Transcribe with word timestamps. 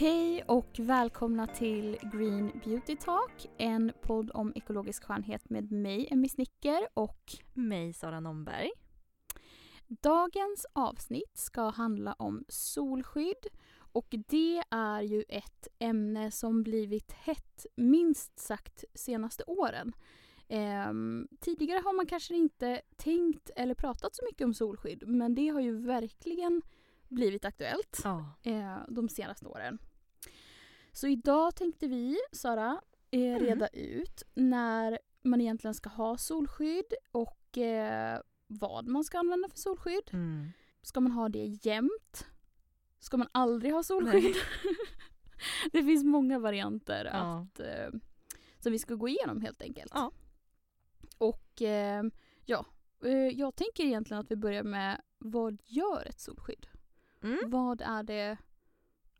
Hej 0.00 0.42
och 0.42 0.70
välkomna 0.78 1.46
till 1.46 1.98
Green 2.12 2.60
Beauty 2.64 2.96
Talk, 2.96 3.46
en 3.56 3.92
podd 4.02 4.30
om 4.34 4.52
ekologisk 4.54 5.04
skönhet 5.04 5.50
med 5.50 5.72
mig, 5.72 6.08
Emmy 6.10 6.28
Snicker 6.28 6.88
och 6.94 7.32
mig, 7.54 7.92
Sara 7.92 8.20
Nomberg. 8.20 8.70
Dagens 9.86 10.66
avsnitt 10.72 11.38
ska 11.38 11.68
handla 11.68 12.12
om 12.12 12.44
solskydd 12.48 13.46
och 13.92 14.14
det 14.28 14.62
är 14.70 15.02
ju 15.02 15.24
ett 15.28 15.68
ämne 15.78 16.30
som 16.30 16.62
blivit 16.62 17.12
hett 17.12 17.66
minst 17.76 18.38
sagt 18.38 18.84
senaste 18.94 19.44
åren. 19.46 19.92
Um, 20.88 21.28
tidigare 21.40 21.80
har 21.84 21.96
man 21.96 22.06
kanske 22.06 22.34
inte 22.34 22.80
tänkt 22.96 23.50
eller 23.56 23.74
pratat 23.74 24.14
så 24.14 24.24
mycket 24.24 24.44
om 24.44 24.54
solskydd 24.54 25.08
men 25.08 25.34
det 25.34 25.48
har 25.48 25.60
ju 25.60 25.86
verkligen 25.86 26.62
blivit 27.08 27.44
aktuellt 27.44 28.02
oh. 28.04 28.52
eh, 28.52 28.78
de 28.88 29.08
senaste 29.08 29.46
åren. 29.46 29.78
Så 30.98 31.06
idag 31.06 31.54
tänkte 31.54 31.86
vi, 31.86 32.16
Sara, 32.32 32.80
eh, 33.10 33.20
mm. 33.20 33.38
reda 33.38 33.66
mm. 33.68 33.90
ut 33.90 34.22
när 34.34 34.98
man 35.22 35.40
egentligen 35.40 35.74
ska 35.74 35.88
ha 35.88 36.16
solskydd 36.16 36.92
och 37.12 37.58
eh, 37.58 38.20
vad 38.46 38.86
man 38.86 39.04
ska 39.04 39.18
använda 39.18 39.48
för 39.48 39.58
solskydd. 39.58 40.10
Mm. 40.12 40.48
Ska 40.82 41.00
man 41.00 41.12
ha 41.12 41.28
det 41.28 41.58
jämt? 41.62 42.26
Ska 42.98 43.16
man 43.16 43.28
aldrig 43.32 43.72
ha 43.72 43.82
solskydd? 43.82 44.36
det 45.72 45.82
finns 45.82 46.04
många 46.04 46.38
varianter 46.38 47.04
ja. 47.04 47.38
att, 47.38 47.60
eh, 47.60 48.00
som 48.58 48.72
vi 48.72 48.78
ska 48.78 48.94
gå 48.94 49.08
igenom 49.08 49.40
helt 49.40 49.62
enkelt. 49.62 49.92
Ja. 49.94 50.12
Och 51.18 51.62
eh, 51.62 52.04
ja, 52.44 52.66
eh, 53.04 53.12
jag 53.12 53.56
tänker 53.56 53.84
egentligen 53.84 54.20
att 54.20 54.30
vi 54.30 54.36
börjar 54.36 54.62
med 54.62 55.00
vad 55.18 55.62
gör 55.64 56.06
ett 56.06 56.20
solskydd? 56.20 56.66
Mm. 57.22 57.38
Vad 57.46 57.80
är 57.80 58.02
det 58.02 58.36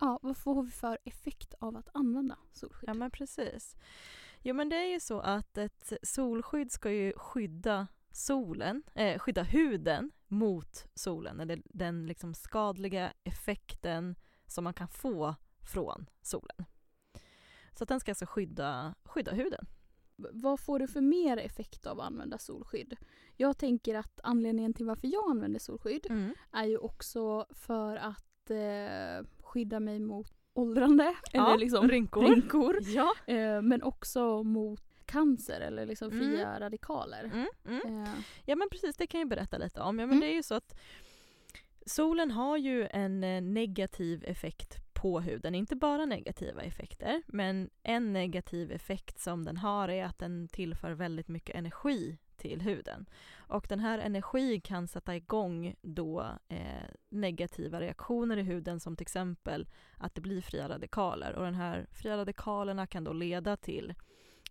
Ja, 0.01 0.19
vad 0.23 0.37
får 0.37 0.63
vi 0.63 0.71
för 0.71 0.99
effekt 1.05 1.55
av 1.59 1.77
att 1.77 1.89
använda 1.95 2.39
solskydd? 2.53 2.89
Ja 2.89 2.95
men 2.95 3.11
precis. 3.11 3.77
Jo 4.43 4.55
men 4.55 4.69
det 4.69 4.77
är 4.77 4.93
ju 4.93 5.01
så 5.01 5.21
att 5.21 5.59
ett 5.59 5.93
solskydd 6.03 6.73
ska 6.73 6.91
ju 6.91 7.13
skydda 7.17 7.87
solen, 8.11 8.83
eh, 8.95 9.19
skydda 9.19 9.43
huden 9.43 10.11
mot 10.27 10.87
solen, 10.95 11.41
eller 11.41 11.63
den 11.65 12.07
liksom 12.07 12.35
skadliga 12.35 13.13
effekten 13.25 14.15
som 14.47 14.65
man 14.65 14.75
kan 14.75 14.89
få 14.89 15.35
från 15.73 16.07
solen. 16.23 16.65
Så 17.75 17.85
att 17.85 17.89
den 17.89 18.01
ska 18.01 18.11
alltså 18.11 18.27
skydda, 18.27 18.95
skydda 19.05 19.33
huden. 19.33 19.67
Vad 20.17 20.61
får 20.61 20.79
du 20.79 20.89
för 20.89 21.01
mer 21.01 21.37
effekt 21.37 21.87
av 21.87 22.01
att 22.01 22.07
använda 22.07 22.39
solskydd? 22.39 22.97
Jag 23.37 23.59
tänker 23.59 23.95
att 23.95 24.21
anledningen 24.23 24.75
till 24.75 24.87
varför 24.87 25.09
jag 25.09 25.31
använder 25.31 25.59
solskydd 25.59 26.07
mm. 26.11 26.35
är 26.53 26.65
ju 26.65 26.79
också 26.79 27.47
för 27.51 27.97
att 27.97 28.51
eh, 28.51 29.27
skydda 29.59 29.81
mig 29.81 30.01
mot 30.01 30.33
åldrande 30.55 31.15
ja, 31.33 31.47
eller 31.49 31.59
liksom 31.59 31.89
rynkor. 31.89 32.23
rynkor. 32.23 32.79
Ja. 32.83 33.13
Eh, 33.27 33.63
men 33.63 33.83
också 33.83 34.43
mot 34.43 34.83
cancer 35.07 35.61
eller 35.61 35.87
liksom 35.87 36.11
Mm. 36.13 36.19
fria 36.21 36.61
radikaler. 36.61 37.25
Mm, 37.25 37.47
mm. 37.69 38.03
Eh, 38.03 38.09
Ja 38.45 38.57
men 38.57 38.69
precis, 38.71 38.97
det 38.97 39.07
kan 39.07 39.21
jag 39.21 39.29
berätta 39.29 39.59
lite 39.59 39.81
om. 39.81 39.99
Ja, 39.99 40.07
men 40.07 40.17
Mm. 40.17 40.21
Det 40.21 40.27
är 40.27 40.35
ju 40.35 40.43
så 40.43 40.55
att 40.55 40.79
solen 41.87 42.31
har 42.31 42.57
ju 42.57 42.87
en 42.91 43.25
eh, 43.25 43.43
negativ 43.43 44.25
effekt 44.25 44.77
på 44.95 45.21
huden. 45.21 45.55
Inte 45.55 45.77
bara 45.77 46.05
negativa 46.07 46.63
effekter, 46.63 47.23
men 47.27 47.71
en 47.83 48.13
negativ 48.13 48.73
effekt 48.73 49.21
som 49.21 49.45
den 49.45 49.57
har 49.57 49.89
är 49.89 50.05
att 50.05 50.19
den 50.19 50.49
tillför 50.49 50.93
väldigt 50.93 51.29
mycket 51.29 51.57
energi 51.57 52.19
till 52.39 52.61
huden. 52.61 53.07
Och 53.37 53.67
den 53.69 53.81
här 53.81 53.99
energin 53.99 54.61
kan 54.61 54.89
sätta 54.89 55.17
igång 55.17 55.75
då 55.83 56.27
eh, 56.49 56.89
negativa 57.09 57.81
reaktioner 57.81 58.37
i 58.37 58.43
huden 58.43 58.81
som 58.81 58.97
till 58.97 59.05
exempel 59.05 59.69
att 59.97 60.15
det 60.15 60.21
blir 60.21 60.41
fria 60.41 60.69
radikaler 60.69 61.33
och 61.33 61.45
den 61.45 61.55
här 61.55 61.87
fria 61.93 62.17
radikalerna 62.17 62.87
kan 62.87 63.05
då 63.05 63.13
leda 63.13 63.57
till 63.57 63.95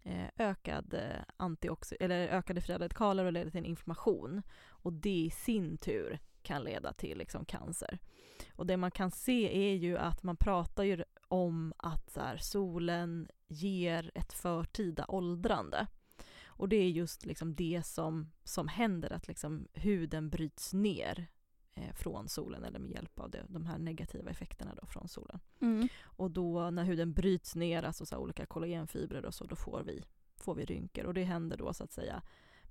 eh, 0.03 0.28
ökad, 0.38 0.94
eh, 0.94 1.22
antioxi- 1.38 1.97
eller 2.00 2.28
ökade 2.28 2.62
fria 2.62 2.79
radikaler 2.79 3.25
och 3.25 3.34
leda 3.34 3.50
till 3.50 3.59
en 3.59 3.66
inflammation. 3.66 4.41
Och 4.67 4.94
det 4.94 5.19
i 5.25 5.29
sin 5.29 5.78
tur 5.78 6.19
kan 6.41 6.63
leda 6.63 6.94
till 6.94 7.17
liksom, 7.17 7.45
cancer. 7.45 8.00
Och 8.56 8.66
det 8.66 8.78
man 8.78 8.91
kan 8.91 9.12
se 9.12 9.69
är 9.69 9.75
ju 9.75 9.97
att 9.97 10.23
man 10.23 10.38
pratar 10.38 10.83
ju 10.83 11.03
om 11.28 11.73
att 11.78 12.12
så 12.12 12.19
här, 12.19 12.38
solen 12.38 13.28
ger 13.47 14.12
ett 14.16 14.33
förtida 14.33 15.06
åldrande. 15.07 15.88
Och 16.57 16.69
det 16.69 16.75
är 16.75 16.90
just 16.90 17.25
liksom 17.25 17.56
det 17.56 17.84
som, 17.85 18.31
som 18.44 18.68
händer, 18.68 19.13
att 19.13 19.28
liksom 19.28 19.68
huden 19.73 20.29
bryts 20.29 20.73
ner 20.73 21.28
eh, 21.75 21.94
från 21.94 22.28
solen 22.29 22.63
eller 22.63 22.79
med 22.79 22.91
hjälp 22.91 23.19
av 23.19 23.29
det, 23.31 23.45
de 23.50 23.66
här 23.66 23.78
negativa 23.78 24.29
effekterna 24.29 24.75
då 24.81 24.85
från 24.85 25.07
solen. 25.07 25.40
mm. 25.62 25.88
Och 26.03 26.31
då 26.31 26.69
när 26.69 26.84
huden 26.84 27.13
bryts 27.13 27.56
ner, 27.56 27.84
alltså 27.84 28.06
så 28.06 28.18
olika 28.18 28.45
kollagenfibrer 28.45 29.25
och 29.25 29.34
så, 29.34 29.45
då 29.45 29.56
får 29.56 29.84
vi, 29.84 30.03
får 30.35 30.56
vi 30.56 30.66
rynkor. 30.66 31.03
Och 31.06 31.13
det 31.13 31.23
händer 31.23 31.57
då 31.57 31.73
så 31.73 31.84
att 31.84 31.91
säga 31.91 32.22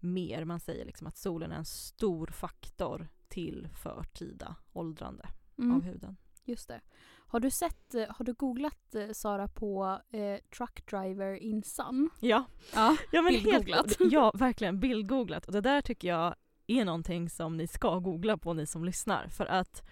mer. 0.00 0.44
Man 0.44 0.60
säger 0.60 0.84
liksom 0.84 1.06
att 1.06 1.16
solen 1.16 1.52
är 1.52 1.56
en 1.56 1.64
stor 1.64 2.26
faktor 2.26 3.08
till 3.28 3.68
förtida 3.74 4.56
åldrande 4.72 5.28
Mm. 5.58 5.76
av 5.76 5.82
huden. 5.82 6.16
Just 6.44 6.68
det. 6.68 6.80
Har 7.28 7.40
du 7.40 7.50
sett, 7.50 7.94
eh, 7.94 8.04
har 8.08 8.24
du 8.24 8.34
googlat 8.34 8.94
eh, 8.94 9.10
Sara 9.12 9.48
på 9.48 10.00
eh, 10.10 10.36
truck 10.56 10.86
driver 10.90 11.34
in 11.34 11.62
sun? 11.62 12.10
Ja, 12.20 12.44
Ja. 12.74 12.96
ja 13.12 13.22
men 13.22 13.32
Bildgooglat. 13.32 13.86
helt, 13.98 13.98
ja 14.12 14.32
verkligen 14.34 14.80
bildgooglat. 14.80 15.46
Och 15.46 15.52
det 15.52 15.60
där 15.60 15.80
tycker 15.80 16.08
jag 16.08 16.34
är 16.66 16.84
någonting 16.84 17.30
som 17.30 17.56
ni 17.56 17.66
ska 17.66 17.98
googla 17.98 18.36
på 18.36 18.52
ni 18.54 18.66
som 18.66 18.84
lyssnar. 18.84 19.28
För 19.28 19.46
att 19.46 19.82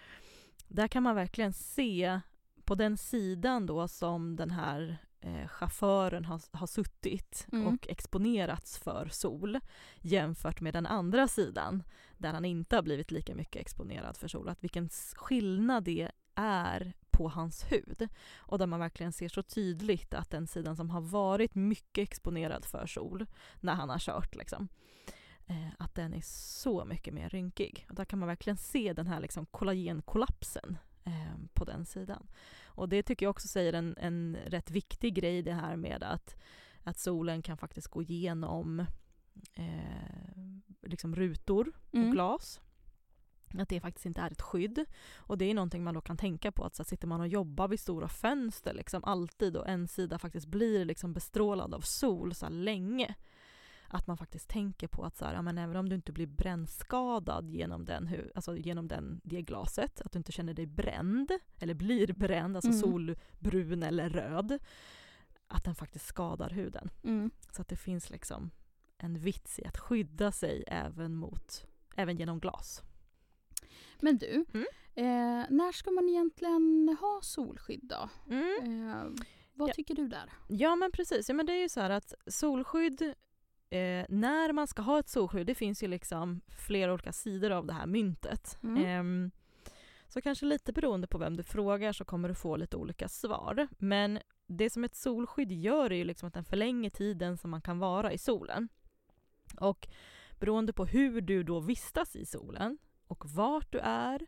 där 0.67 0.87
kan 0.87 1.03
man 1.03 1.15
verkligen 1.15 1.53
se 1.53 2.19
på 2.63 2.75
den 2.75 2.97
sidan 2.97 3.65
då 3.65 3.87
som 3.87 4.35
den 4.35 4.51
här 4.51 4.97
eh, 5.21 5.47
chauffören 5.47 6.25
har, 6.25 6.41
har 6.51 6.67
suttit 6.67 7.47
Mm. 7.51 7.67
och 7.67 7.87
exponerats 7.89 8.77
för 8.77 9.07
sol 9.11 9.59
jämfört 10.01 10.61
med 10.61 10.73
den 10.73 10.85
andra 10.85 11.27
sidan 11.27 11.83
där 12.17 12.33
han 12.33 12.45
inte 12.45 12.75
har 12.75 12.83
blivit 12.83 13.11
lika 13.11 13.35
mycket 13.35 13.61
exponerad 13.61 14.17
för 14.17 14.27
sol. 14.27 14.49
Att 14.49 14.63
vilken 14.63 14.89
skillnad 15.15 15.83
det 15.83 16.11
är 16.35 16.93
på 17.17 17.27
hans 17.29 17.71
hud. 17.71 18.07
Och 18.37 18.57
där 18.57 18.67
man 18.67 18.79
verkligen 18.79 19.11
ser 19.11 19.29
så 19.29 19.43
tydligt 19.43 20.13
att 20.13 20.29
den 20.29 20.47
sidan 20.47 20.75
som 20.75 20.89
har 20.89 21.01
varit 21.01 21.55
mycket 21.55 22.03
exponerad 22.03 22.65
för 22.65 22.87
sol 22.87 23.25
när 23.59 23.73
han 23.73 23.89
har 23.89 23.99
kört 23.99 24.35
liksom, 24.35 24.67
eh, 25.45 25.67
att 25.79 25.95
den 25.95 26.13
är 26.13 26.21
så 26.25 26.85
mycket 26.85 27.13
mer 27.13 27.29
rynkig. 27.29 27.85
Och 27.89 27.95
där 27.95 28.05
kan 28.05 28.19
man 28.19 28.27
verkligen 28.27 28.57
se 28.57 28.93
den 28.93 29.07
här 29.07 29.19
liksom 29.19 29.45
kollagenkollapsen 29.45 30.77
eh, 31.03 31.37
på 31.53 31.65
den 31.65 31.85
sidan. 31.85 32.27
Och 32.65 32.89
det 32.89 33.03
tycker 33.03 33.25
jag 33.25 33.31
också 33.31 33.47
säger 33.47 33.73
en, 33.73 33.97
en 33.97 34.37
rätt 34.45 34.71
viktig 34.71 35.13
grej 35.15 35.41
det 35.41 35.53
här 35.53 35.75
med 35.75 36.03
att, 36.03 36.35
att 36.83 36.97
solen 36.99 37.41
kan 37.41 37.57
faktiskt 37.57 37.87
gå 37.87 38.01
igenom 38.01 38.79
eh, 39.53 40.25
liksom 40.81 41.15
rutor 41.15 41.71
och 41.87 41.95
Mm. 41.95 42.11
glas. 42.11 42.61
Att 43.59 43.69
det 43.69 43.79
faktiskt 43.79 44.05
inte 44.05 44.21
är 44.21 44.31
ett 44.31 44.41
skydd. 44.41 44.85
Och 45.15 45.37
det 45.37 45.45
är 45.45 45.53
någonting 45.53 45.83
man 45.83 45.93
då 45.93 46.01
kan 46.01 46.17
tänka 46.17 46.51
på 46.51 46.63
att 46.63 46.75
så 46.75 46.83
här, 46.83 46.87
sitter 46.87 47.07
man 47.07 47.21
och 47.21 47.27
jobbar 47.27 47.67
vid 47.67 47.79
stora 47.79 48.07
fönster 48.07 48.73
liksom 48.73 49.03
alltid 49.03 49.57
och 49.57 49.67
en 49.67 49.87
sida 49.87 50.19
faktiskt 50.19 50.47
blir 50.47 50.85
liksom 50.85 51.13
bestrålad 51.13 51.73
av 51.73 51.81
sol 51.81 52.35
så 52.35 52.45
här 52.45 52.53
länge. 52.53 53.15
Att 53.87 54.07
man 54.07 54.17
faktiskt 54.17 54.49
tänker 54.49 54.87
på 54.87 55.03
att 55.03 55.17
så 55.17 55.25
här, 55.25 55.33
ja, 55.33 55.41
men 55.41 55.57
även 55.57 55.75
om 55.75 55.89
du 55.89 55.95
inte 55.95 56.11
blir 56.11 56.27
brännskadad 56.27 57.49
genom, 57.49 57.85
den, 57.85 58.09
alltså 58.35 58.57
genom 58.57 58.87
den, 58.87 59.21
det 59.23 59.41
glaset, 59.41 60.01
att 60.01 60.11
du 60.11 60.17
inte 60.17 60.31
känner 60.31 60.53
dig 60.53 60.65
bränd 60.65 61.31
eller 61.59 61.73
blir 61.73 62.13
bränd, 62.13 62.55
alltså 62.55 62.69
Mm. 62.71 62.81
solbrun 62.81 63.83
eller 63.83 64.09
röd, 64.09 64.59
att 65.47 65.63
den 65.63 65.75
faktiskt 65.75 66.05
skadar 66.05 66.49
huden. 66.49 66.89
Mm. 67.03 67.31
Så 67.51 67.61
att 67.61 67.67
det 67.67 67.75
finns 67.75 68.09
liksom 68.09 68.51
en 68.97 69.19
vits 69.19 69.59
i 69.59 69.65
att 69.65 69.77
skydda 69.77 70.31
sig 70.31 70.63
även 70.67 71.15
mot, 71.15 71.65
även 71.95 72.17
genom 72.17 72.39
glas. 72.39 72.83
Men 73.99 74.17
du, 74.17 74.45
Mm. 74.53 74.65
eh, 74.95 75.45
när 75.49 75.71
ska 75.71 75.91
man 75.91 76.09
egentligen 76.09 76.97
ha 77.01 77.19
solskydd 77.23 77.83
då? 77.83 78.09
Eh, 78.35 79.05
vad 79.53 79.69
Ja. 79.69 79.73
tycker 79.73 79.95
du 79.95 80.07
där? 80.07 80.29
Ja 80.47 80.75
men 80.75 80.91
precis, 80.91 81.29
ja, 81.29 81.35
men 81.35 81.45
det 81.45 81.53
är 81.53 81.61
ju 81.61 81.69
så 81.69 81.79
här 81.81 81.89
att 81.89 82.13
solskydd, 82.27 83.01
eh, 83.69 84.05
när 84.09 84.51
man 84.53 84.67
ska 84.67 84.81
ha 84.81 84.99
ett 84.99 85.09
solskydd, 85.09 85.47
det 85.47 85.55
finns 85.55 85.83
ju 85.83 85.87
liksom 85.87 86.41
flera 86.67 86.93
olika 86.93 87.11
sidor 87.13 87.51
av 87.51 87.65
det 87.65 87.73
här 87.73 87.85
myntet. 87.87 88.57
Mm. 88.63 88.85
Ehm, 88.85 89.31
så 90.07 90.21
kanske 90.21 90.45
lite 90.45 90.73
beroende 90.73 91.07
på 91.07 91.17
vem 91.17 91.37
du 91.37 91.43
frågar 91.43 91.93
så 91.93 92.05
kommer 92.05 92.29
du 92.29 92.35
få 92.35 92.55
lite 92.57 92.77
olika 92.77 93.07
svar. 93.09 93.67
Men 93.77 94.19
det 94.47 94.69
som 94.69 94.83
ett 94.83 94.95
solskydd 94.95 95.51
gör 95.51 95.91
är 95.91 95.95
ju 95.95 96.03
liksom 96.03 96.27
att 96.27 96.33
den 96.33 96.43
förlänger 96.45 96.89
tiden 96.89 97.37
som 97.37 97.49
man 97.51 97.61
kan 97.61 97.79
vara 97.79 98.13
i 98.13 98.17
solen. 98.17 98.69
Och 99.59 99.87
beroende 100.39 100.73
på 100.73 100.85
hur 100.85 101.21
du 101.21 101.43
då 101.43 101.59
vistas 101.59 102.15
i 102.15 102.25
solen 102.25 102.77
och 103.07 103.25
vart 103.29 103.71
du 103.71 103.79
är 103.79 104.21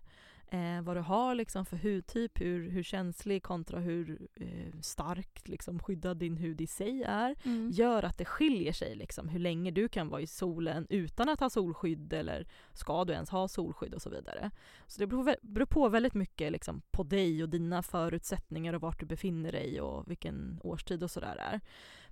eh, 0.47 0.81
vad 0.81 0.97
du 0.97 1.01
har 1.01 1.35
liksom 1.35 1.65
för 1.65 1.77
hudtyp, 1.77 2.41
hur, 2.41 2.69
hur 2.69 2.83
känslig 2.83 3.43
kontra 3.43 3.79
hur 3.79 4.27
eh, 4.35 4.79
stark 4.81 5.47
liksom, 5.47 5.79
skyddad 5.79 6.17
din 6.17 6.37
hud 6.37 6.61
i 6.61 6.67
sig 6.67 7.03
är, 7.03 7.35
Mm. 7.43 7.69
gör 7.71 8.03
att 8.03 8.17
det 8.17 8.25
skiljer 8.25 8.73
sig 8.73 8.95
liksom, 8.95 9.29
hur 9.29 9.39
länge 9.39 9.71
du 9.71 9.89
kan 9.89 10.09
vara 10.09 10.21
i 10.21 10.27
solen 10.27 10.87
utan 10.89 11.29
att 11.29 11.39
ha 11.39 11.49
solskydd 11.49 12.13
eller 12.13 12.47
ska 12.73 13.05
du 13.05 13.13
ens 13.13 13.29
ha 13.29 13.47
solskydd 13.47 13.93
och 13.93 14.01
så 14.01 14.09
vidare. 14.09 14.51
Så 14.87 14.99
det 14.99 15.07
beror, 15.07 15.35
beror 15.41 15.65
på 15.65 15.89
väldigt 15.89 16.13
mycket 16.13 16.51
liksom, 16.51 16.81
på 16.91 17.03
dig 17.03 17.43
och 17.43 17.49
dina 17.49 17.83
förutsättningar 17.83 18.73
och 18.73 18.81
vart 18.81 18.99
du 18.99 19.05
befinner 19.05 19.51
dig 19.51 19.81
och 19.81 20.09
vilken 20.11 20.59
årstid 20.63 21.03
och 21.03 21.11
sådär 21.11 21.35
är. 21.35 21.61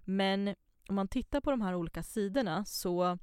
Men 0.05 0.55
om 0.89 0.95
man 0.95 1.07
tittar 1.07 1.41
på 1.41 1.51
de 1.51 1.61
här 1.61 1.75
olika 1.75 2.03
sidorna 2.03 2.65
så 2.65 3.17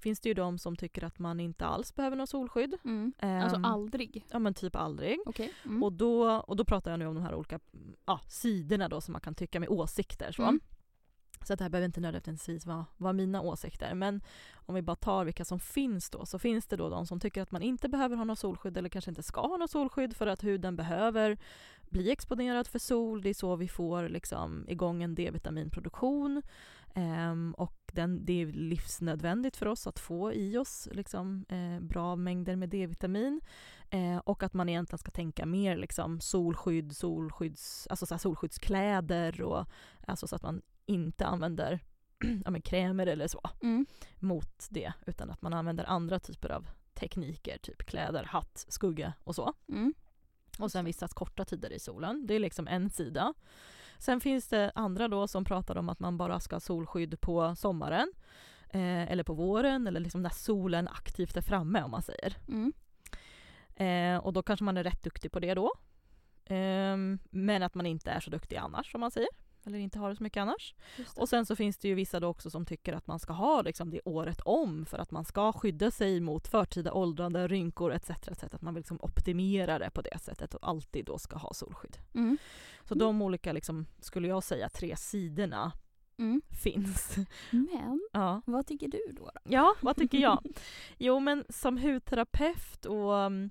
finns 0.00 0.20
det 0.20 0.28
ju 0.28 0.34
de 0.34 0.58
som 0.58 0.76
tycker 0.76 1.04
att 1.04 1.18
man 1.18 1.40
inte 1.40 1.66
alls 1.66 1.94
behöver 1.94 2.16
något 2.16 2.28
solskydd. 2.28 2.76
Mm. 2.84 3.12
Alltså 3.20 3.56
Ehm, 3.56 3.64
aldrig? 3.64 4.24
Ja 4.30 4.38
men 4.38 4.54
typ 4.54 4.76
aldrig. 4.76 5.18
Okej. 5.26 5.52
Mm. 5.64 5.82
Och, 5.82 5.92
då, 5.92 6.30
och 6.30 6.56
då 6.56 6.64
pratar 6.64 6.90
jag 6.90 6.98
nu 6.98 7.06
om 7.06 7.14
de 7.14 7.22
här 7.24 7.34
olika 7.34 7.60
ja, 8.06 8.20
sidorna 8.28 8.88
då 8.88 9.00
som 9.00 9.12
man 9.12 9.20
kan 9.20 9.34
tycka 9.34 9.60
med 9.60 9.68
åsikter. 9.68 10.32
Så, 10.32 10.42
Mm. 10.42 10.60
så 11.46 11.52
att 11.52 11.58
det 11.58 11.64
här 11.64 11.70
behöver 11.70 11.86
inte 11.86 12.00
nödvändigtvis 12.00 12.66
vara, 12.66 12.86
vara 12.96 13.12
mina 13.12 13.40
åsikter. 13.40 13.94
Men 13.94 14.20
om 14.54 14.74
vi 14.74 14.82
bara 14.82 14.96
tar 14.96 15.24
vilka 15.24 15.44
som 15.44 15.60
finns 15.60 16.10
då 16.10 16.26
så 16.26 16.38
finns 16.38 16.66
det 16.66 16.76
då 16.76 16.88
de 16.88 17.06
som 17.06 17.20
tycker 17.20 17.42
att 17.42 17.50
man 17.50 17.62
inte 17.62 17.88
behöver 17.88 18.16
ha 18.16 18.24
något 18.24 18.38
solskydd 18.38 18.76
eller 18.76 18.88
kanske 18.88 19.10
inte 19.10 19.22
ska 19.22 19.40
ha 19.40 19.56
något 19.56 19.70
solskydd 19.70 20.16
för 20.16 20.26
att 20.26 20.44
huden 20.44 20.76
behöver 20.76 21.38
bli 21.90 22.10
exponerad 22.10 22.66
för 22.66 22.78
sol. 22.78 23.22
Det 23.22 23.28
är 23.28 23.34
så 23.34 23.56
vi 23.56 23.68
får 23.68 24.08
liksom 24.08 24.64
igång 24.68 25.02
en 25.02 25.14
D-vitaminproduktion. 25.14 26.42
Ehm, 26.94 27.54
och 27.58 27.85
den, 27.96 28.24
det 28.24 28.42
är 28.42 28.46
livsnödvändigt 28.46 29.56
för 29.56 29.66
oss 29.66 29.86
att 29.86 29.98
få 29.98 30.32
i 30.32 30.58
oss 30.58 30.88
liksom, 30.92 31.44
eh, 31.48 31.80
bra 31.80 32.16
mängder 32.16 32.56
med 32.56 32.68
D-vitamin. 32.68 33.40
Eh, 33.90 34.16
och 34.16 34.42
att 34.42 34.54
man 34.54 34.68
egentligen 34.68 34.98
ska 34.98 35.10
tänka 35.10 35.46
mer 35.46 35.76
liksom, 35.76 36.20
solskydd, 36.20 36.96
solskydds, 36.96 37.86
alltså 37.90 38.06
så 38.06 38.14
här, 38.14 38.18
solskyddskläder 38.18 39.42
och 39.42 39.66
alltså 40.06 40.26
så 40.26 40.36
att 40.36 40.42
man 40.42 40.62
inte 40.86 41.26
använder 41.26 41.80
ja, 42.44 42.50
men 42.50 42.62
krämer 42.62 43.06
eller 43.06 43.28
så 43.28 43.40
Mm. 43.62 43.86
mot 44.16 44.66
det 44.70 44.92
utan 45.06 45.30
att 45.30 45.42
man 45.42 45.52
använder 45.52 45.84
andra 45.84 46.18
typer 46.18 46.48
av 46.48 46.66
tekniker, 46.94 47.58
typ 47.58 47.86
kläder, 47.86 48.24
hatt, 48.24 48.66
skugga 48.68 49.12
och 49.24 49.34
så. 49.34 49.52
Mm. 49.68 49.94
Och 50.58 50.72
sen 50.72 50.84
vistas 50.84 51.12
korta 51.12 51.44
tider 51.44 51.72
i 51.72 51.78
solen. 51.78 52.26
Det 52.26 52.34
är 52.34 52.38
liksom 52.38 52.68
en 52.68 52.90
sida. 52.90 53.34
Sen 53.98 54.20
finns 54.20 54.48
det 54.48 54.72
andra 54.74 55.08
då 55.08 55.28
som 55.28 55.44
pratar 55.44 55.76
om 55.76 55.88
att 55.88 56.00
man 56.00 56.16
bara 56.16 56.40
ska 56.40 56.54
ha 56.56 56.60
solskydd 56.60 57.20
på 57.20 57.56
sommaren. 57.56 58.12
Eh, 58.68 59.12
eller 59.12 59.22
på 59.22 59.34
våren 59.34 59.86
eller 59.86 60.00
liksom 60.00 60.22
när 60.22 60.30
solen 60.30 60.88
aktivt 60.88 61.36
är 61.36 61.42
framme 61.42 61.82
om 61.82 61.90
man 61.90 62.02
säger. 62.02 62.36
Mm. 62.48 62.72
Eh, 63.76 64.24
och 64.24 64.32
då 64.32 64.42
kanske 64.42 64.64
man 64.64 64.76
är 64.76 64.84
rätt 64.84 65.02
duktig 65.02 65.32
på 65.32 65.40
det 65.40 65.54
då. 65.54 65.72
Ehm, 66.44 67.18
men 67.30 67.62
att 67.62 67.74
man 67.74 67.86
inte 67.86 68.10
är 68.10 68.20
så 68.20 68.30
duktig 68.30 68.56
annars 68.56 68.94
om 68.94 69.00
man 69.00 69.10
säger. 69.10 69.28
Eller 69.66 69.78
inte 69.78 69.98
har 69.98 70.08
det 70.10 70.16
så 70.16 70.22
mycket 70.22 70.40
annars. 70.40 70.74
Och 71.16 71.28
sen 71.28 71.46
så 71.46 71.56
finns 71.56 71.78
det 71.78 71.88
ju 71.88 71.94
vissa 71.94 72.20
då 72.20 72.28
också 72.28 72.50
som 72.50 72.66
tycker 72.66 72.92
att 72.92 73.06
man 73.06 73.18
ska 73.18 73.32
ha 73.32 73.62
liksom 73.62 73.90
det 73.90 74.00
året 74.04 74.40
om 74.44 74.86
för 74.86 74.98
att 74.98 75.10
man 75.10 75.24
ska 75.24 75.52
skydda 75.52 75.90
sig 75.90 76.20
mot 76.20 76.48
förtida 76.48 76.92
åldrande, 76.92 77.48
rynkor 77.48 77.92
etc. 77.92 78.10
etc. 78.10 78.44
Att 78.44 78.62
man 78.62 78.74
vill 78.74 78.80
liksom 78.80 78.98
optimera 79.02 79.78
det 79.78 79.90
på 79.90 80.02
det 80.02 80.18
sättet 80.18 80.54
och 80.54 80.68
alltid 80.68 81.04
då 81.04 81.18
ska 81.18 81.36
ha 81.36 81.52
solskydd. 81.54 81.96
Mm. 82.14 82.38
Så 82.84 82.94
de 82.94 83.22
olika, 83.22 83.52
liksom, 83.52 83.86
skulle 84.00 84.28
jag 84.28 84.42
säga, 84.44 84.68
tre 84.68 84.96
sidorna 84.96 85.72
Mm. 86.18 86.42
finns. 86.62 87.16
Men 87.50 88.08
Ja. 88.12 88.42
vad 88.46 88.66
tycker 88.66 88.88
du 88.88 89.02
då? 89.12 89.24
då? 89.24 89.40
ja, 89.44 89.74
vad 89.80 89.96
tycker 90.00 90.18
jag? 90.18 90.42
Jo 90.98 91.20
men 91.20 91.44
som 91.48 91.78
hudterapeut 91.78 92.86
och 92.86 93.12
um, 93.12 93.50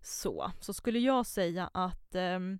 så, 0.00 0.50
så 0.60 0.72
skulle 0.72 0.98
jag 0.98 1.26
säga 1.26 1.70
att 1.74 2.14
um, 2.14 2.58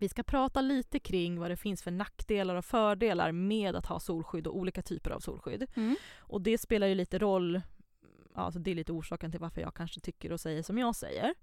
vi 0.00 0.08
ska 0.08 0.22
prata 0.22 0.60
lite 0.60 0.98
kring 1.00 1.40
vad 1.40 1.50
det 1.50 1.56
finns 1.56 1.82
för 1.82 1.90
nackdelar 1.90 2.54
och 2.54 2.64
fördelar 2.64 3.32
med 3.32 3.76
att 3.76 3.86
ha 3.86 4.00
solskydd 4.00 4.46
och 4.46 4.56
olika 4.56 4.82
typer 4.82 5.10
av 5.10 5.20
solskydd. 5.20 5.66
Mm. 5.76 5.96
Och 6.18 6.40
det 6.42 6.58
spelar 6.58 6.86
ju 6.86 6.94
lite 6.94 7.18
roll, 7.18 7.60
alltså 8.34 8.60
det 8.60 8.70
är 8.70 8.74
lite 8.74 8.92
orsaken 8.92 9.30
till 9.30 9.40
varför 9.40 9.60
jag 9.60 9.74
kanske 9.74 10.00
tycker 10.00 10.32
och 10.32 10.40
säger 10.40 10.62
som 10.62 10.78
jag 10.78 10.96
säger. 10.96 11.34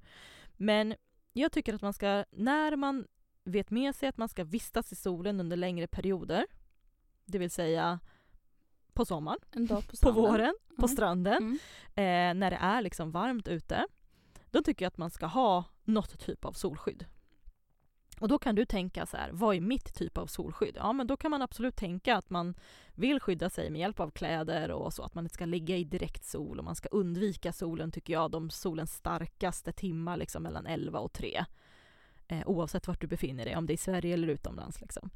Men 0.53 0.95
jag 1.33 1.51
tycker 1.51 1.73
att 1.73 1.81
man 1.81 1.93
ska, 1.93 2.25
när 2.31 2.75
man 2.75 3.07
vet 3.43 3.71
med 3.71 3.95
sig 3.95 4.09
att 4.09 4.17
man 4.17 4.29
ska 4.29 4.43
vistas 4.43 4.91
i 4.91 4.95
solen 4.95 5.39
under 5.39 5.57
längre 5.57 5.87
perioder, 5.87 6.45
det 7.25 7.37
vill 7.37 7.51
säga 7.51 7.99
på 8.93 9.05
sommaren, 9.05 9.39
på 9.67 9.81
på 10.01 10.11
våren, 10.11 10.55
på 10.67 10.85
Mm. 10.85 10.87
stranden, 10.87 11.37
Mm. 11.37 11.59
eh, 12.35 12.39
när 12.39 12.51
det 12.51 12.57
är 12.61 12.81
liksom 12.81 13.11
varmt 13.11 13.47
ute, 13.47 13.87
då 14.51 14.63
tycker 14.63 14.85
jag 14.85 14.87
att 14.89 14.97
man 14.97 15.09
ska 15.11 15.25
ha 15.25 15.63
något 15.83 16.19
typ 16.19 16.45
av 16.45 16.51
solskydd. 16.53 17.05
Och 18.19 18.27
då 18.27 18.39
kan 18.39 18.55
du 18.55 18.65
tänka 18.65 19.05
så 19.05 19.17
här, 19.17 19.29
vad 19.31 19.55
är 19.55 19.61
mitt 19.61 19.93
typ 19.93 20.17
av 20.17 20.27
solskydd? 20.27 20.75
Ja 20.75 20.93
men 20.93 21.07
då 21.07 21.17
kan 21.17 21.31
man 21.31 21.41
absolut 21.41 21.75
tänka 21.75 22.17
att 22.17 22.29
man 22.29 22.55
vill 22.93 23.19
skydda 23.19 23.49
sig 23.49 23.69
med 23.69 23.79
hjälp 23.81 23.99
av 23.99 24.09
kläder 24.09 24.71
och 24.71 24.93
så, 24.93 25.03
att 25.03 25.15
man 25.15 25.25
inte 25.25 25.33
ska 25.33 25.45
ligga 25.45 25.77
i 25.77 25.83
direkt 25.83 26.25
sol 26.25 26.59
och 26.59 26.65
man 26.65 26.75
ska 26.75 26.89
undvika 26.91 27.53
solen 27.53 27.91
tycker 27.91 28.13
jag, 28.13 28.31
de 28.31 28.49
solens 28.49 28.93
starkaste 28.93 29.71
timmar 29.71 30.17
liksom 30.17 30.43
mellan 30.43 30.65
11 30.65 30.99
och 30.99 31.13
3. 31.13 31.45
Eh, 32.27 32.41
oavsett 32.45 32.87
vart 32.87 33.01
du 33.01 33.07
befinner 33.07 33.45
dig, 33.45 33.55
om 33.55 33.65
det 33.65 33.73
är 33.73 33.75
i 33.75 33.77
Sverige 33.77 34.13
eller 34.13 34.27
utomlands. 34.27 34.81
Liksom. 34.81 35.09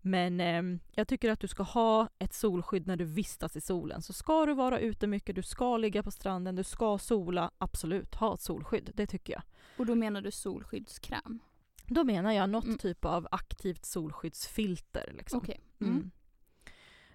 Men 0.00 0.40
eh, 0.40 0.80
jag 0.94 1.08
tycker 1.08 1.30
att 1.30 1.40
du 1.40 1.48
ska 1.48 1.62
ha 1.62 2.08
ett 2.18 2.34
solskydd 2.34 2.86
när 2.86 2.96
du 2.96 3.04
vistas 3.04 3.56
i 3.56 3.60
solen. 3.60 4.02
Så 4.02 4.12
ska 4.12 4.46
du 4.46 4.54
vara 4.54 4.78
ute 4.78 5.06
mycket, 5.06 5.36
du 5.36 5.42
ska 5.42 5.76
ligga 5.76 6.02
på 6.02 6.10
stranden, 6.10 6.56
du 6.56 6.64
ska 6.64 6.98
sola, 6.98 7.50
absolut 7.58 8.14
ha 8.14 8.34
ett 8.34 8.40
solskydd. 8.40 8.90
Det 8.94 9.06
tycker 9.06 9.32
jag. 9.32 9.42
Och 9.78 9.86
då 9.86 9.94
menar 9.94 10.20
du 10.20 10.30
solskyddskräm? 10.30 11.40
Då 11.86 12.04
menar 12.04 12.32
jag 12.32 12.50
något 12.50 12.64
Mm. 12.64 12.78
typ 12.78 13.04
av 13.04 13.28
aktivt 13.30 13.84
solskyddsfilter. 13.84 15.12
Liksom. 15.16 15.38
Okej. 15.38 15.60
Mm. 15.80 15.92
Mm. 15.94 16.10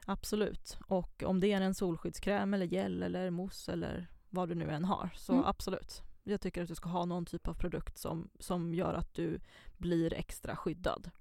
Absolut. 0.05 0.77
Och 0.87 1.23
om 1.23 1.39
det 1.39 1.47
är 1.53 1.61
en 1.61 1.73
solskyddskräm 1.73 2.53
eller 2.53 2.65
gel 2.65 3.03
eller 3.03 3.29
mousse 3.29 3.71
eller 3.71 4.07
vad 4.29 4.49
du 4.49 4.55
nu 4.55 4.69
än 4.71 4.85
har, 4.85 5.09
så 5.15 5.33
Mm. 5.33 5.45
absolut. 5.45 6.01
Jag 6.23 6.41
tycker 6.41 6.61
att 6.61 6.67
du 6.67 6.75
ska 6.75 6.89
ha 6.89 7.05
någon 7.05 7.25
typ 7.25 7.47
av 7.47 7.53
produkt 7.53 7.97
som, 7.97 8.29
som 8.39 8.73
gör 8.73 8.93
att 8.93 9.13
du 9.13 9.39
blir 9.77 10.13
extra 10.13 10.55
skyddad. 10.55 11.11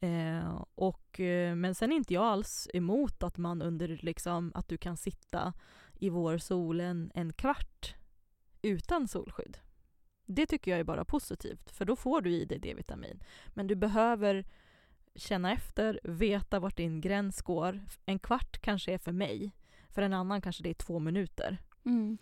Eh, 0.00 0.64
och, 0.74 1.20
eh, 1.20 1.54
men 1.54 1.74
sen 1.74 1.92
är 1.92 1.96
inte 1.96 2.14
jag 2.14 2.24
alls 2.24 2.68
emot 2.74 3.22
att 3.22 3.38
man 3.38 3.62
under 3.62 3.88
liksom, 4.02 4.52
att 4.54 4.68
du 4.68 4.76
kan 4.76 4.96
sitta 4.96 5.52
i 5.98 6.08
vårsolen 6.10 7.10
en 7.14 7.32
kvart 7.32 7.94
utan 8.62 9.08
solskydd. 9.08 9.58
Det 10.30 10.46
tycker 10.46 10.70
jag 10.70 10.80
är 10.80 10.84
bara 10.84 11.04
positivt, 11.04 11.70
för 11.70 11.84
då 11.84 11.96
får 11.96 12.20
du 12.20 12.30
i 12.30 12.44
dig 12.44 12.58
D-vitamin. 12.58 13.22
Men 13.48 13.66
du 13.66 13.74
behöver 13.74 14.44
känna 15.14 15.52
efter, 15.52 16.00
veta 16.04 16.60
vart 16.60 16.76
din 16.76 17.00
gräns 17.00 17.42
går. 17.42 17.80
En 18.06 18.18
kvart 18.18 18.58
kanske 18.58 18.92
är 18.94 18.98
för 18.98 19.12
mig, 19.12 19.52
för 19.88 20.02
en 20.02 20.12
annan 20.12 20.40
kanske 20.40 20.62
det 20.62 20.70
är 20.70 20.74
två 20.74 20.98
minuter. 20.98 21.58
Mm. 21.84 22.18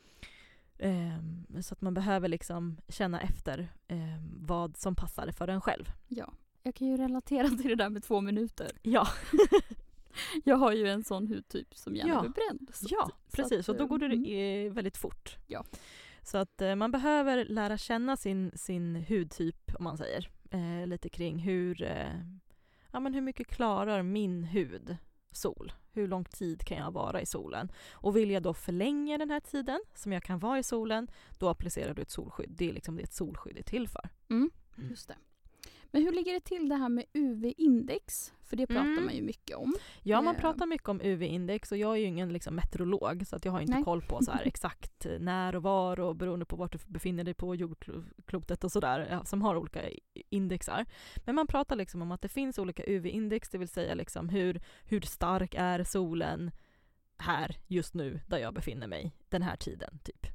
Ehm, 0.79 1.63
så 1.63 1.75
att 1.75 1.81
man 1.81 1.95
behöver 1.95 2.29
liksom 2.29 2.81
känna 2.89 3.21
efter 3.21 3.69
ehm, 3.89 4.47
vad 4.47 4.77
som 4.77 4.95
passar 4.95 5.31
för 5.33 5.49
en 5.49 5.61
själv. 5.61 5.93
Ja. 6.09 6.33
Jag 6.63 6.75
kan 6.75 6.89
ju 6.89 6.97
relatera 6.97 7.49
till 7.63 7.69
det 7.69 7.75
där 7.75 7.89
med 7.89 8.03
två 8.03 8.21
minuter. 8.21 8.71
Ja, 8.83 9.09
Jag 10.45 10.57
har 10.57 10.73
ju 10.73 10.89
en 10.89 11.05
sån 11.05 11.27
hudtyp 11.27 11.77
som 11.77 11.97
gärna 11.97 12.11
Ja. 12.11 12.21
blir 12.21 12.31
bränd. 12.31 12.71
ja 12.89 13.11
precis. 13.33 13.61
att, 13.61 13.69
Och 13.69 13.77
då 13.77 13.87
går 13.87 13.99
det 13.99 14.07
mm. 14.07 14.67
eh, 14.67 14.73
väldigt 14.73 14.97
fort. 14.97 15.37
Ja. 15.47 15.65
Så 16.29 16.39
att 16.39 16.61
eh, 16.61 16.75
man 16.75 16.91
behöver 16.91 17.45
lära 17.45 17.79
känna 17.79 18.17
sin, 18.17 18.53
sin 18.55 18.97
hudtyp, 19.09 19.75
om 19.79 19.85
man 19.85 19.97
säger. 19.97 20.31
Eh, 20.51 20.87
lite 20.87 21.09
kring 21.09 21.39
hur, 21.39 21.83
eh, 21.83 22.21
ja, 22.93 23.01
men 23.01 23.15
hur 23.15 23.21
mycket 23.21 23.47
klarar 23.47 24.03
min 24.03 24.45
hud 24.45 24.97
sol? 25.31 25.73
Hur 25.93 26.09
lång 26.09 26.25
tid 26.25 26.65
kan 26.65 26.77
jag 26.77 26.91
vara 26.91 27.21
i 27.21 27.27
solen? 27.27 27.73
Och 27.93 28.17
vill 28.17 28.31
jag 28.31 28.43
då 28.43 28.55
förlänga 28.55 29.19
den 29.19 29.31
här 29.31 29.41
tiden 29.41 29.81
som 29.95 30.13
jag 30.13 30.23
kan 30.23 30.39
vara 30.39 30.59
i 30.59 30.63
solen, 30.63 31.09
då 31.39 31.49
applicerar 31.49 31.95
du 31.95 32.03
ett 32.03 32.11
solskydd. 32.11 32.51
Det 32.51 32.69
är 32.69 32.73
liksom 32.73 32.97
det 32.97 33.03
ett 33.03 33.15
solskydd 33.15 33.59
är 33.59 33.63
till 33.63 33.89
för. 33.89 34.09
Mm. 34.31 34.51
Mm. 34.77 34.91
Just 34.91 35.09
det. 35.09 35.17
Men 35.91 36.03
hur 36.03 36.13
ligger 36.13 36.33
det 36.33 36.41
till 36.41 36.69
det 36.69 36.75
här 36.77 36.89
med 36.89 37.05
UV-index? 37.13 38.33
För 38.43 38.57
det 38.57 38.67
pratar 38.67 38.81
Mm. 38.91 39.05
man 39.05 39.15
ju 39.17 39.23
mycket 39.23 39.57
om. 39.57 39.75
Ja, 40.03 40.23
man 40.23 40.35
Eh. 40.35 40.41
pratar 40.41 40.67
mycket 40.67 40.89
om 40.89 41.01
UV-index 41.01 41.73
och 41.73 41.79
jag 41.79 41.93
är 41.93 41.97
ju 41.97 42.05
ingen 42.07 42.33
liksom, 42.33 42.55
meteorolog 42.55 43.27
så 43.27 43.37
att 43.37 43.45
jag 43.45 43.53
har 43.53 43.61
inte 43.61 43.73
Nej. 43.75 43.85
koll 43.85 44.03
på 44.03 44.23
så 44.23 44.31
här 44.33 44.43
exakt 44.47 45.07
eh, 45.07 45.19
när 45.21 45.57
och 45.57 45.63
var 45.63 46.01
och 46.01 46.17
beroende 46.17 46.45
på 46.45 46.57
vart 46.57 46.73
du 46.73 46.79
befinner 46.87 47.25
dig 47.25 47.35
på 47.35 47.55
jordklotet 47.55 48.65
och 48.65 48.73
sådär 48.73 49.21
som 49.25 49.43
har 49.43 49.57
olika 49.57 49.83
indexar. 50.31 50.87
Men 51.25 51.35
man 51.35 51.47
pratar 51.47 51.77
liksom 51.77 52.03
om 52.03 52.13
att 52.13 52.23
det 52.23 52.29
finns 52.29 52.59
olika 52.59 52.83
UV-index, 52.87 53.49
det 53.51 53.59
vill 53.59 53.69
säga 53.69 53.95
liksom 53.95 54.29
hur, 54.29 54.61
hur 54.85 55.01
stark 55.01 55.55
är 55.59 55.85
solen 55.85 56.51
här 57.19 57.57
just 57.67 57.95
nu 57.95 58.21
där 58.29 58.39
jag 58.39 58.55
befinner 58.55 58.87
mig 58.87 59.13
den 59.29 59.43
här 59.43 59.57
tiden 59.57 59.99
typ. 60.05 60.27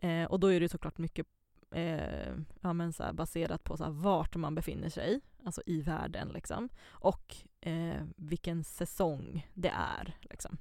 Eh, 0.00 0.24
och 0.24 0.40
då 0.40 0.46
är 0.52 0.60
det 0.60 0.68
såklart 0.68 0.98
mycket 0.98 1.26
eh, 1.76 2.34
ja, 2.60 2.72
men 2.72 2.92
så 2.92 3.02
här, 3.02 3.12
baserat 3.12 3.64
på 3.64 3.76
så 3.76 3.84
här, 3.84 3.90
vart 3.90 4.36
man 4.36 4.54
befinner 4.54 4.88
sig, 4.88 5.20
alltså 5.44 5.62
i 5.66 5.80
världen 5.80 6.28
liksom 6.28 6.68
och 6.88 7.36
eh, 7.60 8.02
vilken 8.16 8.64
säsong 8.64 9.50
det 9.54 9.72
är. 9.76 10.18
Liksom. 10.20 10.58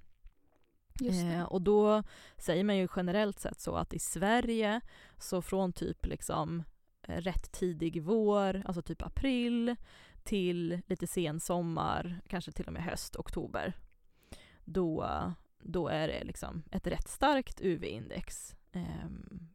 Eh, 1.01 1.43
och 1.43 1.61
då 1.61 2.03
säger 2.37 2.63
man 2.63 2.77
ju 2.77 2.87
generellt 2.95 3.39
sett 3.39 3.59
så 3.59 3.75
att 3.75 3.93
i 3.93 3.99
Sverige 3.99 4.81
så 5.17 5.41
från 5.41 5.73
typ 5.73 6.05
liksom 6.05 6.63
rätt 7.01 7.51
tidig 7.51 8.03
vår, 8.03 8.63
alltså 8.65 8.81
typ 8.81 9.01
april 9.01 9.75
till 10.23 10.81
lite 10.87 11.07
sen 11.07 11.39
sommar, 11.39 12.21
kanske 12.27 12.51
till 12.51 12.67
och 12.67 12.73
med 12.73 12.83
höst, 12.83 13.15
oktober. 13.15 13.73
Då, 14.65 15.09
då 15.59 15.87
är 15.87 16.07
det 16.07 16.23
liksom 16.23 16.63
ett 16.71 16.87
rätt 16.87 17.07
starkt 17.07 17.61
UV-index. 17.61 18.55
Eh, 18.75 19.09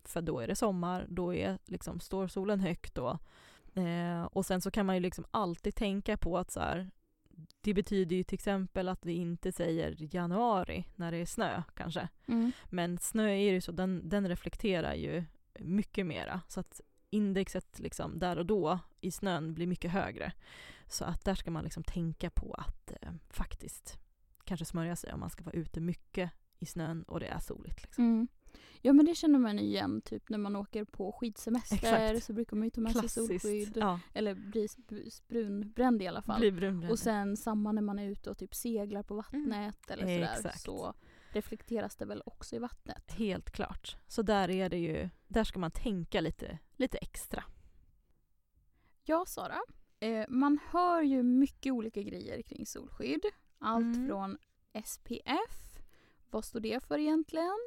för 0.05 0.23
då 0.23 0.41
är 0.41 0.47
det 0.47 0.57
sommar, 0.57 1.07
då 1.09 1.35
är 1.35 1.59
liksom, 1.65 2.01
står 2.01 2.29
solen 2.29 2.61
högt 2.61 2.95
då. 2.95 3.19
Eh, 3.75 4.23
och 4.23 4.47
sen 4.47 4.61
så 4.61 4.71
kan 4.71 4.87
man 4.87 4.95
ju 4.97 5.01
liksom 5.01 5.25
alltid 5.31 5.75
tänka 5.75 6.17
på 6.17 6.39
att 6.39 6.51
så 6.51 6.61
här, 6.61 6.91
det 7.61 7.75
betyder 7.75 8.17
ju 8.17 8.23
till 8.23 8.35
exempel 8.35 8.89
att 8.89 9.07
vi 9.07 9.13
inte 9.13 9.53
säger 9.53 10.15
januari 10.15 10.85
när 10.97 11.13
det 11.13 11.17
är 11.17 11.27
snö 11.27 11.63
kanske. 11.75 12.09
Mm. 12.27 12.53
Men 12.71 12.99
snö 12.99 13.29
är 13.29 13.53
ju 13.53 13.61
så, 13.61 13.73
den, 13.73 14.09
den 14.09 14.29
reflekterar 14.29 14.95
ju 14.95 15.25
mycket 15.59 16.07
mera. 16.07 16.41
Så 16.49 16.61
att 16.61 16.81
indexet 17.11 17.79
liksom 17.79 18.19
där 18.19 18.39
och 18.39 18.47
då 18.47 18.79
i 19.01 19.11
snön 19.11 19.55
blir 19.55 19.67
mycket 19.67 19.91
högre. 19.91 20.33
Så 20.87 21.05
att 21.05 21.25
där 21.25 21.35
ska 21.35 21.51
man 21.51 21.65
liksom 21.65 21.83
tänka 21.83 22.31
på 22.31 22.55
att 22.55 22.93
eh, 23.03 23.13
faktiskt 23.29 23.99
kanske 24.45 24.65
smörja 24.65 24.97
sig 24.97 25.13
om 25.13 25.21
man 25.21 25.31
ska 25.31 25.45
vara 25.45 25.57
ute 25.57 25.81
mycket 25.81 26.31
i 26.59 26.67
snön 26.67 27.03
och 27.03 27.21
det 27.21 27.27
är 27.27 27.39
soligt. 27.39 27.83
Liksom. 27.83 28.05
Mm. 28.05 28.29
Ja 28.83 28.93
men 28.93 29.07
det 29.07 29.15
känner 29.15 29.39
man 29.39 29.59
igen 29.59 30.01
typ 30.03 30.29
när 30.29 30.39
man 30.39 30.57
åker 30.57 30.85
på 30.85 31.13
skidsemester 31.13 31.77
Exakt. 31.77 32.25
så 32.25 32.33
brukar 32.33 32.57
man 32.57 32.65
ju 32.67 32.71
ta 32.71 32.81
med 32.81 32.93
sig 32.97 33.09
solskydd. 33.09 33.77
Ja, 33.77 34.01
Eller 34.15 34.35
bli 34.35 34.69
brunbränd 35.29 36.03
i 36.03 36.07
alla 36.07 36.23
fall. 36.23 36.41
brunbränd. 36.53 36.91
Och 36.93 36.99
sen 36.99 37.37
samma 37.37 37.73
när 37.73 37.83
man 37.83 37.99
är 37.99 38.09
ute 38.09 38.31
och 38.31 38.39
typ 38.39 38.55
seglar 38.55 39.03
på 39.03 39.15
vattnet 39.15 39.91
eller 39.91 40.03
sådär 40.03 40.33
Exakt. 40.37 40.61
så 40.61 40.95
reflekteras 41.33 41.97
det 41.97 42.05
väl 42.05 42.23
också 42.27 42.57
i 42.57 42.59
vattnet. 42.59 43.13
Helt 43.13 43.51
klart. 43.51 43.97
Så 44.07 44.23
där 44.23 44.51
är 44.51 44.69
det 44.69 44.79
ju, 44.79 45.09
där 45.29 45.45
ska 45.45 45.59
man 45.59 45.71
tänka 45.71 46.21
lite, 46.21 46.59
lite 46.77 46.99
extra. 46.99 47.45
Ja 49.05 49.25
Sara, 49.27 49.59
eh, 50.01 50.25
man 50.29 50.59
hör 50.71 51.03
ju 51.03 51.23
mycket 51.23 51.73
olika 51.73 52.03
grejer 52.03 52.43
kring 52.43 52.67
solskydd. 52.67 53.25
Allt 53.59 53.97
Mm. 53.97 54.07
från 54.09 54.39
SPF, 54.85 55.79
vad 56.31 56.45
står 56.45 56.61
det 56.61 56.85
för 56.85 56.99
egentligen? 56.99 57.59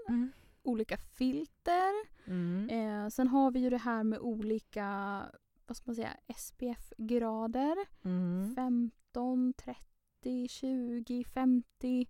Olika 0.64 0.98
filter. 0.98 1.92
Mm. 2.26 2.70
Eh, 2.70 3.10
sen 3.10 3.28
har 3.28 3.52
vi 3.52 3.60
ju 3.60 3.70
det 3.70 3.78
här 3.78 4.04
med 4.04 4.20
olika 4.20 5.22
vad 5.68 5.78
ska 5.78 5.84
man 5.90 5.96
säga, 5.96 6.18
SPF-grader. 6.36 7.76
Mm. 8.04 8.56
15, 8.56 9.54
30, 9.54 10.48
20, 10.48 11.24
50. 11.24 12.08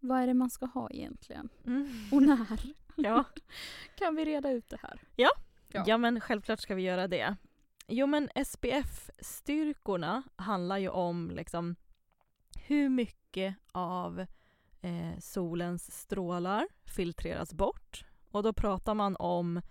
Vad 0.00 0.20
är 0.20 0.26
det 0.26 0.34
man 0.34 0.50
ska 0.50 0.66
ha 0.66 0.90
egentligen? 0.90 1.48
Mm. 1.66 1.88
Och 2.12 2.22
när? 2.22 2.60
Ja. 3.00 3.24
Kan 3.94 4.16
vi 4.16 4.24
reda 4.24 4.50
ut 4.50 4.68
det 4.68 4.78
här? 4.82 5.00
Ja. 5.16 5.30
Ja. 5.68 5.84
Ja. 5.86 5.98
men 5.98 6.20
självklart 6.20 6.60
ska 6.60 6.74
vi 6.74 6.82
göra 6.82 7.08
det. 7.08 7.36
Jo 7.86 8.06
men 8.06 8.28
SPF-styrkorna 8.44 10.22
handlar 10.36 10.78
ju 10.78 10.88
om 10.88 11.30
liksom 11.30 11.76
hur 12.66 12.88
mycket 12.88 13.56
av 13.72 14.26
eh, 14.80 15.18
solens 15.18 16.00
strålar 16.00 16.68
filtreras 16.84 17.54
bort. 17.54 18.04
Och 18.30 18.42
då 18.42 18.52
pratar 18.52 18.94
man 18.94 19.16
om 19.16 19.62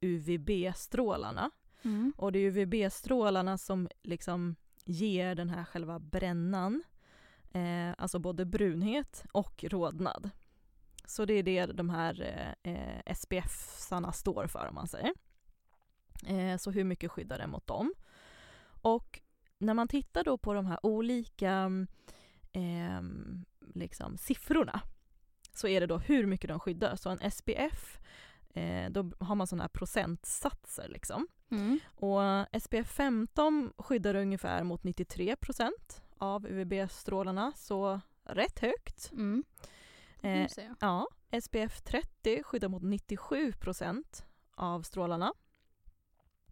UVB-strålarna. 0.00 1.50
Mm. 1.82 2.12
Och 2.16 2.32
det 2.32 2.38
är 2.38 2.46
UVB-strålarna 2.46 3.58
som 3.58 3.88
liksom 4.02 4.56
ger 4.84 5.34
den 5.34 5.50
här 5.50 5.64
själva 5.64 5.98
brännan. 5.98 6.82
Eh, 7.52 7.90
alltså 7.98 8.18
både 8.18 8.44
brunhet 8.44 9.24
och 9.32 9.64
rodnad. 9.64 10.30
Så 11.04 11.24
det 11.24 11.34
är 11.34 11.42
det 11.42 11.66
de 11.66 11.90
här 11.90 12.54
eh, 12.62 13.14
SPF-sarna 13.14 14.12
står 14.12 14.46
för 14.46 14.66
om 14.68 14.74
man 14.74 14.88
säger. 14.88 15.12
Eh, 16.26 16.56
så 16.56 16.70
hur 16.70 16.84
mycket 16.84 17.10
skyddar 17.10 17.38
det 17.38 17.46
mot 17.46 17.66
dem? 17.66 17.94
Och 18.82 19.20
när 19.58 19.74
man 19.74 19.88
tittar 19.88 20.24
då 20.24 20.38
på 20.38 20.54
de 20.54 20.66
här 20.66 20.86
olika 20.86 21.70
eh, 22.52 23.02
liksom 23.74 24.18
siffrorna 24.18 24.80
så 25.54 25.68
är 25.68 25.80
det 25.80 25.86
då 25.86 25.98
hur 25.98 26.26
mycket 26.26 26.48
de 26.48 26.60
skyddar. 26.60 26.96
Så 26.96 27.10
en 27.10 27.30
SPF, 27.30 27.98
eh, 28.54 28.90
då 28.90 29.12
har 29.18 29.34
man 29.34 29.46
sådana 29.46 29.62
här 29.62 29.68
procentsatser 29.68 30.88
liksom. 30.88 31.28
Mm. 31.50 31.78
Och 31.86 32.20
SPF 32.62 32.88
15 32.88 33.72
skyddar 33.78 34.14
ungefär 34.14 34.64
mot 34.64 34.82
93% 34.82 36.02
av 36.18 36.46
UVB-strålarna, 36.46 37.52
så 37.56 38.00
rätt 38.24 38.58
högt. 38.58 39.10
Mm. 39.12 39.44
Eh, 40.22 40.48
ja, 40.80 41.08
SPF 41.42 41.80
30 41.80 42.42
skyddar 42.42 42.68
mot 42.68 42.82
97% 42.82 44.24
av 44.54 44.82
strålarna. 44.82 45.32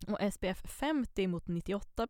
Och 0.09 0.33
SPF 0.33 0.63
50 0.65 1.27
mot 1.27 1.49
98 1.49 2.07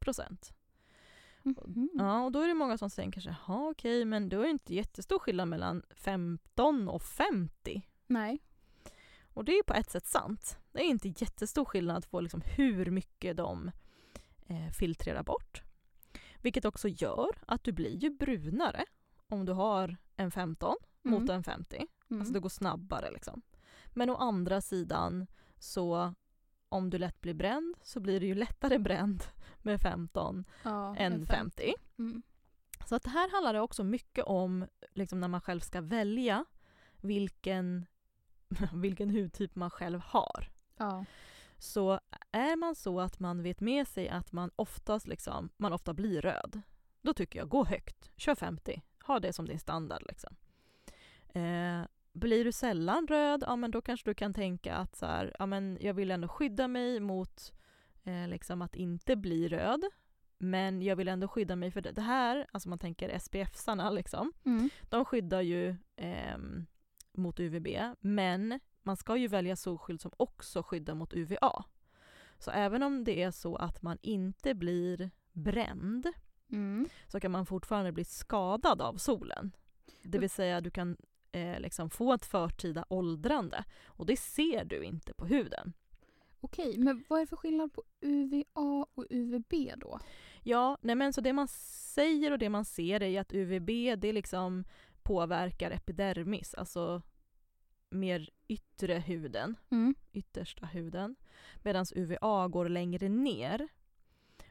Mhm. 1.43 1.91
Ja, 1.95 2.25
och 2.25 2.33
då 2.33 2.41
är 2.41 2.49
det 2.49 2.55
många 2.55 2.79
som 2.79 2.91
säger 2.91 3.11
kanske, 3.13 3.37
ja 3.49 3.69
okej, 3.71 4.05
men 4.05 4.29
då 4.29 4.39
är 4.41 4.45
det 4.45 4.51
inte 4.51 4.75
jättestor 4.75 5.19
skillnad 5.19 5.49
mellan 5.49 5.83
15 5.91 6.89
och 6.89 7.03
50. 7.03 7.83
Nej. 8.07 8.39
Och 9.35 9.45
det 9.45 9.53
är 9.53 9.57
ju 9.57 9.63
på 9.63 9.75
ett 9.75 9.91
sätt 9.91 10.07
sant. 10.07 10.59
Det 10.73 10.79
är 10.81 10.85
inte 10.85 11.09
jättestor 11.09 11.65
skillnad 11.65 12.11
på 12.11 12.21
liksom 12.21 12.43
hur 12.57 12.91
mycket 12.91 13.37
de 13.37 13.71
eh, 14.47 14.71
filtrerar 14.79 15.23
bort. 15.23 15.63
Vilket 16.43 16.65
också 16.65 16.89
gör 16.89 17.29
att 17.47 17.65
du 17.65 17.73
blir 17.73 17.97
ju 17.97 18.11
brunare 18.11 18.85
om 19.29 19.45
du 19.45 19.53
har 19.53 19.97
en 20.17 20.31
15 20.31 20.77
Mm. 21.05 21.21
mot 21.21 21.31
en 21.31 21.45
50. 21.45 21.87
Mm. 22.11 22.21
Alltså 22.21 22.35
det 22.35 22.41
går 22.41 22.49
snabbare 22.49 23.11
liksom. 23.11 23.43
Men 23.87 24.11
å 24.11 24.17
andra 24.17 24.61
sidan 24.61 25.27
så 25.59 26.15
om 26.71 26.91
du 26.91 26.99
lätt 26.99 27.21
blir 27.21 27.35
bränd 27.35 27.75
så 27.83 28.01
blir 28.01 28.21
du 28.21 28.27
ju 28.27 28.35
lättare 28.35 28.79
bränd 28.79 29.23
med 29.59 29.81
15 29.81 30.45
ja, 30.63 30.97
än 30.97 31.13
en 31.13 31.27
50. 31.27 31.75
Mm. 31.99 32.23
Så 32.87 32.95
att 32.95 33.07
här 33.07 33.31
handlar 33.31 33.53
det 33.53 33.61
också 33.61 33.85
mycket 33.85 34.25
om 34.25 34.67
liksom 34.95 35.21
när 35.21 35.29
man 35.29 35.41
själv 35.41 35.61
ska 35.61 35.81
välja 35.81 36.45
vilken, 36.97 37.87
vilken 38.75 39.11
hudtyp 39.11 39.55
man 39.55 39.71
själv 39.71 40.01
har. 40.01 40.51
Ja. 40.77 41.05
Så 41.59 42.01
är 42.33 42.57
man 42.57 42.75
så 42.75 43.01
att 43.01 43.19
man 43.19 43.43
vet 43.43 43.61
med 43.61 43.89
sig 43.89 44.09
att 44.09 44.33
man 44.33 44.51
oftast 44.57 45.09
liksom, 45.09 45.51
man 45.57 45.73
ofta 45.73 45.95
blir 45.95 46.21
röd, 46.21 46.61
då 47.03 47.15
tycker 47.15 47.39
jag 47.39 47.49
gå 47.49 47.65
högt. 47.65 48.11
Kör 48.17 48.35
50. 48.35 48.83
Ha 49.05 49.21
det 49.21 49.33
som 49.33 49.47
din 49.47 49.59
standard. 49.59 50.03
Liksom. 50.09 50.37
Eh, 51.33 51.83
blir 52.13 52.45
du 52.45 52.53
sällan 52.53 53.07
röd, 53.07 53.45
ja 53.47 53.57
men 53.57 53.71
då 53.71 53.83
kanske 53.83 54.11
du 54.11 54.15
kan 54.15 54.35
tänka 54.35 54.75
att 54.75 54.97
så 54.97 55.07
här, 55.07 55.37
ja, 55.39 55.47
men 55.47 55.79
jag 55.81 55.95
vill 55.95 56.11
ändå 56.11 56.29
skydda 56.29 56.69
mig 56.69 57.01
mot 57.01 57.53
eh, 58.05 58.29
liksom 58.29 58.63
att 58.63 58.75
inte 58.75 59.17
bli 59.17 59.49
röd. 59.49 59.85
Men 60.39 60.83
jag 60.83 60.97
vill 60.97 61.09
ändå 61.09 61.29
skydda 61.29 61.57
mig 61.57 61.71
för 61.71 61.81
det, 61.81 62.01
här, 62.01 62.47
alltså 62.53 62.69
man 62.69 62.79
tänker 62.79 63.19
SPF-sarna 63.19 63.91
liksom, 63.91 64.33
Mm. 64.45 64.71
de 64.83 65.05
skyddar 65.05 65.41
ju 65.41 65.77
ehm, 65.97 66.67
mot 67.13 67.41
UVB, 67.41 67.69
men 68.01 68.61
man 68.83 68.97
ska 68.97 69.17
ju 69.17 69.29
välja 69.29 69.57
solskydd 69.57 70.01
som 70.01 70.11
också 70.17 70.63
skyddar 70.63 70.95
mot 70.95 71.13
UVA. 71.15 71.65
Så 72.39 72.51
även 72.51 72.83
om 72.83 73.05
det 73.05 73.23
är 73.23 73.31
så 73.31 73.57
att 73.57 73.83
man 73.83 73.99
inte 74.03 74.55
blir 74.55 75.11
bränd 75.33 76.07
Mm. 76.53 76.89
så 77.09 77.21
kan 77.21 77.31
man 77.31 77.47
fortfarande 77.47 77.93
bli 77.93 78.05
skadad 78.05 78.83
av 78.83 78.95
solen. 78.97 79.53
Det 80.03 80.19
vill 80.19 80.31
säga 80.31 80.61
du 80.61 80.71
kan 80.71 80.97
eh, 81.33 81.61
liksom 81.61 81.91
få 81.91 82.13
ett 82.13 82.25
förtida 82.27 82.85
åldrande 82.89 83.65
och 83.87 84.07
det 84.07 84.17
ser 84.17 84.65
du 84.65 84.85
inte 84.85 85.15
på 85.15 85.27
huden. 85.27 85.73
Okej, 86.41 86.79
men 86.79 87.05
vad 87.09 87.19
är 87.19 87.25
det 87.25 87.29
för 87.29 87.37
skillnad 87.37 87.73
på 87.73 87.83
UVA 88.01 88.87
och 88.95 89.05
UVB 89.11 89.53
då? 89.77 90.01
Ja, 90.43 90.79
nej 90.81 90.95
men 90.95 91.13
så 91.13 91.21
det 91.21 91.33
man 91.33 91.49
säger 91.49 92.31
och 92.33 92.39
det 92.39 92.49
man 92.49 92.65
ser 92.65 93.03
är 93.03 93.21
att 93.21 93.33
UVB 93.33 93.71
det 94.01 94.13
liksom 94.13 94.65
påverkar 95.03 95.71
epidermis, 95.71 96.55
alltså 96.55 97.03
mer 97.91 98.31
yttre 98.49 98.95
huden, 98.95 99.57
Mm. 99.71 99.95
yttersta 100.13 100.67
huden. 100.67 101.17
Medan 101.63 101.87
UVA 101.95 102.49
går 102.49 102.69
längre 102.69 103.09
ner 103.09 103.69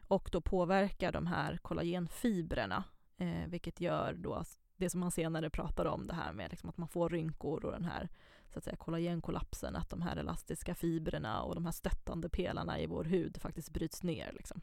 och 0.07 0.29
då 0.31 0.41
påverkar 0.41 1.11
de 1.11 1.27
här 1.27 1.57
kollagenfibrerna, 1.57 2.83
eh, 3.17 3.47
vilket 3.47 3.81
gör 3.81 4.13
då 4.13 4.43
det 4.79 4.89
som 4.89 4.99
man 4.99 5.11
senare 5.11 5.49
pratar 5.49 5.85
om, 5.85 6.07
det 6.07 6.13
här 6.13 6.33
med 6.33 6.49
liksom 6.49 6.69
att 6.69 6.77
man 6.77 6.87
får 6.87 7.09
rynkor 7.09 7.65
och 7.65 7.71
den 7.71 7.85
här 7.85 8.09
så 8.53 8.57
att 8.57 8.63
säga, 8.63 8.75
kollagenkollapsen, 8.75 9.75
att 9.75 9.89
de 9.89 10.01
här 10.01 10.17
elastiska 10.17 10.75
fibrerna 10.75 11.41
och 11.41 11.55
de 11.55 11.65
här 11.65 11.71
stöttande 11.71 12.29
pelarna 12.29 12.79
i 12.79 12.87
vår 12.87 13.03
hud 13.03 13.37
faktiskt 13.41 13.69
bryts 13.73 14.03
ner. 14.03 14.31
Liksom. 14.33 14.61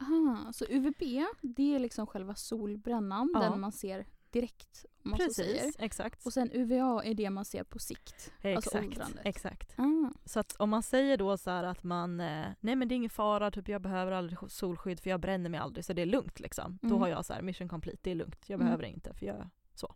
Aha, 0.00 0.52
så 0.52 0.64
UVB 0.68 1.02
det 1.42 1.74
är 1.74 1.78
liksom 1.78 2.06
själva 2.06 2.34
solbrännan, 2.34 3.30
Ja. 3.34 3.40
den 3.40 3.60
man 3.60 3.72
ser 3.72 4.06
direkt 4.40 4.84
om 5.04 5.10
man 5.10 5.18
så 5.20 5.30
säger. 5.30 5.58
Precis, 5.62 5.76
exakt. 5.78 6.26
Och 6.26 6.32
sen 6.32 6.50
UVA 6.52 7.02
är 7.04 7.14
det 7.14 7.30
man 7.30 7.44
ser 7.44 7.64
på 7.64 7.78
sikt. 7.78 8.32
Alltså 8.42 8.48
Exakt, 8.48 8.84
åldrandet. 8.86 9.26
exakt. 9.26 9.74
Ah. 9.78 10.10
Så 10.24 10.40
att 10.40 10.52
om 10.56 10.70
man 10.70 10.82
säger 10.82 11.16
då 11.16 11.36
så 11.36 11.50
att 11.50 11.82
man, 11.82 12.20
eh, 12.20 12.46
nej 12.60 12.76
men 12.76 12.88
det 12.88 12.94
är 12.94 12.96
ingen 12.96 13.10
fara, 13.10 13.50
typ 13.50 13.68
jag 13.68 13.82
behöver 13.82 14.12
aldrig 14.12 14.38
solskydd 14.50 15.00
för 15.00 15.10
jag 15.10 15.20
bränner 15.20 15.50
mig 15.50 15.60
aldrig 15.60 15.84
så 15.84 15.92
det 15.92 16.02
är 16.02 16.06
lugnt 16.06 16.40
liksom. 16.40 16.78
Då 16.82 16.88
Mm. 16.88 17.00
har 17.00 17.08
jag 17.08 17.24
så 17.24 17.32
här 17.32 17.42
mission 17.42 17.68
complete, 17.68 17.98
det 18.02 18.10
är 18.10 18.14
lugnt, 18.14 18.44
jag 18.48 18.54
Mm. 18.56 18.66
behöver 18.66 18.84
inte 18.84 19.14
för 19.14 19.26
jag 19.26 19.48
så. 19.74 19.94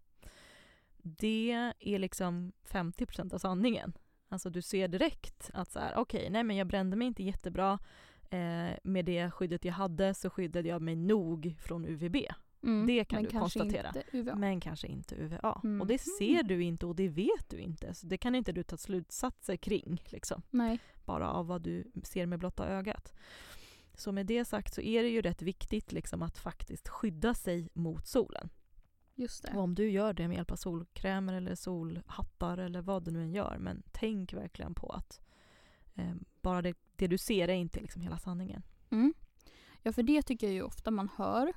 det 1.03 1.73
är 1.81 1.99
liksom 1.99 2.53
50% 2.65 3.35
av 3.35 3.39
sanningen. 3.39 3.93
Alltså 4.29 4.51
du 4.51 4.63
ser 4.63 4.89
direkt 4.89 5.51
att 5.55 5.71
så 5.73 5.79
här, 5.79 5.93
okej, 5.97 6.19
okay, 6.21 6.31
nej 6.31 6.45
men 6.45 6.57
jag 6.57 6.67
brände 6.67 6.97
mig 6.97 7.07
inte 7.07 7.23
jättebra. 7.23 7.79
Eh, 8.31 8.71
med 8.85 9.05
det 9.05 9.31
skyddet 9.31 9.65
jag 9.65 9.73
hade 9.73 10.15
så 10.15 10.31
skyddade 10.31 10.69
jag 10.69 10.83
mig 10.83 10.97
nog 10.97 11.55
från 11.61 11.85
UVB. 11.85 12.17
Mm, 12.63 12.87
det 12.87 13.05
kan 13.05 13.23
du 13.23 13.31
konstatera. 13.31 13.93
Men 14.37 14.61
kanske 14.61 14.87
inte 14.87 15.15
UVA. 15.15 15.61
Mm. 15.65 15.81
Och 15.81 15.87
det 15.87 15.99
ser 15.99 16.43
du 16.43 16.63
inte 16.63 16.87
och 16.87 16.97
det 16.97 17.09
vet 17.09 17.49
du 17.49 17.59
inte. 17.59 17.95
Så 17.95 18.07
det 18.07 18.19
kan 18.19 18.35
inte 18.35 18.53
du 18.53 18.63
ta 18.63 18.77
slutsatser 18.77 19.57
kring. 19.57 20.03
Liksom. 20.07 20.43
Bara 21.05 21.31
av 21.31 21.47
vad 21.47 21.63
du 21.63 21.91
ser 22.03 22.27
med 22.27 22.39
blotta 22.39 22.69
ögat. 22.69 23.13
Så 23.95 24.13
med 24.13 24.27
det 24.27 24.45
sagt 24.45 24.75
så 24.75 24.81
är 24.81 25.03
det 25.03 25.09
ju 25.09 25.23
rätt 25.23 25.43
viktigt 25.43 25.93
liksom 25.93 26.23
att 26.23 26.39
faktiskt 26.39 26.89
skydda 26.89 27.35
sig 27.35 27.69
mot 27.73 28.07
solen. 28.07 28.51
Just 29.15 29.43
det. 29.43 29.53
Och 29.55 29.63
om 29.63 29.75
du 29.75 29.91
gör 29.91 30.13
det 30.13 30.29
med 30.29 30.35
hjälp 30.35 30.51
av 30.51 30.57
solkrämer 30.57 31.35
eller 31.35 31.55
solhattar 31.55 32.59
eller 32.59 32.83
vad 32.83 33.05
du 33.05 33.11
nu 33.11 33.23
än 33.23 33.33
gör. 33.33 33.57
Men 33.59 33.83
tänk 33.93 34.33
verkligen 34.33 34.75
på 34.75 34.91
att 34.91 35.21
eh, 35.95 36.15
bara 36.43 36.63
det, 36.63 36.75
det, 36.97 37.07
du 37.07 37.19
ser 37.19 37.49
är 37.49 37.55
inte 37.55 37.81
liksom 37.81 38.03
hela 38.03 38.19
sanningen. 38.19 38.63
Mm. 38.91 39.15
Ja, 39.83 39.93
för 39.93 40.03
det 40.03 40.23
tycker 40.23 40.47
jag 40.47 40.55
ju 40.55 40.63
ofta 40.63 40.91
man 40.91 41.09
hör. 41.17 41.53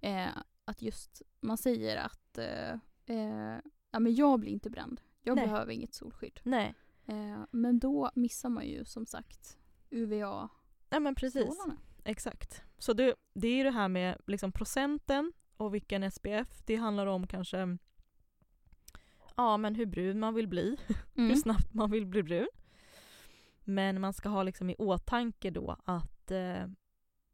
Eh, 0.00 0.28
att 0.64 0.82
just 0.82 1.22
man 1.40 1.58
säger 1.58 1.96
att 1.96 2.38
eh, 2.38 2.72
eh 3.06 3.58
ja, 3.90 3.98
men 3.98 4.14
jag 4.14 4.40
blir 4.40 4.52
inte 4.52 4.70
bränd. 4.70 5.00
Jag 5.22 5.36
Nej. 5.36 5.46
behöver 5.46 5.72
inget 5.72 5.94
solskydd. 5.94 6.40
Nej. 6.42 6.74
Eh, 7.06 7.42
men 7.50 7.78
då 7.78 8.10
missar 8.14 8.48
man 8.48 8.66
ju 8.66 8.84
som 8.84 9.06
sagt 9.06 9.58
UVA 9.90 10.48
Ja 10.90 11.00
men 11.00 11.14
precis. 11.14 11.42
Strålarna. 11.42 11.76
Exakt. 12.04 12.62
Så 12.78 12.92
det, 12.92 13.14
det 13.34 13.48
är 13.48 13.64
det 13.64 13.70
här 13.70 13.88
med 13.88 14.20
liksom 14.26 14.52
procenten 14.52 15.32
och 15.56 15.74
vilken 15.74 16.10
SPF. 16.10 16.62
Det 16.64 16.76
handlar 16.76 17.06
om 17.06 17.26
kanske 17.26 17.78
ja, 19.36 19.56
men 19.56 19.74
hur 19.74 19.86
brun 19.86 20.20
man 20.20 20.34
vill 20.34 20.48
bli. 20.48 20.76
Mm. 21.16 21.30
hur 21.30 21.36
snabbt 21.36 21.74
man 21.74 21.90
vill 21.90 22.06
bli 22.06 22.22
brun. 22.22 22.48
Men 23.64 24.00
man 24.00 24.12
ska 24.12 24.28
ha 24.28 24.42
liksom 24.42 24.70
i 24.70 24.74
åtanke 24.78 25.50
då 25.50 25.76
att 25.84 26.30
eh, 26.30 26.66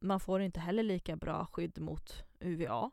man 0.06 0.20
får 0.20 0.40
inte 0.40 0.60
heller 0.60 0.82
lika 0.82 1.16
bra 1.16 1.46
skydd 1.46 1.78
mot 1.78 2.24
UVA. 2.40 2.90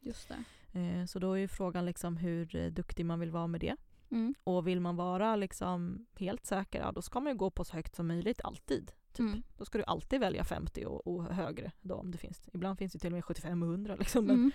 Just 0.00 0.28
det. 0.28 0.44
Eh, 0.80 1.04
så 1.04 1.18
då 1.18 1.38
är 1.38 1.48
frågan 1.48 1.86
liksom 1.86 2.16
hur 2.16 2.56
eh, 2.56 2.66
duktig 2.66 3.06
man 3.06 3.20
vill 3.20 3.30
vara 3.30 3.46
med 3.46 3.60
det. 3.60 3.76
Mm. 4.10 4.34
Och 4.44 4.66
vill 4.66 4.80
man 4.80 4.96
vara 4.96 5.36
liksom 5.36 6.06
helt 6.18 6.46
säker, 6.46 6.80
ja, 6.80 6.92
då 6.92 7.02
ska 7.02 7.20
man 7.20 7.32
ju 7.32 7.36
gå 7.38 7.50
på 7.50 7.64
så 7.64 7.72
högt 7.74 7.94
som 7.94 8.06
möjligt 8.06 8.40
alltid. 8.44 8.92
Typ. 9.12 9.20
Mm. 9.20 9.42
Då 9.56 9.64
ska 9.64 9.78
du 9.78 9.84
alltid 9.84 10.20
välja 10.20 10.44
50 10.44 10.84
och, 10.86 11.06
och, 11.06 11.24
högre. 11.34 11.72
Då, 11.80 11.94
om 11.94 12.10
det 12.10 12.18
finns. 12.18 12.48
Ibland 12.52 12.78
finns 12.78 12.92
det 12.92 12.98
till 12.98 13.08
och 13.08 13.12
med 13.12 13.24
75 13.24 13.62
och 13.62 13.68
100. 13.68 13.96
Liksom, 13.96 14.24
men, 14.24 14.36
mm. 14.36 14.52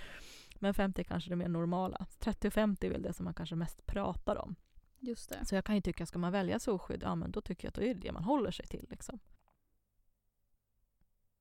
men 0.60 0.74
50 0.74 1.02
är 1.02 1.04
kanske 1.04 1.30
det 1.30 1.36
mer 1.36 1.48
normala. 1.48 2.06
30 2.20 2.48
och 2.48 2.54
50 2.54 2.88
är 2.88 2.92
väl 2.92 3.02
det 3.02 3.14
som 3.14 3.24
man 3.24 3.34
kanske 3.34 3.56
mest 3.56 3.86
pratar 3.86 4.36
om. 4.36 4.56
Just 5.00 5.30
det. 5.30 5.46
Så 5.46 5.56
jag 5.56 5.66
kan 5.66 5.76
ju 5.76 5.82
tycka, 5.82 6.06
ska 6.06 6.20
man 6.20 6.32
välja 6.32 6.60
solskydd, 6.60 7.04
ja 7.04 7.16
men 7.16 7.32
då 7.32 7.42
tycker 7.42 7.66
jag 7.66 7.70
att 7.70 7.76
då 7.76 7.82
är 7.82 7.94
det 7.94 8.00
det 8.00 8.12
man 8.12 8.24
håller 8.24 8.52
sig 8.52 8.68
till. 8.68 8.88
Liksom. 8.90 9.20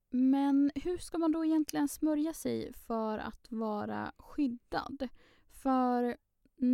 Men 0.09 0.71
hur 0.75 0.97
ska 0.97 1.17
man 1.17 1.31
då 1.31 1.45
egentligen 1.45 1.87
smörja 1.87 2.33
sig 2.33 2.73
för 2.73 3.17
att 3.17 3.51
vara 3.51 4.11
skyddad? 4.17 5.07
För 5.49 6.17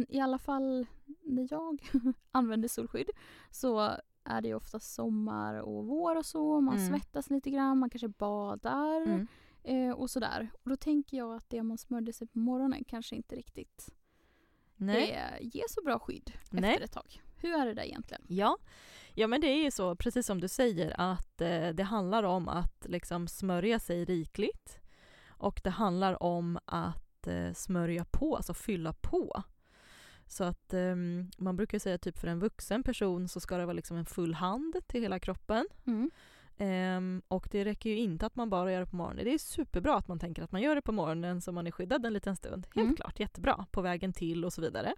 i 0.08 0.20
alla 0.20 0.38
fall 0.38 0.88
när 1.22 1.48
jag 1.52 1.82
använder 2.32 2.68
solskydd 2.68 3.10
så 3.52 3.92
är 4.24 4.42
det 4.42 4.48
ju 4.48 4.56
ofta 4.56 4.80
sommar 4.80 5.56
och 5.56 5.86
vår 5.86 6.16
och 6.16 6.26
så. 6.26 6.62
Man 6.62 6.78
mm. 6.78 6.88
svettas 6.88 7.30
lite 7.30 7.50
grann, 7.50 7.78
man 7.80 7.90
kanske 7.90 8.08
badar 8.08 9.02
mm. 9.02 9.28
eh, 9.64 9.92
och 9.92 10.10
sådär. 10.10 10.52
Och 10.64 10.70
då 10.70 10.76
tänker 10.76 11.18
jag 11.18 11.36
att 11.36 11.50
det 11.50 11.64
man 11.64 11.78
smörjde 11.78 12.14
sig 12.14 12.28
på 12.28 12.40
morgonen 12.40 12.84
kanske 12.84 13.16
inte 13.16 13.36
riktigt 13.36 13.96
Nej. 14.76 15.12
Eh, 15.12 15.48
ger 15.48 15.66
så 15.70 15.82
bra 15.82 16.00
skydd 16.00 16.32
Nej. 16.52 16.72
efter 16.72 16.86
ett 16.86 16.92
tag. 16.92 17.22
Hur 17.46 17.54
är 17.54 17.66
det 17.66 17.74
där 17.74 17.84
egentligen? 17.84 18.24
Ja, 18.28 18.58
ja 19.14 19.28
men 19.28 19.42
det 19.42 19.48
är 19.48 19.64
ju 19.64 19.72
så, 19.72 19.96
precis 19.96 20.26
som 20.26 20.42
du 20.42 20.48
säger, 20.48 20.96
att 20.98 21.42
eh, 21.42 21.70
det 21.70 21.84
handlar 21.84 22.24
om 22.24 22.48
att 22.48 22.86
liksom 22.90 23.28
smörja 23.28 23.80
sig 23.80 24.06
rikligt. 24.06 24.80
Och 25.28 25.62
det 25.64 25.70
handlar 25.70 26.24
om 26.24 26.60
att 26.66 27.28
eh, 27.28 27.54
smörja 27.54 28.06
på, 28.06 28.36
alltså 28.36 28.54
fylla 28.54 28.94
på. 28.94 29.44
Så 30.28 30.44
att 30.44 30.74
um, 30.74 31.32
man 31.38 31.56
brukar 31.56 31.80
säga 31.80 31.98
typ 31.98 32.18
för 32.18 32.28
en 32.28 32.40
vuxen 32.40 32.84
person 32.84 33.28
så 33.28 33.40
ska 33.40 33.58
det 33.58 33.66
vara 33.66 33.74
liksom 33.74 33.98
en 33.98 34.06
full 34.06 34.34
hand 34.34 34.76
till 34.88 35.02
hela 35.02 35.20
kroppen. 35.20 35.68
Mm. 35.86 36.12
Um, 36.58 37.22
och 37.28 37.48
det 37.52 37.66
räcker 37.66 37.90
ju 37.90 37.98
inte 37.98 38.26
att 38.26 38.36
man 38.36 38.50
bara 38.50 38.72
gör 38.72 38.80
det 38.80 38.86
på 38.86 38.96
morgonen. 38.96 39.26
Det 39.26 39.34
är 39.34 39.38
superbra 39.38 39.96
att 39.96 40.08
man 40.08 40.20
tänker 40.20 40.44
att 40.44 40.52
man 40.52 40.62
gör 40.62 40.76
det 40.76 40.82
på 40.82 40.92
morgonen 40.92 41.42
så 41.42 41.52
man 41.52 41.68
är 41.68 41.72
skyddad 41.72 42.06
en 42.06 42.14
liten 42.14 42.36
stund. 42.36 42.68
Helt 42.76 42.86
mm. 42.86 42.96
klart, 42.96 43.20
jättebra. 43.20 43.66
På 43.72 43.82
vägen 43.82 44.14
till 44.14 44.46
och 44.46 44.54
så 44.54 44.62
vidare. 44.62 44.96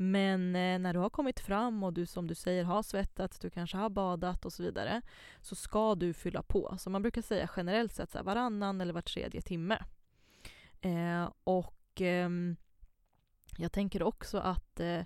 Men 0.00 0.56
eh, 0.56 0.78
när 0.78 0.92
du 0.92 0.98
har 0.98 1.10
kommit 1.10 1.40
fram 1.40 1.82
och 1.82 1.92
du 1.92 2.06
som 2.06 2.26
du 2.26 2.34
säger 2.34 2.64
har 2.64 2.82
svettats, 2.82 3.38
du 3.38 3.50
kanske 3.50 3.76
har 3.76 3.90
badat 3.90 4.44
och 4.44 4.52
så 4.52 4.62
vidare, 4.62 5.02
så 5.40 5.54
ska 5.54 5.94
du 5.94 6.12
fylla 6.12 6.42
på. 6.42 6.76
Så 6.78 6.90
man 6.90 7.02
brukar 7.02 7.22
säga 7.22 7.50
generellt 7.56 7.92
sett 7.92 8.10
så 8.10 8.18
här, 8.18 8.24
varannan 8.24 8.80
eller 8.80 8.92
var 8.92 9.02
tredje 9.02 9.40
timme. 9.40 9.78
Eh, 10.80 11.30
och 11.44 12.00
eh, 12.00 12.28
jag 13.56 13.72
tänker 13.72 14.02
också 14.02 14.38
att, 14.38 14.80
eh, 14.80 15.02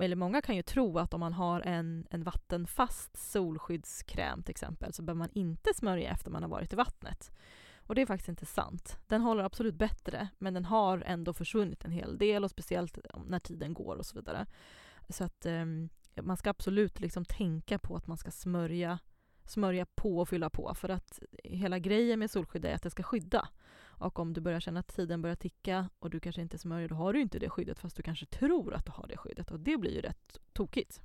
eller 0.00 0.14
många 0.14 0.42
kan 0.42 0.56
ju 0.56 0.62
tro 0.62 0.98
att 0.98 1.14
om 1.14 1.20
man 1.20 1.32
har 1.32 1.60
en, 1.60 2.06
en 2.10 2.22
vattenfast 2.22 3.16
solskyddskräm 3.16 4.42
till 4.42 4.50
exempel 4.50 4.92
så 4.92 5.02
behöver 5.02 5.18
man 5.18 5.30
inte 5.32 5.74
smörja 5.74 6.10
efter 6.10 6.30
man 6.30 6.42
har 6.42 6.50
varit 6.50 6.72
i 6.72 6.76
vattnet. 6.76 7.32
Och 7.86 7.94
det 7.94 8.02
är 8.02 8.06
faktiskt 8.06 8.28
inte 8.28 8.46
sant. 8.46 8.98
Den 9.06 9.20
håller 9.20 9.44
absolut 9.44 9.74
bättre 9.74 10.28
men 10.38 10.54
den 10.54 10.64
har 10.64 11.02
ändå 11.06 11.32
försvunnit 11.32 11.84
en 11.84 11.90
hel 11.90 12.18
del 12.18 12.44
och 12.44 12.50
speciellt 12.50 12.98
eh, 12.98 13.22
när 13.26 13.38
tiden 13.38 13.74
går 13.74 13.96
och 13.96 14.06
så 14.06 14.18
vidare. 14.18 14.46
Så 15.08 15.24
att 15.24 15.46
eh, 15.46 15.64
man 16.22 16.36
ska 16.36 16.50
absolut 16.50 17.00
liksom 17.00 17.24
tänka 17.24 17.78
på 17.78 17.96
att 17.96 18.06
man 18.06 18.16
ska 18.16 18.30
smörja, 18.30 18.98
smörja 19.44 19.86
på 19.86 20.18
och 20.18 20.28
fylla 20.28 20.50
på 20.50 20.74
för 20.74 20.88
att 20.88 21.22
hela 21.44 21.78
grejen 21.78 22.18
med 22.18 22.30
solskydd 22.30 22.64
är 22.64 22.74
att 22.74 22.82
det 22.82 22.90
ska 22.90 23.02
skydda. 23.02 23.48
Och 23.96 24.18
om 24.18 24.32
du 24.32 24.40
börjar 24.40 24.60
känna 24.60 24.80
att 24.80 24.88
tiden 24.88 25.22
börjar 25.22 25.36
ticka 25.36 25.90
och 25.98 26.10
du 26.10 26.20
kanske 26.20 26.42
inte 26.42 26.58
smörjer, 26.58 26.88
då 26.88 26.94
har 26.94 27.12
du 27.12 27.20
inte 27.20 27.38
det 27.38 27.50
skyddet 27.50 27.78
fast 27.78 27.96
du 27.96 28.02
kanske 28.02 28.26
tror 28.26 28.74
att 28.74 28.86
du 28.86 28.92
har 28.92 29.06
det 29.06 29.16
skyddet 29.16 29.50
och 29.50 29.60
det 29.60 29.76
blir 29.76 29.94
ju 29.94 30.00
rätt 30.00 30.40
tokigt. 30.52 31.02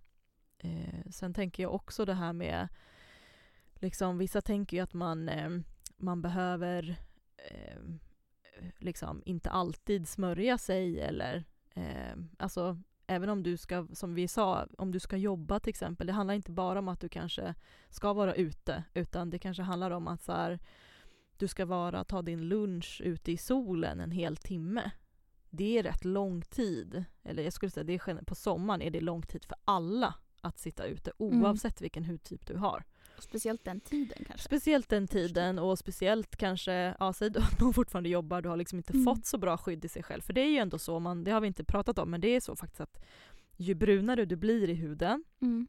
Eh, 0.58 1.10
sen 1.12 1.34
tänker 1.34 1.63
jag 1.63 1.74
också 1.74 2.06
det 2.06 2.13
här 2.13 2.34
med, 2.34 2.68
liksom 3.76 4.18
vissa 4.18 4.42
tänker 4.42 4.78
ju 4.78 4.84
att 4.84 4.94
man, 4.94 5.30
eh, 5.30 5.50
man 6.00 6.22
behöver 6.22 6.96
eh, 7.38 7.80
liksom 8.78 9.22
inte 9.26 9.50
alltid 9.50 10.08
smörja 10.08 10.58
sig 10.58 11.02
eller 11.02 11.44
eh, 11.74 12.18
alltså 12.38 12.78
även 13.08 13.30
om 13.30 13.44
du 13.44 13.58
ska, 13.58 13.88
som 13.94 14.14
vi 14.14 14.28
sa, 14.28 14.68
om 14.78 14.92
du 14.92 15.00
ska 15.00 15.18
jobba 15.18 15.60
till 15.60 15.70
exempel, 15.70 16.08
det 16.08 16.14
handlar 16.14 16.34
inte 16.34 16.52
bara 16.52 16.80
om 16.80 16.88
att 16.88 17.00
du 17.00 17.10
kanske 17.10 17.56
ska 17.90 18.14
vara 18.14 18.36
ute, 18.36 18.84
utan 18.94 19.30
det 19.30 19.40
kanske 19.40 19.64
handlar 19.64 19.92
om 19.92 20.08
att 20.08 20.22
så 20.22 20.32
här, 20.32 20.60
du 21.38 21.48
ska 21.48 21.66
vara, 21.66 22.04
ta 22.04 22.22
din 22.22 22.48
lunch 22.48 23.02
ute 23.04 23.32
i 23.32 23.38
solen 23.38 24.00
en 24.00 24.12
hel 24.12 24.38
timme. 24.38 24.92
Det 25.50 25.78
är 25.78 25.84
rätt 25.84 26.06
lång 26.06 26.42
tid. 26.42 27.04
Eller 27.24 27.44
jag 27.44 27.54
skulle 27.54 27.70
säga 27.70 27.84
det 27.84 27.94
är, 27.94 28.24
på 28.26 28.36
sommaren 28.36 28.82
är 28.82 28.90
det 28.90 29.02
lång 29.02 29.22
tid 29.22 29.46
för 29.46 29.58
alla 29.66 30.16
att 30.42 30.60
sitta 30.60 30.86
ute 30.86 31.12
mm. 31.20 31.44
oavsett 31.44 31.80
mm. 31.80 31.86
vilken 31.86 32.06
hudtyp 32.06 32.46
du 32.46 32.58
har. 32.58 32.84
Speciellt 33.23 33.65
den 33.65 33.79
tiden 33.79 34.25
kanske? 34.27 34.45
Speciellt 34.45 34.89
den 34.89 35.08
tiden 35.08 35.60
och 35.60 35.79
speciellt 35.79 36.36
kanske, 36.36 36.95
ja 36.99 37.13
säg 37.13 37.27
att 37.27 37.60
man 37.60 37.73
fortfarande 37.73 38.10
jobbar, 38.10 38.41
du 38.41 38.49
har 38.49 38.58
liksom 38.58 38.79
inte 38.79 38.93
mm. 38.93 39.05
fått 39.05 39.25
så 39.25 39.38
bra 39.38 39.58
skydd 39.58 39.86
i 39.86 39.89
sig 39.89 40.03
själv. 40.03 40.21
För 40.21 40.34
det 40.34 40.41
är 40.41 40.49
ju 40.49 40.58
ändå 40.58 40.77
så, 40.77 40.99
man, 40.99 41.23
det 41.23 41.32
har 41.32 41.41
vi 41.41 41.47
inte 41.47 41.63
pratat 41.63 41.99
om, 41.99 42.10
men 42.12 42.21
det 42.21 42.27
är 42.27 42.39
så 42.39 42.55
faktiskt 42.55 42.82
att 42.82 43.05
ju 43.58 43.75
brunare 43.75 44.25
du 44.25 44.36
blir 44.36 44.69
i 44.69 44.73
huden, 44.73 45.23
mm. 45.41 45.67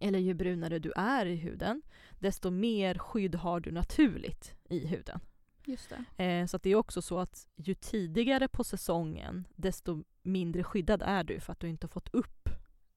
eller 0.00 0.18
ju 0.18 0.34
brunare 0.34 0.78
du 0.78 0.92
är 0.96 1.26
i 1.26 1.36
huden, 1.36 1.82
desto 2.18 2.50
mer 2.50 2.98
skydd 2.98 3.34
har 3.34 3.60
du 3.60 3.70
naturligt 3.70 4.54
i 4.68 4.86
huden. 4.86 5.20
Just 5.64 5.92
eh, 6.16 6.46
så 6.46 6.58
det 6.58 6.70
är 6.70 6.74
också 6.74 7.02
så 7.02 7.18
att 7.18 7.46
ju 7.56 7.74
tidigare 7.74 8.48
på 8.48 8.64
säsongen, 8.64 9.48
desto 9.54 10.04
mindre 10.22 10.64
skyddad 10.64 11.02
är 11.02 11.24
du 11.24 11.40
för 11.40 11.52
att 11.52 11.60
du 11.60 11.68
inte 11.68 11.86
har 11.86 11.88
fått 11.88 12.14
upp 12.14 12.35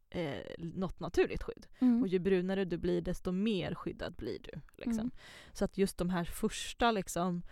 eh, 0.10 0.44
något 0.58 1.00
naturligt 1.00 1.44
skydd. 1.44 1.68
Mm. 1.80 2.02
Och 2.02 2.08
ju 2.08 2.20
brunare 2.20 2.66
du 2.66 2.78
blir, 2.78 3.02
desto 3.02 3.32
mer 3.32 3.76
skyddad 3.76 4.16
blir 4.16 4.40
du. 4.40 4.62
Liksom. 4.78 5.00
Mm. 5.00 5.12
Så 5.54 5.66
att 5.66 5.78
just 5.78 5.98
de 5.98 6.10
här 6.10 6.24
första 6.24 6.92
liksom, 6.92 7.44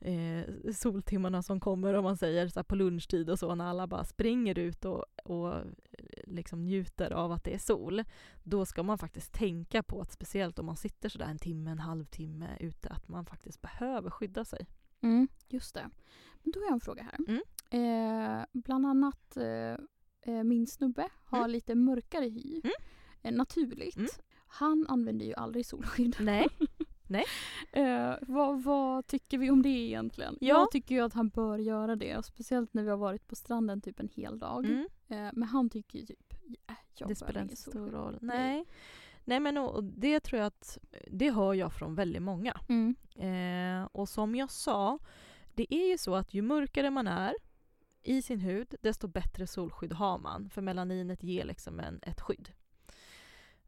eh, 0.00 0.72
soltimmarna 0.74 1.42
som 1.42 1.60
kommer 1.60 1.94
om 1.94 2.04
man 2.04 2.16
säger 2.16 2.48
så 2.48 2.64
på 2.64 2.74
lunchtid 2.74 3.30
och 3.30 3.38
så 3.38 3.54
när 3.54 3.64
alla 3.64 3.86
bara 3.86 4.04
springer 4.04 4.58
ut 4.58 4.84
och, 4.84 5.04
och 5.24 5.54
liksom 6.24 6.64
njuter 6.64 7.10
av 7.10 7.32
att 7.32 7.44
det 7.44 7.54
är 7.54 7.58
sol, 7.58 8.04
då 8.42 8.66
ska 8.66 8.82
man 8.82 8.98
faktiskt 8.98 9.32
tänka 9.32 9.82
på 9.82 10.00
att 10.00 10.12
speciellt 10.12 10.58
om 10.58 10.66
man 10.66 10.76
sitter 10.76 11.08
sådär 11.08 11.26
en 11.26 11.38
timme, 11.38 11.70
en 11.70 11.78
halvtimme 11.78 12.56
ute, 12.60 12.88
att 12.88 13.08
man 13.08 13.26
faktiskt 13.26 13.60
behöver 13.60 14.10
skydda 14.10 14.44
sig. 14.44 14.66
Mm, 15.00 15.28
just 15.48 15.74
det. 15.74 15.90
Men 16.42 16.52
då 16.52 16.60
har 16.60 16.66
jag 16.66 16.72
en 16.72 16.80
fråga 16.80 17.02
här. 17.02 17.18
Mm. 17.28 17.42
Eh, 17.70 18.44
bland 18.52 18.86
annat 18.86 19.36
eh, 19.36 19.44
eh 19.44 19.78
min 20.24 20.66
snubbe 20.66 21.08
har 21.24 21.38
mm. 21.38 21.50
lite 21.50 21.74
mörkare 21.74 22.24
hy, 22.24 22.60
mm. 22.64 22.72
eh, 23.22 23.32
naturligt. 23.32 23.96
Mm. 23.96 24.10
Han 24.46 24.86
använder 24.88 25.26
ju 25.26 25.34
aldrig 25.34 25.66
solskydd. 25.66 26.16
Nej. 26.20 26.48
Nej. 27.10 27.24
Eh, 27.72 28.14
vad, 28.20 28.62
vad 28.62 29.06
tycker 29.06 29.38
vi 29.38 29.50
om 29.50 29.62
det 29.62 29.68
egentligen? 29.68 30.38
Ja. 30.40 30.48
Jag 30.48 30.70
tycker 30.70 30.94
ju 30.94 31.00
att 31.00 31.12
han 31.12 31.28
bör 31.28 31.58
göra 31.58 31.96
det. 31.96 32.24
Speciellt 32.24 32.74
när 32.74 32.82
vi 32.82 32.90
har 32.90 32.96
varit 32.96 33.26
på 33.26 33.34
stranden 33.34 33.80
typ 33.80 34.00
en 34.00 34.08
hel 34.08 34.38
dag. 34.38 34.64
Mm. 34.64 34.88
Eh, 35.08 35.30
men 35.32 35.42
han 35.42 35.70
tycker 35.70 35.98
ju 35.98 36.06
typ, 36.06 36.34
äh, 36.68 36.74
jag 36.94 37.08
Det 37.08 37.14
spelar 37.14 37.42
inte 37.42 37.56
stor 37.56 37.72
solsken." 37.72 37.92
roll. 37.92 38.18
Nej. 38.20 38.64
Nej. 39.24 39.40
Men 39.40 39.58
och 39.58 39.84
det 39.84 40.20
tror 40.20 40.38
jag 40.38 40.46
att 40.46 40.78
det 41.10 41.30
hör 41.30 41.54
jag 41.54 41.72
från 41.72 41.94
väldigt 41.94 42.22
många. 42.22 42.60
Mm. 42.68 42.94
Eh, 43.14 43.88
och 43.92 44.08
som 44.08 44.34
jag 44.34 44.50
sa, 44.50 44.98
det 45.54 45.74
är 45.74 45.90
ju 45.90 45.98
så 45.98 46.14
att 46.14 46.34
ju 46.34 46.42
mörkare 46.42 46.90
man 46.90 47.06
är 47.06 47.34
i 48.02 48.22
sin 48.22 48.40
hud, 48.40 48.74
desto 48.80 49.08
bättre 49.08 49.46
solskydd 49.46 49.92
har 49.92 50.18
man. 50.18 50.50
För 50.50 50.62
melaninet 50.62 51.22
ger 51.22 51.44
liksom 51.44 51.80
en, 51.80 52.00
ett 52.02 52.20
skydd. 52.20 52.52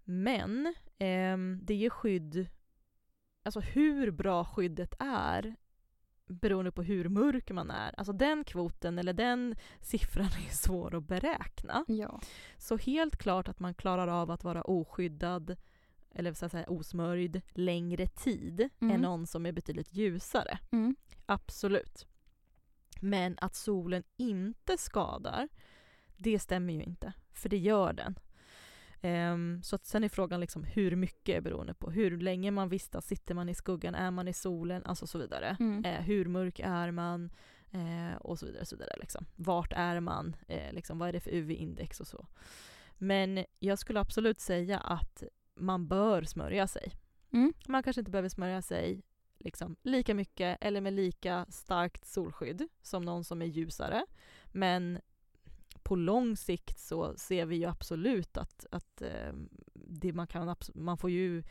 Men 0.04 0.74
ehm, 0.98 1.58
det 1.62 1.74
ger 1.74 1.90
skydd, 1.90 2.46
alltså 3.42 3.60
hur 3.60 4.10
bra 4.10 4.44
skyddet 4.44 4.94
är 4.98 5.56
beroende 6.26 6.72
på 6.72 6.82
hur 6.82 7.08
mörk 7.08 7.50
man 7.50 7.70
är. 7.70 7.94
Alltså 7.98 8.12
den 8.12 8.44
kvoten 8.44 8.98
eller 8.98 9.12
den 9.12 9.56
siffran 9.80 10.26
är 10.48 10.52
svår 10.54 10.94
att 10.94 11.04
beräkna. 11.04 11.84
Ja. 11.88 12.20
Så 12.58 12.76
helt 12.76 13.16
klart 13.16 13.48
att 13.48 13.60
man 13.60 13.74
klarar 13.74 14.08
av 14.08 14.30
att 14.30 14.44
vara 14.44 14.62
oskyddad 14.62 15.56
eller 16.14 16.32
så 16.34 16.46
att 16.46 16.52
säga 16.52 16.66
osmörjd 16.68 17.40
längre 17.52 18.06
tid 18.06 18.68
Mm. 18.80 18.94
än 18.94 19.00
någon 19.00 19.26
som 19.26 19.46
är 19.46 19.52
betydligt 19.52 19.94
ljusare. 19.94 20.58
Mm. 20.70 20.96
Absolut. 21.26 22.06
Men 23.02 23.38
att 23.40 23.54
solen 23.54 24.02
inte 24.16 24.78
skadar, 24.78 25.48
det 26.16 26.38
stämmer 26.38 26.72
ju 26.72 26.82
inte. 26.82 27.12
För 27.32 27.48
det 27.48 27.58
gör 27.58 27.92
den. 27.92 28.18
Ehm, 29.00 29.62
så 29.62 29.76
att 29.76 29.86
sen 29.86 30.04
är 30.04 30.08
frågan 30.08 30.40
liksom 30.40 30.64
hur 30.64 30.96
mycket 30.96 31.44
beroende 31.44 31.74
på 31.74 31.90
hur 31.90 32.20
länge 32.20 32.50
man 32.50 32.68
vistas, 32.68 33.06
sitter 33.06 33.34
man 33.34 33.48
i 33.48 33.54
skuggan, 33.54 33.94
är 33.94 34.10
man 34.10 34.28
i 34.28 34.32
solen, 34.32 34.82
alltså 34.84 35.06
så 35.06 35.18
vidare. 35.18 35.56
Mm. 35.60 35.84
Eh, 35.84 36.00
hur 36.00 36.24
mörk 36.24 36.60
är 36.64 36.90
man? 36.90 37.30
Eh, 37.70 38.16
och 38.20 38.38
så 38.38 38.46
vidare. 38.46 38.64
Så 38.64 38.76
vidare 38.76 38.96
liksom. 39.00 39.26
Vart 39.36 39.72
är 39.72 40.00
man? 40.00 40.36
Eh, 40.48 40.72
liksom, 40.72 40.98
vad 40.98 41.08
är 41.08 41.12
det 41.12 41.20
för 41.20 41.30
UV-index 41.30 42.00
och 42.00 42.06
så. 42.06 42.26
Men 42.98 43.44
jag 43.58 43.78
skulle 43.78 44.00
absolut 44.00 44.40
säga 44.40 44.78
att 44.78 45.22
man 45.54 45.88
bör 45.88 46.22
smörja 46.22 46.66
sig. 46.66 46.92
Mm. 47.32 47.52
Man 47.68 47.82
kanske 47.82 48.00
inte 48.00 48.10
behöver 48.10 48.28
smörja 48.28 48.62
sig 48.62 49.02
liksom, 49.44 49.76
lika 49.82 50.14
mycket 50.14 50.58
eller 50.60 50.80
med 50.80 50.92
lika 50.92 51.46
starkt 51.48 52.04
solskydd 52.06 52.68
som 52.82 53.02
någon 53.04 53.24
som 53.24 53.42
är 53.42 53.46
ljusare. 53.46 54.06
Men 54.52 54.98
på 55.82 55.96
lång 55.96 56.36
sikt 56.36 56.78
så 56.80 57.14
ser 57.16 57.46
vi 57.46 57.56
ju 57.56 57.64
absolut 57.64 58.36
att, 58.36 58.66
att 58.70 59.02
eh, 59.02 59.32
det 59.74 60.12
man, 60.12 60.26
kan, 60.26 60.54
man 60.74 60.98
får 60.98 61.10
ju 61.10 61.42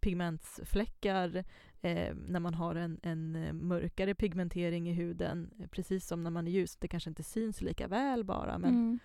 pigmentsfläckar 0.00 1.44
eh, 1.80 2.14
när 2.14 2.40
man 2.40 2.54
har 2.54 2.74
en, 2.74 3.00
en 3.02 3.36
eh, 3.36 3.52
mörkare 3.52 4.14
pigmentering 4.14 4.88
i 4.88 4.92
huden, 4.92 5.50
eh, 5.58 5.66
precis 5.68 6.06
som 6.06 6.22
när 6.22 6.30
man 6.30 6.46
är 6.46 6.52
ljus. 6.52 6.76
Det 6.76 6.88
kanske 6.88 7.10
inte 7.10 7.22
syns 7.22 7.60
lika 7.60 7.88
väl 7.88 8.24
bara, 8.24 8.58
men 8.58 8.70
Mm. 8.74 8.98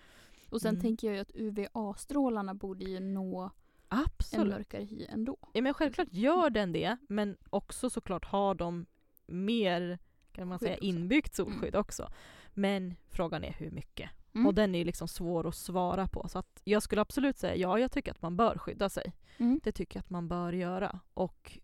Och 0.50 0.60
sen 0.60 0.74
Mm. 0.74 0.80
tänker 0.82 1.06
jag 1.06 1.14
ju 1.16 1.20
att 1.22 1.30
UVA-strålarna 1.34 2.54
borde 2.54 2.84
ju 2.84 3.00
nå 3.00 3.50
en 3.90 3.98
absolut. 3.98 4.54
mörkare 4.54 4.84
hy 4.84 5.06
ändå. 5.08 5.36
Ja, 5.52 5.62
men 5.62 5.74
självklart 5.74 6.08
gör 6.10 6.50
den 6.50 6.72
det, 6.72 6.96
men 7.08 7.36
också 7.50 7.90
såklart 7.90 8.24
har 8.24 8.54
de 8.54 8.86
mer 9.26 9.98
kan 10.32 10.48
man 10.48 10.58
säga, 10.58 10.76
inbyggt 10.76 11.34
solskydd 11.34 11.76
också. 11.76 12.12
Men 12.54 12.94
frågan 13.08 13.44
är 13.44 13.52
hur 13.52 13.70
mycket. 13.70 14.10
Mm. 14.34 14.46
Och 14.46 14.54
den 14.54 14.74
är 14.74 14.84
liksom 14.84 15.08
svår 15.08 15.48
att 15.48 15.54
svara 15.54 16.06
på. 16.06 16.28
Så 16.28 16.38
att 16.38 16.60
jag 16.64 16.82
skulle 16.82 17.00
absolut 17.00 17.38
säga 17.38 17.56
ja, 17.56 17.78
jag 17.78 17.92
tycker 17.92 18.10
att 18.10 18.22
man 18.22 18.36
bör 18.36 18.58
skydda 18.58 18.88
sig. 18.88 19.12
Mm. 19.36 19.60
Det 19.64 19.72
tycker 19.72 19.96
jag 19.96 20.02
att 20.02 20.10
man 20.10 20.28
bör 20.28 20.52
göra. 20.52 21.00
Och 21.14 21.58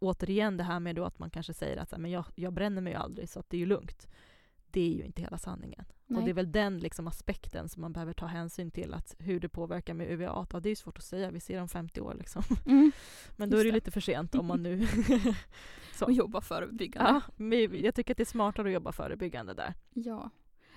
återigen 0.00 0.56
det 0.56 0.64
här 0.64 0.80
med 0.80 0.96
då 0.96 1.04
att 1.04 1.18
man 1.18 1.30
kanske 1.30 1.54
säger 1.54 1.76
att 1.76 1.98
men 1.98 2.10
jag, 2.10 2.24
jag 2.34 2.52
bränner 2.52 2.82
mig 2.82 2.92
ju 2.92 2.98
aldrig 2.98 3.28
så 3.28 3.40
att 3.40 3.50
det 3.50 3.56
är 3.56 3.58
ju 3.58 3.66
lugnt. 3.66 4.08
Det 4.76 4.90
är 4.90 4.94
ju 4.94 5.04
inte 5.04 5.22
hela 5.22 5.38
sanningen. 5.38 5.84
Och 5.88 5.94
Nej. 6.10 6.24
det 6.24 6.30
är 6.30 6.34
väl 6.34 6.52
den 6.52 6.78
liksom 6.78 7.06
aspekten 7.08 7.68
som 7.68 7.80
man 7.80 7.92
behöver 7.92 8.12
ta 8.12 8.26
hänsyn 8.26 8.70
till, 8.70 8.94
att 8.94 9.14
hur 9.18 9.40
det 9.40 9.48
påverkar 9.48 9.94
med 9.94 10.10
UVA. 10.10 10.46
Ja, 10.52 10.60
det 10.60 10.68
är 10.68 10.70
ju 10.70 10.76
svårt 10.76 10.98
att 10.98 11.04
säga, 11.04 11.30
vi 11.30 11.40
ser 11.40 11.60
om 11.60 11.68
50 11.68 12.00
år 12.00 12.14
liksom. 12.14 12.42
Mm. 12.66 12.92
Men 13.36 13.50
då 13.50 13.56
Just 13.56 13.60
är 13.60 13.64
det 13.64 13.70
det. 13.70 13.74
lite 13.74 13.90
för 13.90 14.00
sent 14.00 14.34
om 14.34 14.46
man 14.46 14.62
nu... 14.62 14.86
Så. 15.94 16.04
Och 16.04 16.12
jobba 16.12 16.40
förebyggande. 16.40 17.20
ja, 17.36 17.76
jag 17.76 17.94
tycker 17.94 18.14
att 18.14 18.16
det 18.16 18.22
är 18.22 18.24
smartare 18.24 18.68
att 18.68 18.74
jobba 18.74 18.92
förebyggande 18.92 19.54
där. 19.54 19.74
Ja. 19.94 20.30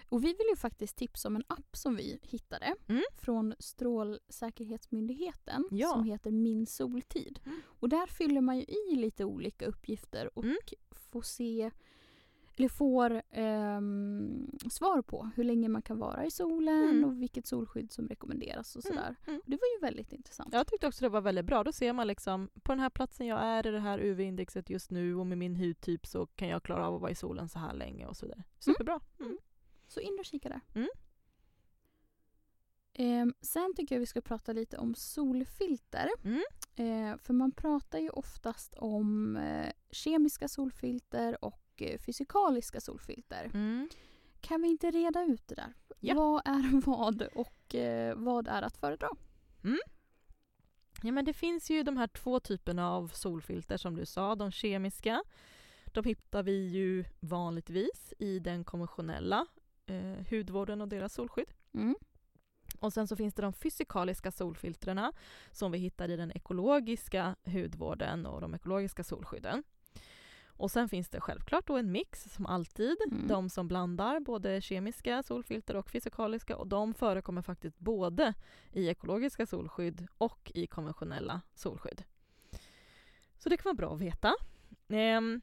Och 0.09 0.23
vi 0.23 0.27
vill 0.27 0.47
ju 0.49 0.55
faktiskt 0.55 0.95
tipsa 0.97 1.27
om 1.27 1.35
en 1.35 1.43
app 1.47 1.77
som 1.77 1.95
vi 1.95 2.19
hittade 2.23 2.75
Mm. 2.87 3.03
från 3.17 3.53
Strålsäkerhetsmyndigheten 3.59 5.67
Ja. 5.71 5.87
som 5.89 6.03
heter 6.03 6.31
Min 6.31 6.65
soltid. 6.65 7.39
Mm. 7.45 7.61
Och 7.65 7.89
där 7.89 8.07
fyller 8.07 8.41
man 8.41 8.57
ju 8.57 8.63
i 8.63 8.95
lite 8.95 9.25
olika 9.25 9.65
uppgifter 9.65 10.37
och 10.37 10.43
Mm. 10.43 10.57
får 10.91 11.21
se 11.21 11.71
eller 12.59 12.69
får 12.69 13.21
ehm, 13.31 14.47
svar 14.71 15.01
på 15.01 15.29
hur 15.35 15.43
länge 15.43 15.69
man 15.69 15.81
kan 15.81 15.97
vara 15.99 16.25
i 16.25 16.31
solen 16.31 16.83
Mm. 16.89 17.03
och 17.03 17.21
vilket 17.21 17.47
solskydd 17.47 17.91
som 17.91 18.07
rekommenderas 18.07 18.75
och 18.75 18.85
Mm, 18.85 18.95
sådär. 18.97 19.15
mm. 19.27 19.41
Det 19.45 19.55
var 19.55 19.67
ju 19.75 19.81
väldigt 19.81 20.13
intressant. 20.13 20.53
Jag 20.53 20.67
tyckte 20.67 20.87
också 20.87 21.01
det 21.05 21.09
var 21.09 21.21
väldigt 21.21 21.45
bra. 21.45 21.63
Då 21.63 21.71
ser 21.71 21.93
man 21.93 22.07
liksom, 22.07 22.49
på 22.63 22.71
den 22.71 22.79
här 22.79 22.89
platsen 22.89 23.27
jag 23.27 23.39
är 23.41 23.67
i 23.67 23.71
det 23.71 23.79
här 23.79 23.99
UV-indexet 23.99 24.69
just 24.69 24.91
nu 24.91 25.15
och 25.15 25.27
med 25.27 25.37
min 25.37 25.55
hudtyp 25.55 26.07
så 26.07 26.25
kan 26.25 26.47
jag 26.47 26.63
klara 26.63 26.87
av 26.87 26.95
att 26.95 27.01
vara 27.01 27.11
i 27.11 27.15
solen 27.15 27.49
så 27.49 27.59
här 27.59 27.73
länge 27.73 28.05
och 28.07 28.17
så 28.17 28.25
vidare. 28.25 28.43
Superbra. 28.59 28.99
Mm. 29.19 29.37
Så 29.87 29.99
in 29.99 30.17
och 30.19 30.25
kika 30.25 30.49
där. 30.49 30.61
Mm. 30.75 30.87
Ehm, 32.93 33.33
sen 33.41 33.73
tycker 33.75 33.95
jag 33.95 33.99
vi 33.99 34.05
ska 34.05 34.21
prata 34.21 34.53
lite 34.53 34.77
om 34.77 34.95
solfilter. 34.95 36.09
Mm. 36.23 36.41
Eh, 36.75 37.17
för 37.17 37.33
man 37.33 37.51
pratar 37.51 37.99
ju 37.99 38.09
oftast 38.09 38.75
om 38.75 39.35
eh, 39.37 39.71
kemiska 39.91 40.47
solfilter 40.47 41.45
och 41.45 41.61
eh, 41.81 41.99
fysikaliska 41.99 42.79
solfilter. 42.79 43.51
Mm. 43.53 43.89
Kan 44.41 44.61
vi 44.61 44.67
inte 44.67 44.91
reda 44.91 45.23
ut 45.23 45.47
det 45.47 45.55
där? 45.55 45.73
Ja. 45.99 46.15
Vad 46.15 46.41
är 46.45 46.81
vad 46.85 47.21
och 47.21 47.75
eh, 47.75 48.15
vad 48.15 48.47
är 48.47 48.61
att 48.61 48.77
föredra? 48.77 49.09
Ja, 51.01 51.11
men 51.11 51.25
det 51.25 51.33
finns 51.33 51.69
ju 51.69 51.83
de 51.83 51.97
här 51.97 52.07
två 52.07 52.39
typerna 52.39 52.91
av 52.91 53.07
solfilter 53.07 53.77
som 53.77 53.95
du 53.95 54.05
sa. 54.05 54.35
De 54.35 54.51
kemiska, 54.51 55.23
de 55.85 56.03
hittar 56.03 56.43
vi 56.43 56.67
ju 56.67 57.05
vanligtvis 57.19 58.13
i 58.19 58.39
den 58.39 58.63
konventionella 58.63 59.45
eh, 59.85 60.25
hudvården 60.29 60.81
och 60.81 60.87
deras 60.87 61.13
solskydd. 61.13 61.53
Mm. 61.73 61.95
Och 62.79 62.93
sen 62.93 63.07
så 63.07 63.15
finns 63.15 63.33
det 63.33 63.41
de 63.41 63.53
fysikaliska 63.53 64.31
solfiltrerna 64.31 65.13
som 65.51 65.71
vi 65.71 65.77
hittar 65.77 66.09
i 66.09 66.15
den 66.15 66.31
ekologiska 66.31 67.35
hudvården 67.45 68.25
och 68.25 68.41
de 68.41 68.55
ekologiska 68.55 69.03
solskydden. 69.03 69.63
Och 70.59 70.71
sen 70.71 70.89
finns 70.89 71.09
det 71.09 71.21
självklart 71.21 71.67
då 71.67 71.77
en 71.77 71.91
mix 71.91 72.33
som 72.33 72.45
alltid, 72.45 72.95
Mm. 73.11 73.27
de 73.27 73.49
som 73.49 73.67
blandar 73.67 74.19
både 74.19 74.61
kemiska 74.61 75.23
solfilter 75.23 75.75
och 75.75 75.89
fysikaliska 75.89 76.57
och 76.57 76.67
de 76.67 76.93
förekommer 76.93 77.41
faktiskt 77.41 77.79
både 77.79 78.33
i 78.71 78.87
ekologiska 78.89 79.45
solskydd 79.45 80.07
och 80.17 80.51
i 80.55 80.67
konventionella 80.67 81.41
solskydd. 81.55 82.03
Så 83.37 83.49
det 83.49 83.57
kan 83.57 83.63
vara 83.63 83.73
bra 83.75 83.93
att 83.93 84.01
veta. 84.01 84.33
Ehm, 84.89 85.41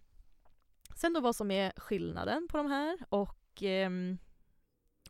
sen 0.96 1.12
då 1.12 1.20
vad 1.20 1.36
som 1.36 1.50
är 1.50 1.72
skillnaden 1.76 2.48
på 2.50 2.56
de 2.56 2.66
här 2.66 2.98
och 3.08 3.62
ehm, 3.62 4.18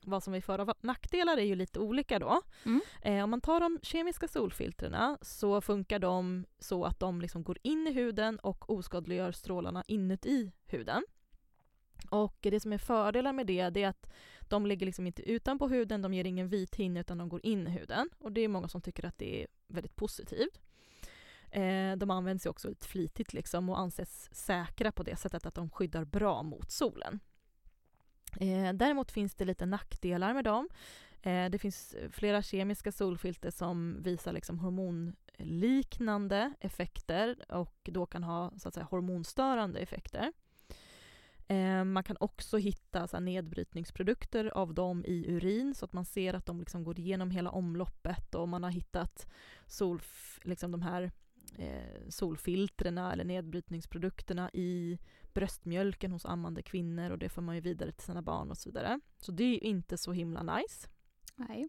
vad 0.06 0.22
som 0.22 0.34
är 0.34 0.40
för 0.40 0.60
och 0.60 0.74
nackdelar 0.80 1.36
är 1.36 1.44
ju 1.44 1.54
lite 1.54 1.80
olika 1.80 2.18
då. 2.18 2.42
Mm. 2.64 2.80
Eh, 3.02 3.24
om 3.24 3.30
man 3.30 3.40
tar 3.40 3.60
de 3.60 3.78
kemiska 3.82 4.28
solfiltrerna 4.28 5.18
så 5.22 5.60
funkar 5.60 5.98
de 5.98 6.46
så 6.58 6.84
att 6.84 7.00
de 7.00 7.20
liksom 7.20 7.42
går 7.42 7.58
in 7.62 7.86
i 7.86 7.92
huden 7.92 8.38
och 8.38 8.70
oskadliggör 8.70 9.32
strålarna 9.32 9.84
inuti 9.86 10.52
huden. 10.66 11.04
Och 12.10 12.38
det 12.40 12.60
som 12.60 12.72
är 12.72 12.78
fördelar 12.78 13.32
med 13.32 13.46
det, 13.46 13.70
det 13.70 13.82
är 13.82 13.88
att 13.88 14.12
de 14.40 14.66
ligger 14.66 14.86
liksom 14.86 15.06
inte 15.06 15.30
utanpå 15.30 15.68
huden, 15.68 16.02
de 16.02 16.14
ger 16.14 16.24
ingen 16.24 16.48
vit 16.48 16.76
hinna 16.76 17.00
utan 17.00 17.18
de 17.18 17.28
går 17.28 17.40
in 17.46 17.66
i 17.66 17.70
huden. 17.70 18.10
Och 18.18 18.32
det 18.32 18.40
är 18.40 18.48
många 18.48 18.68
som 18.68 18.80
tycker 18.80 19.04
att 19.06 19.18
det 19.18 19.42
är 19.42 19.46
väldigt 19.66 19.96
positivt. 19.96 20.60
Eh, 21.50 21.96
de 21.96 22.10
används 22.10 22.46
ju 22.46 22.50
också 22.50 22.68
lite 22.68 22.88
flitigt 22.88 23.32
liksom 23.32 23.68
och 23.68 23.78
anses 23.78 24.34
säkra 24.34 24.92
på 24.92 25.02
det 25.02 25.16
sättet 25.16 25.46
att 25.46 25.54
de 25.54 25.70
skyddar 25.70 26.04
bra 26.04 26.42
mot 26.42 26.70
solen. 26.70 27.20
Eh, 28.40 28.72
däremot 28.72 29.12
finns 29.12 29.34
det 29.34 29.44
lite 29.44 29.66
nackdelar 29.66 30.34
med 30.34 30.44
dem. 30.44 30.68
Eh, 31.22 31.50
det 31.50 31.58
finns 31.58 31.96
flera 32.10 32.42
kemiska 32.42 32.92
solfilter 32.92 33.50
som 33.50 34.02
visar 34.02 34.32
liksom 34.32 34.58
hormonliknande 34.58 36.52
effekter 36.60 37.52
och 37.52 37.80
då 37.84 38.06
kan 38.06 38.22
ha 38.22 38.52
så 38.56 38.68
att 38.68 38.74
säga, 38.74 38.86
hormonstörande 38.90 39.80
effekter. 39.80 40.32
Eh, 41.48 41.84
man 41.84 42.02
kan 42.02 42.16
också 42.20 42.56
hitta 42.56 43.06
så 43.06 43.16
här, 43.16 43.24
nedbrytningsprodukter 43.24 44.46
av 44.46 44.74
dem 44.74 45.04
i 45.04 45.24
urin 45.28 45.74
så 45.74 45.84
att 45.84 45.92
man 45.92 46.04
ser 46.04 46.34
att 46.34 46.46
de 46.46 46.60
liksom 46.60 46.84
går 46.84 46.98
igenom 46.98 47.30
hela 47.30 47.50
omloppet 47.50 48.34
och 48.34 48.48
man 48.48 48.62
har 48.62 48.70
hittat 48.70 49.32
solf, 49.66 50.40
liksom 50.42 50.70
de 50.70 50.82
här 50.82 51.12
eh, 51.58 52.08
solfiltrerna 52.08 53.12
eller 53.12 53.24
nedbrytningsprodukterna 53.24 54.50
i 54.52 54.98
bröstmjölken 55.32 56.12
hos 56.12 56.26
ammande 56.26 56.62
kvinnor 56.62 57.10
och 57.10 57.18
det 57.18 57.28
får 57.28 57.42
man 57.42 57.54
ju 57.54 57.60
vidare 57.60 57.92
till 57.92 58.04
sina 58.04 58.22
barn 58.22 58.50
och 58.50 58.58
så 58.58 58.68
vidare. 58.68 59.00
Så 59.18 59.32
det 59.32 59.44
är 59.44 59.48
ju 59.48 59.58
inte 59.58 59.98
så 59.98 60.12
himla 60.12 60.42
nice. 60.42 60.88
Nej. 61.34 61.68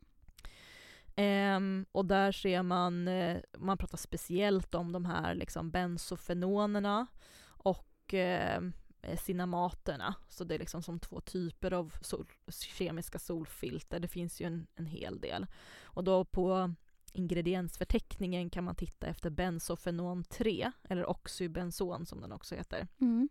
Ehm, 1.16 1.86
och 1.92 2.06
där 2.06 2.32
ser 2.32 2.64
man, 2.64 3.08
eh, 3.08 3.38
man 3.58 3.78
pratar 3.78 3.98
speciellt 3.98 4.76
om 4.76 4.92
de 4.92 5.06
här 5.06 5.36
liksom 5.36 5.72
bensofenonerna 5.72 7.08
och 7.46 8.14
eh, 8.14 8.62
cinamaterna. 9.18 10.16
Så 10.30 10.44
det 10.44 10.56
är 10.56 10.60
liksom 10.60 10.84
som 10.84 11.00
två 11.00 11.22
typer 11.22 11.74
av 11.74 11.94
sol, 12.02 12.28
kemiska 12.48 13.20
solfilter. 13.20 14.00
Det 14.00 14.08
finns 14.08 14.42
ju 14.42 14.46
en, 14.46 14.68
en 14.76 14.86
hel 14.86 15.20
del. 15.20 15.46
Och 15.84 16.04
då 16.04 16.26
på 16.26 16.74
ingrediensförteckningen 17.14 18.50
kan 18.50 18.64
man 18.64 18.76
titta 18.76 19.08
efter 19.08 19.30
bensofenon 19.30 20.24
3, 20.24 20.72
eller 20.84 21.10
oxybenson 21.10 22.06
som 22.06 22.22
den 22.22 22.32
också 22.32 22.56
heter. 22.56 22.88
Mm. 23.00 23.30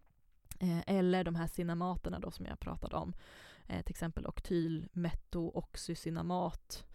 Eh, 0.60 0.80
eller 0.86 1.24
de 1.24 1.34
här 1.34 1.46
cinamaterna 1.46 2.18
då 2.18 2.30
som 2.30 2.46
jag 2.46 2.60
pratade 2.60 2.96
om. 2.96 3.14
Eh, 3.66 3.82
till 3.82 3.92
exempel 3.92 4.26
oktylmetooxycinamat. 4.26 6.86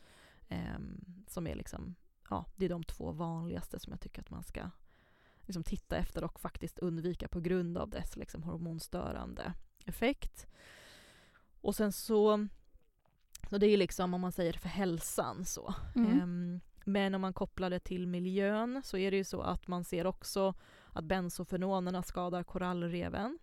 Eh, 0.47 0.79
som 1.27 1.47
är 1.47 1.55
liksom, 1.55 1.95
ja, 2.29 2.45
det 2.55 2.65
är 2.65 2.69
de 2.69 2.83
två 2.83 3.11
vanligaste 3.11 3.79
som 3.79 3.91
jag 3.91 4.01
tycker 4.01 4.21
att 4.21 4.29
man 4.29 4.43
ska 4.43 4.69
liksom 5.41 5.63
titta 5.63 5.95
efter 5.95 6.23
och 6.23 6.39
faktiskt 6.39 6.79
undvika 6.79 7.27
på 7.27 7.39
grund 7.39 7.77
av 7.77 7.89
dess 7.89 8.15
liksom 8.15 8.43
hormonstörande 8.43 9.53
effekt. 9.85 10.47
Och 11.61 11.75
sen 11.75 11.91
så, 11.91 12.47
så 13.49 13.57
det 13.57 13.67
är 13.67 13.77
liksom 13.77 14.13
om 14.13 14.21
man 14.21 14.31
säger 14.31 14.53
för 14.53 14.69
hälsan 14.69 15.45
så. 15.45 15.75
Mm. 15.95 16.61
Men 16.83 17.15
om 17.15 17.21
man 17.21 17.33
kopplar 17.33 17.69
det 17.69 17.79
till 17.79 18.07
miljön 18.07 18.81
så 18.83 18.97
är 18.97 19.11
det 19.11 19.17
ju 19.17 19.23
så 19.23 19.41
att 19.41 19.67
man 19.67 19.83
ser 19.83 20.07
också 20.07 20.53
att 20.89 21.03
bensofenonerna 21.05 22.03
skadar 22.03 22.43
korallreven. 22.43 23.39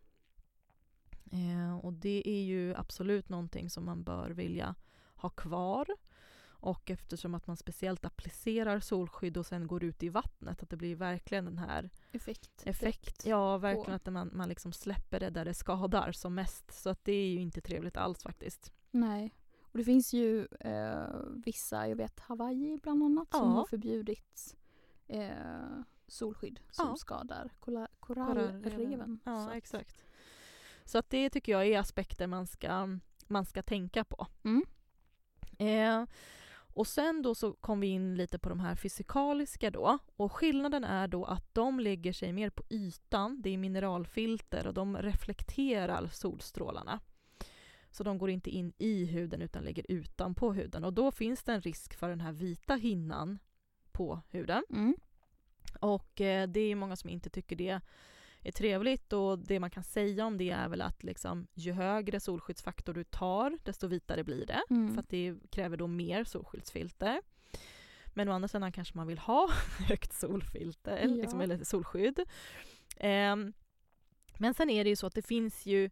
Eh, 1.32 1.78
och 1.78 1.92
det 1.92 2.22
är 2.28 2.42
ju 2.42 2.74
absolut 2.74 3.28
någonting 3.28 3.70
som 3.70 3.84
man 3.84 4.02
bör 4.02 4.30
vilja 4.30 4.74
ha 5.14 5.30
kvar. 5.30 5.86
Och 6.60 6.90
eftersom 6.90 7.34
att 7.34 7.46
man 7.46 7.56
speciellt 7.56 8.04
applicerar 8.04 8.80
solskydd 8.80 9.36
och 9.36 9.46
sen 9.46 9.66
går 9.66 9.84
ut 9.84 10.02
i 10.02 10.08
vattnet, 10.08 10.62
att 10.62 10.70
det 10.70 10.76
blir 10.76 10.96
verkligen 10.96 11.44
den 11.44 11.58
här 11.58 11.90
Effekt. 12.12 12.62
effekt. 12.66 13.26
Ja, 13.26 13.58
verkligen 13.58 13.94
att 13.94 14.06
man, 14.06 14.30
man 14.34 14.48
liksom 14.48 14.72
släpper 14.72 15.20
det 15.20 15.30
där 15.30 15.44
det 15.44 15.54
skadar 15.54 16.12
som 16.12 16.34
mest. 16.34 16.72
Så 16.72 16.90
att 16.90 17.04
det 17.04 17.12
är 17.12 17.28
ju 17.28 17.40
inte 17.40 17.60
trevligt 17.60 17.96
alls 17.96 18.22
faktiskt. 18.22 18.72
Nej. 18.90 19.34
Och 19.78 19.80
det 19.80 19.84
finns 19.84 20.12
ju 20.12 20.46
eh, 20.60 21.06
vissa, 21.44 21.88
jag 21.88 21.96
vet 21.96 22.20
Hawaii 22.20 22.78
bland 22.82 23.02
annat, 23.02 23.30
som 23.32 23.40
Ja. 23.48 23.54
har 23.54 23.64
förbjudit 23.66 24.56
eh, 25.06 25.80
solskydd 26.06 26.60
som 26.70 26.88
Ja. 26.88 26.96
skadar 26.96 27.50
korallreven. 28.00 29.20
Ja, 29.24 29.42
Så 29.44 29.48
att- 29.50 29.56
exakt. 29.56 30.04
Så 30.84 30.98
att 30.98 31.10
det 31.10 31.30
tycker 31.30 31.52
jag 31.52 31.66
är 31.66 31.78
aspekter 31.78 32.26
man 32.26 32.46
ska, 32.46 32.98
man 33.26 33.44
ska 33.44 33.62
tänka 33.62 34.04
på. 34.04 34.26
Mm. 34.44 34.64
Eh, 35.58 36.08
och 36.74 36.86
sen 36.86 37.22
då 37.22 37.34
så 37.34 37.52
kom 37.52 37.80
vi 37.80 37.86
in 37.86 38.16
lite 38.16 38.38
på 38.38 38.48
de 38.48 38.60
här 38.60 38.74
fysikaliska 38.74 39.70
då. 39.70 39.98
Och 40.16 40.32
skillnaden 40.32 40.84
är 40.84 41.08
då 41.08 41.24
att 41.24 41.54
de 41.54 41.80
lägger 41.80 42.12
sig 42.12 42.32
mer 42.32 42.50
på 42.50 42.62
ytan, 42.70 43.42
det 43.42 43.50
är 43.50 43.58
mineralfilter 43.58 44.66
och 44.66 44.74
de 44.74 44.96
reflekterar 44.96 46.06
solstrålarna. 46.06 47.00
Så 47.98 48.04
de 48.04 48.18
går 48.18 48.30
inte 48.30 48.50
in 48.50 48.72
i 48.78 49.04
huden 49.04 49.42
utan 49.42 49.64
ligger 49.64 49.84
utanpå 49.88 50.52
huden 50.52 50.84
och 50.84 50.92
då 50.92 51.12
finns 51.12 51.44
det 51.44 51.52
en 51.52 51.60
risk 51.60 51.94
för 51.94 52.08
den 52.08 52.20
här 52.20 52.32
vita 52.32 52.74
hinnan 52.74 53.38
på 53.92 54.20
huden. 54.28 54.64
Mm. 54.70 54.96
Och 55.80 56.20
eh, 56.20 56.48
det 56.48 56.60
är 56.60 56.74
många 56.74 56.96
som 56.96 57.10
inte 57.10 57.30
tycker 57.30 57.56
det 57.56 57.80
är 58.42 58.52
trevligt 58.52 59.12
och 59.12 59.38
det 59.38 59.60
man 59.60 59.70
kan 59.70 59.82
säga 59.82 60.26
om 60.26 60.38
det 60.38 60.50
är 60.50 60.68
väl 60.68 60.82
att 60.82 61.02
liksom, 61.02 61.46
ju 61.54 61.72
högre 61.72 62.20
solskyddsfaktor 62.20 62.94
du 62.94 63.04
tar 63.04 63.58
desto 63.64 63.86
vitare 63.86 64.24
blir 64.24 64.46
det. 64.46 64.62
Mm. 64.70 64.94
För 64.94 65.00
att 65.00 65.08
det 65.08 65.34
kräver 65.50 65.76
då 65.76 65.86
mer 65.86 66.24
solskyddsfilter. 66.24 67.20
Men 68.06 68.28
å 68.28 68.32
andra 68.32 68.48
sidan 68.48 68.72
kanske 68.72 68.96
man 68.96 69.06
vill 69.06 69.18
ha 69.18 69.48
högt 69.88 70.12
solfilter, 70.12 70.98
Ja. 70.98 71.14
liksom, 71.14 71.40
eller 71.40 71.64
solskydd. 71.64 72.20
Ehm, 72.96 73.52
men 74.38 74.54
sen 74.54 74.70
är 74.70 74.84
det 74.84 74.90
ju 74.90 74.96
så 74.96 75.06
att 75.06 75.14
det 75.14 75.22
finns 75.26 75.66
ju 75.66 75.84
eh, 75.84 75.90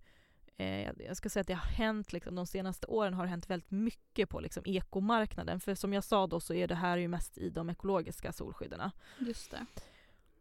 jag 0.99 1.17
ska 1.17 1.29
säga 1.29 1.41
att 1.41 1.47
det 1.47 1.55
har 1.55 1.71
hänt, 1.71 2.13
liksom, 2.13 2.35
de 2.35 2.47
senaste 2.47 2.87
åren 2.87 3.15
har 3.15 3.25
det 3.25 3.31
hänt 3.31 3.51
väldigt 3.51 3.71
mycket 3.71 4.29
på 4.29 4.41
liksom, 4.41 4.63
ekomarknaden. 4.67 5.61
För 5.61 5.75
som 5.75 5.93
jag 5.93 6.05
sa 6.05 6.27
då 6.27 6.41
så 6.41 6.55
är 6.55 6.69
det 6.69 6.75
här 6.75 6.97
ju 6.97 7.09
mest 7.09 7.39
i 7.39 7.51
de 7.51 7.71
ekologiska 7.71 8.33
solskydden. 8.33 8.91
Just 9.19 9.51
det. 9.51 9.67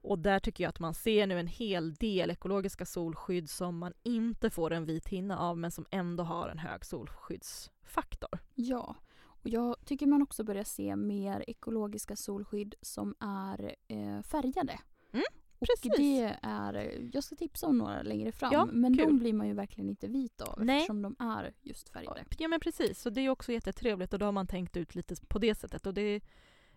Och 0.02 0.20
där 0.20 0.40
tycker 0.40 0.64
jag 0.64 0.70
att 0.70 0.80
man 0.80 0.94
ser 0.94 1.28
nu 1.28 1.40
en 1.40 1.48
hel 1.48 1.94
del 1.94 2.32
ekologiska 2.32 2.86
solskydd 2.86 3.50
som 3.50 3.78
man 3.78 3.94
inte 4.04 4.50
får 4.50 4.74
en 4.74 4.86
vit 4.86 5.08
hinna 5.08 5.40
av 5.40 5.58
men 5.58 5.72
som 5.72 5.86
ändå 5.92 6.24
har 6.24 6.50
en 6.50 6.60
hög 6.60 6.86
solskyddsfaktor. 6.86 8.40
Ja. 8.56 8.96
Och 9.24 9.50
jag 9.50 9.76
tycker 9.86 10.06
man 10.06 10.22
också 10.22 10.44
börjar 10.44 10.64
se 10.64 10.96
mer 10.96 11.44
ekologiska 11.48 12.16
solskydd 12.16 12.76
som 12.82 13.16
är 13.20 13.76
eh, 13.88 14.22
färgade. 14.22 14.80
Mm, 15.12 15.26
och 15.60 15.68
precis. 15.68 15.92
det 15.98 16.38
är, 16.42 17.10
jag 17.14 17.24
ska 17.24 17.36
tipsa 17.36 17.68
om 17.68 17.78
några 17.78 18.02
längre 18.02 18.32
fram, 18.32 18.54
Ja, 18.54 18.66
men 18.66 18.98
kul. 18.98 19.06
de 19.08 19.20
blir 19.20 19.34
man 19.34 19.48
ju 19.48 19.54
verkligen 19.54 19.90
inte 19.90 20.08
vit 20.08 20.42
av 20.42 20.66
Nej. 20.66 20.78
eftersom 20.78 21.02
de 21.02 21.16
är 21.20 21.54
just 21.62 21.90
färgade. 21.90 22.24
Ja 22.38 22.48
men 22.48 22.60
precis, 22.60 23.02
så 23.02 23.10
det 23.10 23.22
är 23.22 23.30
också 23.30 23.52
jättetrevligt 23.52 24.14
och 24.14 24.20
då 24.20 24.26
har 24.26 24.32
man 24.32 24.48
tänkt 24.48 24.78
ut 24.78 24.96
lite 24.96 25.16
på 25.28 25.40
det 25.40 25.56
sättet 25.56 25.86
och 25.86 25.94
det 25.94 26.22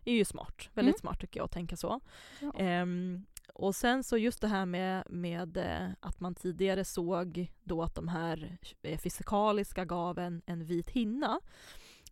är 0.05 0.13
ju 0.13 0.25
smart. 0.25 0.69
Väldigt 0.75 0.95
Mm. 0.95 1.01
smart 1.01 1.21
tycker 1.21 1.41
jag 1.41 1.45
att 1.45 1.53
tänka 1.53 1.77
så. 1.77 2.01
Ja. 2.41 2.53
Ehm, 2.59 3.27
och 3.55 3.75
sen 3.75 4.05
så 4.05 4.17
just 4.19 4.41
det 4.41 4.49
här 4.49 4.67
med, 4.67 5.05
med 5.11 5.57
eh, 5.57 5.89
att 6.01 6.21
man 6.21 6.35
tidigare 6.35 6.85
såg 6.85 7.53
då 7.63 7.83
att 7.83 7.95
de 7.95 8.09
här 8.09 8.59
eh, 8.83 8.99
fysikaliska 8.99 9.85
gav 9.85 10.19
en, 10.19 10.43
en 10.47 10.65
vit 10.65 10.89
hinna. 10.91 11.41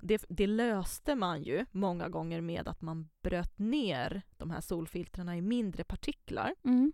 Det, 0.01 0.25
det 0.29 0.47
löste 0.47 1.15
man 1.15 1.43
ju 1.43 1.67
många 1.71 2.09
gånger 2.09 2.41
med 2.41 2.69
att 2.69 2.83
man 2.83 3.09
bröt 3.23 3.59
ner 3.59 4.23
de 4.37 4.51
här 4.51 4.61
solfiltrerna 4.61 5.37
i 5.37 5.43
mindre 5.43 5.85
partiklar. 5.85 6.55
Mm. 6.65 6.93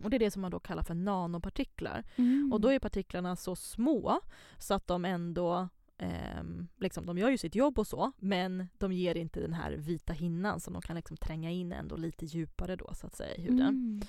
Och 0.00 0.10
det 0.10 0.16
är 0.16 0.18
det 0.18 0.30
som 0.30 0.42
man 0.42 0.50
då 0.50 0.60
kallar 0.60 0.82
för 0.82 0.94
nanopartiklar. 0.94 2.04
Mm. 2.16 2.52
Och 2.52 2.60
då 2.60 2.68
är 2.68 2.78
partiklarna 2.78 3.36
så 3.36 3.56
små 3.56 4.20
så 4.58 4.74
att 4.74 4.86
de 4.86 5.04
ändå 5.04 5.68
ehm, 5.98 6.68
liksom, 6.76 7.06
de 7.06 7.18
gör 7.18 7.30
ju 7.30 7.38
sitt 7.38 7.54
jobb 7.54 7.78
och 7.78 7.86
så, 7.86 8.12
men 8.18 8.68
de 8.78 8.92
ger 8.92 9.14
inte 9.14 9.40
den 9.40 9.52
här 9.52 9.72
vita 9.72 10.12
hinnan 10.12 10.60
som 10.60 10.72
de 10.72 10.82
kan 10.82 10.96
liksom 10.96 11.16
tränga 11.16 11.50
in 11.50 11.72
ändå 11.72 11.96
lite 11.96 12.26
djupare 12.26 12.76
då 12.76 12.90
så 12.94 13.06
att 13.06 13.16
säga 13.16 13.34
i 13.34 13.42
huden. 13.42 14.02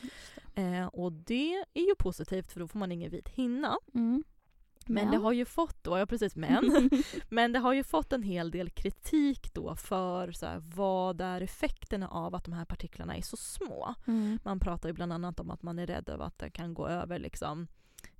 Mm. 0.56 0.74
Eh, 0.84 0.88
och 0.88 1.12
det 1.12 1.54
är 1.74 1.88
ju 1.88 1.96
positivt 1.96 2.52
för 2.52 2.60
då 2.60 2.68
får 2.68 2.80
man 2.80 2.92
ingen 2.92 3.12
vit 3.12 3.30
hinna. 3.30 3.78
Mm. 3.94 4.24
Men, 4.90 5.12
det 5.12 5.18
har 5.18 5.32
ju 5.32 5.46
fått 5.46 5.84
då, 5.84 5.98
ja 5.98 6.06
precis 6.06 6.36
men, 6.36 6.90
men 7.30 7.52
det 7.52 7.60
har 7.60 7.74
ju 7.74 7.84
fått 7.84 8.14
en 8.14 8.24
hel 8.24 8.52
del 8.52 8.70
kritik 8.70 9.54
då 9.54 9.76
för 9.76 10.32
så 10.32 10.46
här, 10.46 10.62
vad 10.76 11.22
är 11.22 11.42
effekterna 11.42 12.08
av 12.08 12.36
att 12.36 12.44
de 12.44 12.54
här 12.54 12.66
partiklarna 12.66 13.18
är 13.18 13.22
så 13.22 13.38
små. 13.38 13.96
mm. 14.08 14.40
Man 14.44 14.60
pratar 14.60 14.90
ju 14.90 14.94
bland 14.94 15.14
annat 15.14 15.40
om 15.40 15.52
att 15.52 15.64
man 15.64 15.80
är 15.80 15.88
rädd 15.88 16.10
över 16.10 16.26
att 16.26 16.40
det 16.40 16.50
kan 16.50 16.74
gå 16.74 16.88
över 16.88 17.20
liksom, 17.20 17.68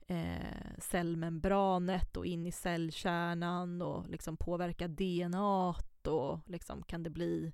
eh, 0.08 0.80
cellmembranet 0.80 2.18
och 2.18 2.26
in 2.26 2.46
i 2.46 2.52
cellkärnan 2.52 3.82
och 3.82 4.10
liksom 4.10 4.38
påverka 4.38 4.88
DNA 4.88 5.76
och 6.08 6.40
liksom 6.46 6.84
kan 6.84 7.04
det 7.04 7.10
bli 7.10 7.54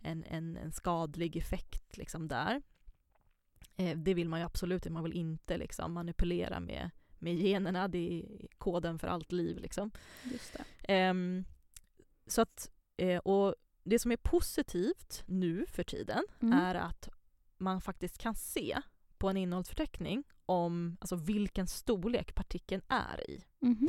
en, 0.00 0.24
en, 0.24 0.56
en 0.56 0.72
skadlig 0.72 1.36
effekt 1.36 1.96
liksom 1.96 2.28
där. 2.28 2.62
Eh, 3.76 3.98
det 3.98 4.14
vill 4.14 4.28
man 4.28 4.40
ju 4.40 4.46
absolut 4.46 4.90
man 4.90 5.04
vill 5.04 5.12
inte 5.12 5.56
liksom 5.56 5.92
manipulera 5.92 6.60
med, 6.60 6.90
med 7.22 7.34
generna, 7.36 7.88
det 7.88 7.98
är 8.22 8.46
koden 8.58 8.98
för 8.98 9.08
allt 9.08 9.32
liv. 9.32 9.58
Liksom. 9.58 9.90
Just 10.24 10.52
det. 10.52 10.64
Ehm, 10.92 11.44
så 12.26 12.42
att, 12.42 12.70
eh, 12.96 13.18
och 13.18 13.54
det 13.84 13.98
som 13.98 14.12
är 14.12 14.16
positivt 14.16 15.22
nu 15.26 15.66
för 15.66 15.82
tiden 15.84 16.24
Mm. 16.42 16.58
är 16.58 16.74
att 16.74 17.08
man 17.58 17.80
faktiskt 17.80 18.18
kan 18.18 18.34
se 18.34 18.78
på 19.18 19.28
en 19.28 19.36
innehållsförteckning 19.36 20.24
om 20.46 20.96
alltså 21.00 21.16
vilken 21.16 21.66
storlek 21.66 22.34
partikeln 22.34 22.82
är 22.88 23.30
i. 23.30 23.44
Mhm. 23.60 23.88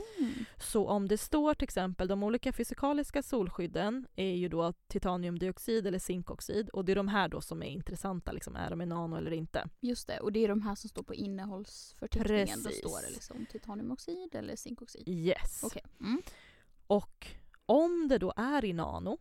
Så 0.58 0.88
om 0.88 1.08
det 1.08 1.18
står 1.18 1.54
till 1.54 1.64
exempel 1.64 2.08
de 2.08 2.24
olika 2.24 2.54
fysikaliska 2.54 3.24
solskydden 3.24 4.08
är 4.16 4.34
ju 4.36 4.50
då 4.50 4.74
titaniumdioxid 4.88 5.88
eller 5.88 6.00
zinkoxid 6.00 6.70
och 6.70 6.86
det 6.86 6.92
är 6.92 6.96
de 6.96 7.08
här 7.08 7.28
då 7.28 7.42
som 7.42 7.64
är 7.64 7.68
intressanta, 7.68 8.32
liksom, 8.32 8.56
är 8.56 8.70
de 8.70 8.82
i 8.82 8.86
nano 8.86 9.16
eller 9.16 9.32
inte. 9.32 9.70
Just 9.80 10.08
det, 10.08 10.20
och 10.20 10.32
det 10.32 10.40
är 10.44 10.48
de 10.48 10.62
här 10.62 10.76
som 10.76 10.90
står 10.90 11.04
på 11.04 11.14
innehållsförteckningen. 11.14 12.64
Då 12.64 12.70
står 12.70 13.02
det 13.08 13.14
liksom 13.14 13.46
titaniumoxid 13.46 14.36
eller 14.36 14.56
zinkoxid. 14.56 15.04
Yes. 15.08 15.64
Okej. 15.64 15.84
Mm. 16.00 16.22
Och 16.88 17.28
om 17.66 18.08
det 18.08 18.18
då 18.18 18.34
är 18.36 18.66
i 18.66 18.74
nano, 18.74 19.18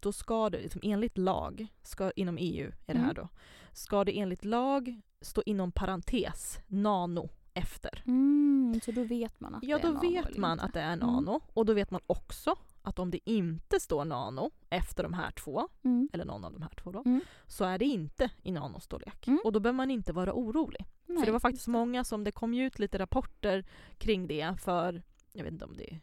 då 0.00 0.12
ska 0.12 0.50
det 0.50 0.60
liksom 0.60 0.80
enligt 0.84 1.18
lag, 1.18 1.66
ska, 1.82 2.10
inom 2.10 2.38
EU 2.40 2.72
är 2.86 2.94
det 2.94 2.98
här 3.00 3.10
Mm. 3.10 3.14
då, 3.14 3.28
ska 3.76 4.04
det 4.04 4.18
enligt 4.18 4.44
lag 4.44 5.00
stå 5.20 5.42
inom 5.46 5.72
parentes 5.72 6.58
nano 6.66 7.28
efter. 7.54 8.02
Mm, 8.06 8.80
så 8.84 8.92
då 8.92 9.04
vet 9.04 9.40
man 9.40 9.54
att 9.54 9.62
Ja, 9.64 9.76
det 9.78 9.82
är 9.82 9.86
då 9.86 9.92
nano 9.92 10.10
vet 10.10 10.26
eller 10.26 10.40
man 10.40 10.52
inte. 10.52 10.64
att 10.64 10.72
det 10.72 10.80
är 10.80 10.92
Mm. 10.92 11.06
nano 11.06 11.40
och 11.52 11.66
då 11.66 11.72
vet 11.74 11.90
man 11.90 12.00
också 12.06 12.54
att 12.82 12.98
om 12.98 13.10
det 13.10 13.30
inte 13.30 13.80
står 13.80 14.04
nano 14.04 14.50
efter 14.70 15.02
de 15.02 15.12
här 15.12 15.30
två, 15.30 15.68
Mm. 15.84 16.08
eller 16.12 16.24
någon 16.24 16.44
av 16.44 16.52
de 16.52 16.62
här 16.62 16.72
två 16.82 16.92
då, 16.92 17.02
Mm. 17.06 17.20
så 17.46 17.64
är 17.64 17.78
det 17.78 17.84
inte 17.84 18.30
i 18.42 18.52
nanostorlek. 18.52 19.26
Mm. 19.26 19.40
Och 19.44 19.52
då 19.52 19.60
behöver 19.60 19.76
man 19.76 19.90
inte 19.90 20.12
vara 20.12 20.32
orolig. 20.34 20.86
Nej, 21.06 21.18
För 21.18 21.26
det 21.26 21.32
var 21.32 21.40
faktiskt 21.40 21.66
många 21.68 22.04
som, 22.04 22.24
det 22.24 22.32
kom 22.32 22.54
ut 22.54 22.78
lite 22.78 22.98
rapporter 22.98 23.64
kring 23.98 24.26
det 24.26 24.54
för, 24.60 25.02
jag 25.32 25.44
vet 25.44 25.52
inte 25.52 25.64
om 25.64 25.76
det 25.76 25.92
är 25.94 26.00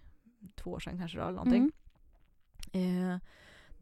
två 0.55 0.71
år 0.71 0.79
sedan 0.79 0.97
kanske 0.99 1.17
då, 1.17 1.23
eller 1.23 1.33
någonting. 1.35 1.71
Mm. 2.73 3.11
Eh, 3.11 3.19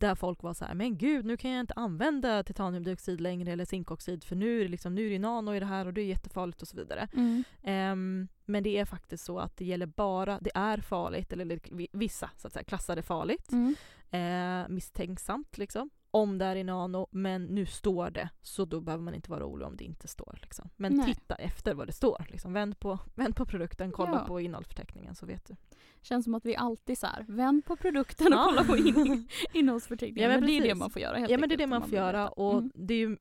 där 0.02 0.16
folk 0.16 0.44
var 0.44 0.54
så 0.54 0.66
här, 0.66 0.74
men 0.74 0.98
gud 0.98 1.26
nu 1.26 1.38
kan 1.38 1.52
jag 1.52 1.60
inte 1.60 1.74
använda 1.76 2.44
titaniumdioxid 2.44 3.22
längre 3.22 3.52
eller 3.52 3.66
zinkoxid 3.66 4.24
för 4.24 4.36
nu 4.36 4.60
är 4.60 4.64
det, 4.64 4.68
liksom, 4.70 4.96
nu 4.96 5.06
är 5.08 5.10
det 5.10 5.20
nano 5.20 5.56
i 5.56 5.60
det 5.60 5.66
här 5.66 5.86
och 5.86 5.94
det 5.94 6.02
är 6.02 6.06
jättefarligt 6.06 6.62
och 6.62 6.68
så 6.68 6.78
vidare. 6.78 7.08
Mm. 7.14 7.44
Ehm, 7.64 8.28
men 8.46 8.64
det 8.64 8.78
är 8.78 8.86
faktiskt 8.86 9.24
så 9.26 9.40
att 9.40 9.58
det 9.58 9.66
gäller 9.66 9.86
bara, 9.86 10.40
det 10.42 10.52
är 10.56 10.78
farligt, 10.78 11.34
eller 11.34 11.60
vi- 11.72 11.88
vissa 11.92 12.30
så 12.38 12.48
att 12.48 12.54
säga 12.54 12.64
klassade 12.64 13.02
farligt, 13.02 13.52
Mm. 13.52 13.76
eh, 14.12 14.70
misstänksamt 14.70 15.58
liksom, 15.58 15.90
om 16.12 16.38
det 16.38 16.46
är 16.46 16.56
i 16.56 16.64
nano, 16.64 17.08
men 17.12 17.44
nu 17.46 17.66
står 17.66 18.10
det, 18.10 18.30
så 18.42 18.66
då 18.66 18.80
behöver 18.82 19.04
man 19.04 19.14
inte 19.14 19.32
vara 19.32 19.46
orolig 19.46 19.68
om 19.68 19.78
det 19.78 19.84
inte 19.84 20.08
står. 20.08 20.40
Liksom. 20.42 20.70
Men 20.76 20.94
Nej. 20.94 21.06
titta 21.14 21.36
efter 21.36 21.74
vad 21.74 21.88
det 21.88 21.92
står. 21.94 22.26
Liksom. 22.30 22.54
Vänd, 22.54 22.80
på, 22.80 23.00
vänd 23.16 23.36
på 23.36 23.46
produkten, 23.46 23.92
kolla 23.92 24.12
Ja. 24.12 24.26
på 24.28 24.40
innehållsförteckningen 24.42 25.16
så 25.16 25.26
vet 25.26 25.46
du. 25.48 25.56
Känns 26.02 26.24
som 26.26 26.36
att 26.36 26.46
vi 26.46 26.56
alltid 26.56 26.98
så 26.98 27.08
här, 27.08 27.26
vänd 27.28 27.66
på 27.66 27.76
produkten 27.76 28.28
och 28.28 28.40
Ja. 28.40 28.46
kolla 28.50 28.64
på 28.64 28.78
in, 28.78 29.28
innehållsförteckningen. 29.54 30.24
Ja, 30.24 30.36
men 30.36 30.40
men 30.40 30.50
det 30.50 30.58
är 30.58 30.62
det 30.68 30.76
man 30.76 30.90
får 30.90 31.02
göra 31.02 31.18
helt 31.18 31.32
Ja 31.32 31.38
men 31.38 31.50
det 31.50 31.56
är 31.56 31.58
det 31.58 31.64
om 31.64 31.70
man 31.70 31.82
får 31.82 31.94
göra 31.94 32.30
och 32.30 32.54
Mm. 32.58 32.72
det, 32.76 32.94
är 32.94 32.98
ju, 32.98 33.12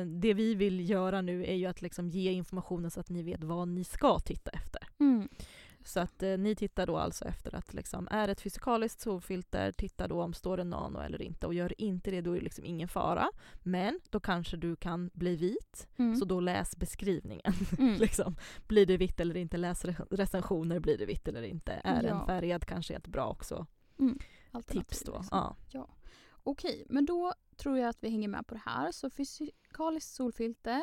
eh, 0.00 0.06
det 0.06 0.34
vi 0.34 0.54
vill 0.54 0.90
göra 0.90 1.20
nu 1.20 1.44
är 1.46 1.54
ju 1.54 1.66
att 1.66 1.82
liksom 1.82 2.08
ge 2.08 2.32
informationen 2.32 2.90
så 2.90 3.00
att 3.00 3.08
ni 3.10 3.22
vet 3.22 3.44
vad 3.44 3.68
ni 3.68 3.84
ska 3.84 4.18
titta 4.18 4.50
efter. 4.50 4.88
Mm. 5.00 5.28
Så 5.86 6.00
att 6.00 6.22
eh, 6.22 6.38
ni 6.38 6.54
tittar 6.56 6.86
då 6.86 6.96
alltså 6.96 7.24
efter 7.24 7.54
att 7.54 7.74
liksom, 7.74 8.08
är 8.10 8.28
ett 8.28 8.40
fysikaliskt 8.40 9.00
solfilter, 9.00 9.72
titta 9.72 10.08
då 10.08 10.22
om 10.22 10.34
står 10.34 10.56
det 10.56 10.64
nano 10.64 10.98
eller 11.00 11.22
inte 11.22 11.46
och 11.46 11.54
gör 11.54 11.80
inte 11.80 12.10
det 12.10 12.20
då 12.20 12.32
är 12.32 12.36
det 12.38 12.44
liksom 12.44 12.64
ingen 12.64 12.88
fara. 12.88 13.28
Men 13.62 14.00
då 14.10 14.20
kanske 14.20 14.56
du 14.56 14.76
kan 14.76 15.10
bli 15.14 15.36
vit, 15.36 15.88
Mm. 15.98 16.16
så 16.16 16.24
då 16.24 16.40
läs 16.40 16.76
beskrivningen. 16.76 17.52
Mm. 17.78 17.94
liksom. 17.98 18.36
Blir 18.68 18.86
det 18.86 18.96
vitt 18.96 19.20
eller 19.20 19.36
inte? 19.36 19.56
Läs 19.56 19.84
re- 19.84 20.06
recensioner, 20.10 20.80
blir 20.80 20.98
det 20.98 21.06
vitt 21.06 21.28
eller 21.28 21.42
inte? 21.42 21.72
Är 21.72 22.02
Ja. 22.02 22.08
den 22.08 22.26
färgad 22.26 22.64
kanske 22.66 22.94
är 22.94 22.98
ett 22.98 23.06
bra 23.06 23.28
också 23.30 23.66
Alternativ, 24.50 24.80
tips 24.80 25.02
då. 25.04 25.18
liksom. 25.18 25.54
Ja. 25.72 25.88
Okej, 26.42 26.86
men 26.88 27.06
då 27.06 27.34
tror 27.56 27.78
jag 27.78 27.88
att 27.88 27.98
vi 28.00 28.08
hänger 28.10 28.28
med 28.28 28.46
på 28.46 28.54
det 28.54 28.62
här. 28.64 28.92
Så 28.92 29.10
fysikaliskt 29.10 30.14
solfilter 30.14 30.82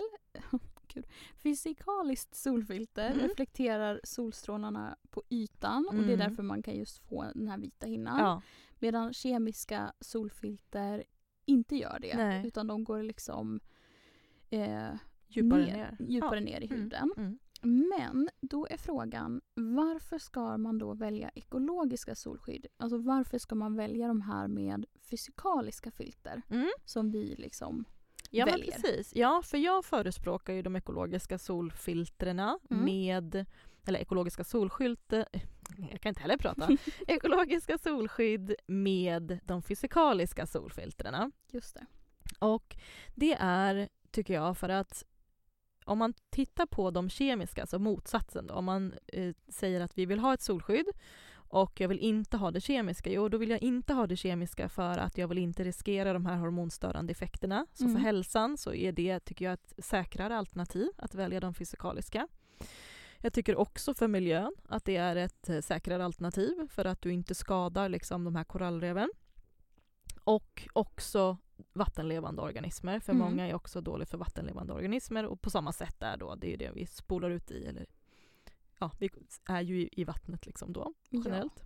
Gud. 0.94 1.06
Fysikaliskt 1.36 2.36
solfilter 2.36 3.12
Mm. 3.12 3.20
reflekterar 3.28 4.00
solstrålarna 4.04 4.98
på 5.10 5.24
ytan 5.30 5.86
och 5.88 5.94
det 5.96 6.00
är 6.00 6.14
Mm. 6.14 6.20
därför 6.20 6.44
man 6.44 6.64
kan 6.64 6.76
just 6.76 6.98
få 6.98 7.26
den 7.36 7.48
här 7.48 7.58
vita 7.58 7.86
hinnan. 7.86 8.20
ja. 8.20 8.42
Medan 8.80 9.14
kemiska 9.14 9.94
solfilter 10.00 11.04
inte 11.46 11.76
gör 11.76 11.98
det. 12.02 12.18
Nej. 12.18 12.48
Utan 12.48 12.68
de 12.68 12.84
går 12.84 13.04
liksom 13.04 13.60
eh, 14.50 14.94
Djupare 15.28 15.66
ner, 15.66 15.74
ner. 15.76 15.98
djupare 16.10 16.40
Ja. 16.40 16.46
ner 16.46 16.62
i 16.62 16.66
Mm. 16.66 16.78
huden. 16.82 17.12
Mm. 17.18 17.40
Men 17.90 18.30
då 18.42 18.68
är 18.70 18.78
frågan 18.78 19.42
varför 19.56 20.18
ska 20.18 20.58
man 20.58 20.78
då 20.78 20.94
välja 20.94 21.30
ekologiska 21.30 22.16
solskydd? 22.16 22.68
Alltså 22.78 22.98
varför 22.98 23.38
ska 23.38 23.56
man 23.56 23.76
välja 23.76 24.08
de 24.08 24.22
här 24.22 24.48
med 24.48 24.86
fysikaliska 25.10 25.92
filter 25.92 26.42
Mm. 26.50 26.70
som 26.86 27.12
vi 27.12 27.36
liksom 27.36 27.86
Ja 28.36 28.46
men 28.46 28.54
väljer. 28.54 28.72
precis. 28.72 29.16
Ja 29.16 29.42
för 29.46 29.58
jag 29.58 29.86
förespråkar 29.86 30.54
ju 30.54 30.62
de 30.62 30.76
ekologiska 30.76 31.38
solfiltrerna 31.38 32.60
Mm. 32.72 32.86
med, 32.86 33.46
eller 33.88 34.00
ekologiska 34.00 34.44
solskylt, 34.44 35.14
eh, 35.14 35.24
jag 35.92 36.02
kan 36.02 36.10
inte 36.10 36.22
heller 36.22 36.38
prata, 36.38 36.70
ekologiska 37.08 37.78
solskydd 37.78 38.56
med 38.68 39.40
de 39.44 39.62
fysikaliska 39.62 40.46
solfiltrerna. 40.48 41.32
Just 41.52 41.74
det. 41.76 41.86
Och 42.40 42.76
det 43.16 43.38
är, 43.40 43.90
tycker 44.12 44.34
jag, 44.34 44.58
för 44.58 44.70
att 44.70 45.04
om 45.86 45.98
man 45.98 46.14
tittar 46.30 46.66
på 46.66 46.92
de 46.92 47.10
kemiska, 47.10 47.62
alltså 47.62 47.80
motsatsen 47.80 48.48
då, 48.48 48.54
om 48.54 48.66
man 48.66 48.94
eh, 49.08 49.36
säger 49.48 49.82
att 49.82 49.98
vi 49.98 50.06
vill 50.06 50.20
ha 50.20 50.34
ett 50.34 50.42
solskydd 50.42 50.86
och 51.54 51.82
jag 51.82 51.88
vill 51.88 52.00
inte 52.00 52.38
ha 52.38 52.52
det 52.52 52.62
kemiska, 52.62 53.10
jo 53.12 53.30
då 53.30 53.38
vill 53.38 53.50
jag 53.50 53.62
inte 53.64 53.94
ha 53.94 54.08
det 54.08 54.16
kemiska 54.16 54.70
för 54.70 54.98
att 54.98 55.18
jag 55.18 55.28
vill 55.28 55.38
inte 55.38 55.64
riskera 55.64 56.14
de 56.14 56.26
här 56.26 56.36
hormonstörande 56.38 57.12
effekterna. 57.12 57.66
Så 57.74 57.84
Mm. 57.84 57.96
för 57.96 58.02
hälsan 58.02 58.58
så 58.58 58.74
är 58.74 58.92
det, 58.92 59.20
tycker 59.20 59.46
jag, 59.46 59.54
ett 59.54 59.74
säkrare 59.78 60.38
alternativ 60.38 60.90
att 60.98 61.16
välja 61.16 61.40
de 61.40 61.54
fysikaliska. 61.54 62.28
Jag 63.18 63.34
tycker 63.34 63.56
också 63.56 63.94
för 63.94 64.08
miljön 64.08 64.54
att 64.70 64.86
det 64.86 64.96
är 64.96 65.16
ett 65.16 65.50
eh, 65.50 65.60
säkrare 65.62 66.06
alternativ 66.06 66.68
för 66.70 66.86
att 66.86 67.02
du 67.02 67.12
inte 67.14 67.36
skadar 67.36 67.90
liksom, 67.90 68.24
de 68.24 68.36
här 68.36 68.44
korallreven. 68.44 69.10
Och 70.24 70.68
också 70.74 71.38
vattenlevande 71.74 72.42
organismer, 72.42 73.00
för 73.00 73.14
Mm. 73.14 73.26
många 73.30 73.48
är 73.48 73.54
också 73.54 73.82
dåligt 73.82 74.10
för 74.10 74.18
vattenlevande 74.18 74.74
organismer 74.74 75.26
och 75.26 75.42
på 75.42 75.50
samma 75.50 75.72
sätt 75.74 76.00
där 76.00 76.18
då, 76.18 76.36
det 76.36 76.48
är 76.48 76.52
ju 76.52 76.58
det 76.58 76.72
vi 76.76 76.86
spolar 76.86 77.30
ut 77.30 77.52
i, 77.52 77.66
eller 77.66 77.86
ja, 78.84 78.92
vi 79.00 79.10
är 79.46 79.62
ju 79.62 79.90
i, 79.92 80.04
vattnet 80.04 80.46
liksom 80.46 80.74
då 80.74 80.94
generellt. 81.12 81.64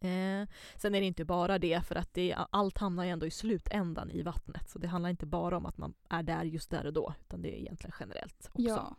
Eh, 0.00 0.48
sen 0.76 0.94
är 0.94 1.00
det 1.00 1.06
inte 1.06 1.24
bara 1.24 1.58
det, 1.58 1.86
för 1.86 1.94
att 1.94 2.14
det, 2.14 2.34
allt 2.50 2.78
hamnar 2.78 3.04
ju 3.04 3.10
ändå 3.10 3.26
i 3.26 3.30
slutändan 3.30 4.10
i 4.10 4.22
vattnet. 4.22 4.70
Så 4.70 4.78
det 4.78 4.88
handlar 4.88 5.10
inte 5.10 5.26
bara 5.26 5.56
om 5.56 5.66
att 5.66 5.78
man 5.78 5.94
är 6.08 6.22
där 6.22 6.44
just 6.44 6.70
där 6.70 6.86
och 6.86 6.92
då, 6.92 7.14
utan 7.20 7.42
det 7.42 7.56
är 7.56 7.60
egentligen 7.60 7.94
generellt 8.00 8.48
också. 8.52 8.62
Ja. 8.62 8.96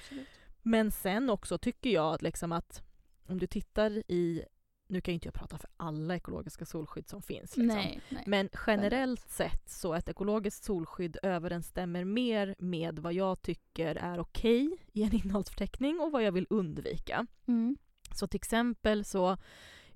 Absolut. 0.00 0.28
Men 0.62 0.90
sen 0.90 1.30
också 1.30 1.58
tycker 1.58 1.90
jag 1.90 2.14
att, 2.14 2.22
liksom 2.22 2.52
att 2.52 2.82
om 3.26 3.38
du 3.38 3.46
tittar 3.46 4.02
i, 4.08 4.44
nu 4.86 5.00
kan 5.00 5.12
ju 5.12 5.14
inte 5.14 5.26
jag 5.26 5.34
prata 5.34 5.58
för 5.58 5.70
alla 5.76 6.16
ekologiska 6.16 6.64
solskydd 6.64 7.08
som 7.08 7.22
finns. 7.22 7.56
Liksom. 7.56 7.66
Nej, 7.66 8.00
nej. 8.08 8.24
Men 8.26 8.48
generellt 8.66 9.30
sett 9.30 9.70
så 9.70 9.94
ett 9.94 10.08
ekologiskt 10.08 10.64
solskydd 10.64 11.16
överensstämmer 11.22 12.04
mer 12.04 12.54
med 12.58 12.98
vad 12.98 13.12
jag 13.12 13.42
tycker 13.42 13.96
är 13.96 14.18
okej 14.18 14.76
i 14.92 15.02
en 15.02 15.14
innehållsförteckning 15.14 16.00
och 16.00 16.12
vad 16.12 16.22
jag 16.22 16.32
vill 16.32 16.46
undvika. 16.50 17.26
Mm. 17.46 17.76
Så 18.12 18.26
till 18.26 18.38
exempel 18.38 19.04
så 19.04 19.36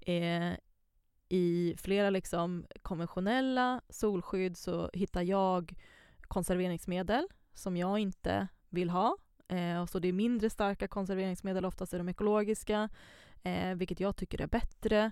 eh, 0.00 0.52
i 1.28 1.74
flera 1.78 2.10
liksom 2.10 2.66
konventionella 2.82 3.80
solskydd 3.88 4.56
så 4.56 4.90
hittar 4.92 5.22
jag 5.22 5.74
konserveringsmedel 6.22 7.28
som 7.54 7.76
jag 7.76 7.98
inte 7.98 8.48
vill 8.68 8.90
ha. 8.90 9.16
Eh, 9.48 9.82
och 9.82 9.88
så 9.88 9.98
det 9.98 10.08
är 10.08 10.12
mindre 10.12 10.50
starka 10.50 10.88
konserveringsmedel, 10.88 11.64
oftast 11.64 11.94
är 11.94 11.98
de 11.98 12.08
ekologiska, 12.08 12.88
eh, 13.42 13.74
vilket 13.74 14.00
jag 14.00 14.16
tycker 14.16 14.40
är 14.40 14.46
bättre. 14.46 15.10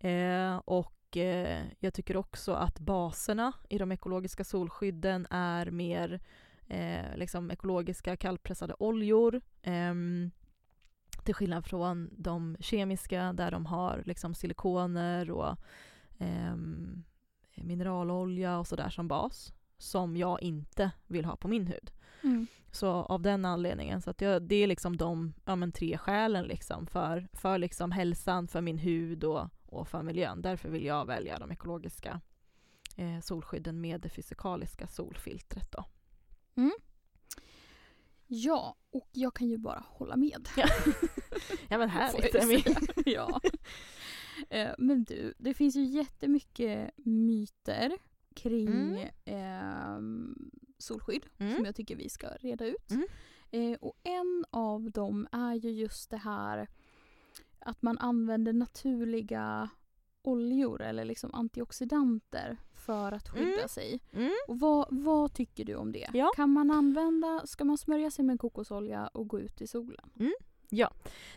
Eh, 0.00 0.56
och 0.56 1.16
eh, 1.16 1.64
jag 1.78 1.94
tycker 1.94 2.16
också 2.16 2.52
att 2.52 2.80
baserna 2.80 3.52
i 3.68 3.78
de 3.78 3.92
ekologiska 3.92 4.44
solskydden 4.44 5.26
är 5.30 5.70
mer 5.70 6.20
eh, 6.68 7.16
liksom 7.16 7.50
ekologiska 7.50 8.16
kallpressade 8.16 8.74
oljor. 8.78 9.40
eh, 9.62 9.94
till 11.24 11.34
skillnad 11.34 11.66
från 11.66 12.10
de 12.16 12.56
kemiska 12.60 13.32
där 13.32 13.50
de 13.50 13.66
har 13.66 14.02
liksom 14.06 14.34
silikoner 14.34 15.30
och 15.30 15.56
eh, 16.18 16.56
mineralolja 17.54 18.58
och 18.58 18.66
sådär 18.66 18.88
som 18.90 19.08
bas. 19.08 19.52
Som 19.78 20.16
jag 20.16 20.42
inte 20.42 20.90
vill 21.06 21.24
ha 21.24 21.36
på 21.36 21.48
min 21.48 21.66
hud. 21.66 21.90
Mm. 22.22 22.46
Så 22.72 22.88
av 22.90 23.22
den 23.22 23.44
anledningen, 23.44 24.02
så 24.02 24.10
att 24.10 24.20
jag, 24.20 24.42
det 24.42 24.54
är 24.56 24.66
liksom 24.66 24.96
de 24.96 25.34
ja, 25.44 25.56
men 25.56 25.72
tre 25.72 25.98
skälen 25.98 26.44
liksom 26.44 26.86
för, 26.86 27.28
för 27.32 27.58
liksom 27.58 27.92
hälsan, 27.92 28.48
för 28.48 28.60
min 28.60 28.78
hud 28.78 29.24
och, 29.24 29.48
och 29.66 29.88
för 29.88 30.02
miljön. 30.02 30.42
Därför 30.42 30.68
vill 30.68 30.84
jag 30.84 31.06
välja 31.06 31.38
de 31.38 31.50
ekologiska 31.52 32.20
eh, 32.96 33.20
solskydden 33.20 33.80
med 33.80 34.00
det 34.00 34.08
fysikaliska 34.08 34.86
solfiltret. 34.86 35.72
Då. 35.72 35.84
Ja, 38.26 38.76
och 38.90 39.08
jag 39.12 39.34
kan 39.34 39.48
ju 39.48 39.58
bara 39.58 39.84
hålla 39.88 40.16
med. 40.16 40.48
Ja, 40.56 40.66
ja 41.68 41.78
men 41.78 41.88
härligt. 41.88 42.34
Emmy. 42.34 42.62
ja. 43.14 43.40
Eh, 44.50 44.68
Men 44.78 45.04
du, 45.04 45.34
det 45.38 45.54
finns 45.54 45.76
ju 45.76 45.82
jättemycket 45.84 46.90
myter 46.96 47.92
kring 48.34 48.68
Mm. 48.68 49.08
ehm, 49.24 50.50
solskydd 50.80 51.26
Mm. 51.38 51.56
som 51.56 51.64
jag 51.64 51.74
tycker 51.76 51.96
vi 51.96 52.08
ska 52.08 52.28
reda 52.28 52.66
ut. 52.66 52.90
Mm. 52.90 53.06
Eh, 53.50 53.78
och 53.80 53.94
en 54.02 54.44
av 54.50 54.90
dem 54.90 55.28
är 55.32 55.54
ju 55.54 55.70
just 55.70 56.10
det 56.10 56.16
här 56.16 56.68
att 57.60 57.82
man 57.82 57.98
använder 57.98 58.52
naturliga 58.52 59.68
oljor 60.22 60.82
eller 60.82 61.04
liksom 61.04 61.34
antioxidanter 61.34 62.56
för 62.74 63.12
att 63.12 63.28
skydda 63.28 63.52
Mm. 63.56 63.68
sig. 63.68 64.00
Mm. 64.12 64.32
Och 64.48 64.60
vad, 64.60 64.86
vad 64.90 65.34
tycker 65.34 65.64
du 65.64 65.74
om 65.74 65.92
det? 65.92 66.08
Ja. 66.12 66.32
Kan 66.36 66.50
man 66.50 66.70
använda, 66.70 67.42
ska 67.46 67.64
man 67.64 67.78
smörja 67.78 68.10
sig 68.10 68.24
med 68.24 68.40
kokosolja 68.40 69.06
och 69.06 69.28
gå 69.28 69.40
ut 69.40 69.60
i 69.60 69.66
solen? 69.66 70.10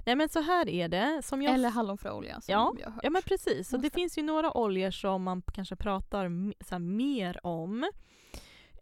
Nej 0.06 0.16
men 0.16 0.30
så 0.30 0.42
här 0.42 0.70
är 0.70 0.88
det. 0.88 1.22
Som 1.24 1.42
jag 1.42 1.54
Eller 1.54 1.70
hallonfröolja 1.70 2.42
som 2.42 2.52
Ja, 2.52 2.74
vi 2.78 2.84
har 2.84 2.92
hört. 2.92 3.04
Ja 3.04 3.10
men 3.10 3.22
precis, 3.22 3.70
så 3.70 3.78
det 3.78 3.90
finns 3.90 4.18
ju 4.18 4.22
några 4.24 4.58
oljor 4.58 4.92
som 4.92 5.24
man 5.24 5.42
kanske 5.54 5.76
pratar 5.76 6.54
så 6.64 6.80
mer 6.80 7.46
om 7.46 7.90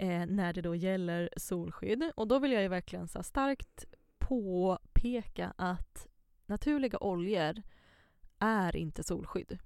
eh, 0.02 0.26
när 0.26 0.54
det 0.54 0.62
då 0.62 0.76
gäller 0.76 1.30
solskydd. 1.38 2.12
Och 2.16 2.28
då 2.28 2.40
vill 2.40 2.52
jag 2.52 2.62
ju 2.62 2.68
verkligen 2.68 3.08
så 3.08 3.24
starkt 3.24 3.86
påpeka 4.18 5.54
att 5.58 6.08
naturliga 6.45 6.97
oljor 6.97 7.62
är 8.39 8.76
inte 8.76 9.04
solskydd. 9.04 9.58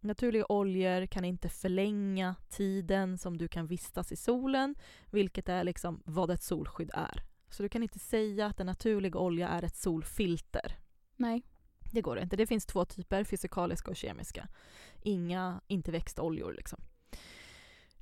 Naturliga 0.00 0.46
oljor 0.48 1.06
kan 1.06 1.24
inte 1.24 1.48
förlänga 1.48 2.34
tiden 2.48 3.18
som 3.18 3.36
du 3.36 3.48
kan 3.48 3.66
vistas 3.66 4.12
i 4.12 4.16
solen, 4.16 4.74
vilket 5.10 5.48
är 5.48 5.64
liksom 5.64 6.02
vad 6.04 6.30
ett 6.30 6.42
solskydd 6.42 6.90
är. 6.94 7.22
Så 7.50 7.62
du 7.62 7.68
kan 7.68 7.82
inte 7.82 7.98
säga 7.98 8.46
att 8.46 8.60
en 8.60 8.66
naturlig 8.66 9.16
olja 9.16 9.48
är 9.48 9.62
ett 9.62 9.76
solfilter. 9.76 10.76
Nej. 11.16 11.42
Det 11.92 12.00
går 12.00 12.18
inte. 12.18 12.36
Det 12.36 12.46
finns 12.46 12.66
två 12.66 12.84
typer, 12.84 13.24
fysikaliska 13.24 13.90
och 13.90 13.96
kemiska. 13.96 14.48
Inga, 15.02 15.60
inte 15.66 15.92
växtoljor 15.92 16.52
liksom. 16.52 16.80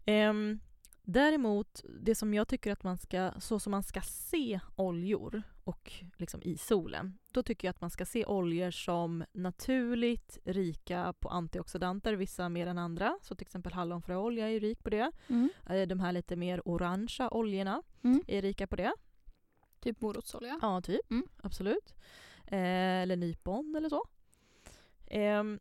Ehm, 0.05 0.61
däremot, 1.03 1.83
det 2.01 2.15
som 2.15 2.35
jag 2.35 2.49
tycker 2.49 2.73
att 2.73 2.83
man 2.83 2.97
ska, 2.97 3.33
så 3.41 3.59
som 3.61 3.71
man 3.71 3.83
ska 3.83 4.01
se 4.01 4.61
oljor 4.77 5.43
och 5.65 5.93
liksom 6.17 6.43
i 6.43 6.57
solen, 6.57 7.19
då 7.33 7.43
tycker 7.43 7.69
jag 7.69 7.71
att 7.71 7.81
man 7.81 7.91
ska 7.91 8.05
se 8.07 8.25
oljor 8.27 8.71
som 8.71 9.25
naturligt 9.33 10.39
rika 10.45 11.15
på 11.21 11.29
antioxidanter, 11.29 12.15
vissa 12.15 12.49
mer 12.49 12.67
än 12.67 12.79
andra. 12.79 13.19
Så 13.23 13.35
till 13.35 13.47
exempel 13.47 13.73
hallonfröolja 13.73 14.51
är 14.51 14.61
rik 14.61 14.83
på 14.85 14.91
det. 14.91 15.13
Mm. 15.29 15.49
Eh, 15.69 15.87
De 15.89 16.01
här 16.01 16.13
lite 16.13 16.37
mer 16.37 16.69
orangea 16.69 17.31
oljorna 17.35 17.83
Mm. 18.03 18.23
är 18.27 18.43
rika 18.43 18.67
på 18.67 18.77
det. 18.77 18.93
Typ 19.81 20.01
morotsolja. 20.01 20.59
Ja, 20.63 20.81
typ. 20.81 21.11
Mm. 21.11 21.27
Absolut. 21.43 21.95
Eh, 22.47 23.03
eller 23.03 23.17
nypon 23.17 23.75
eller 23.77 23.89
så. 23.89 24.05
Ehm, 25.07 25.61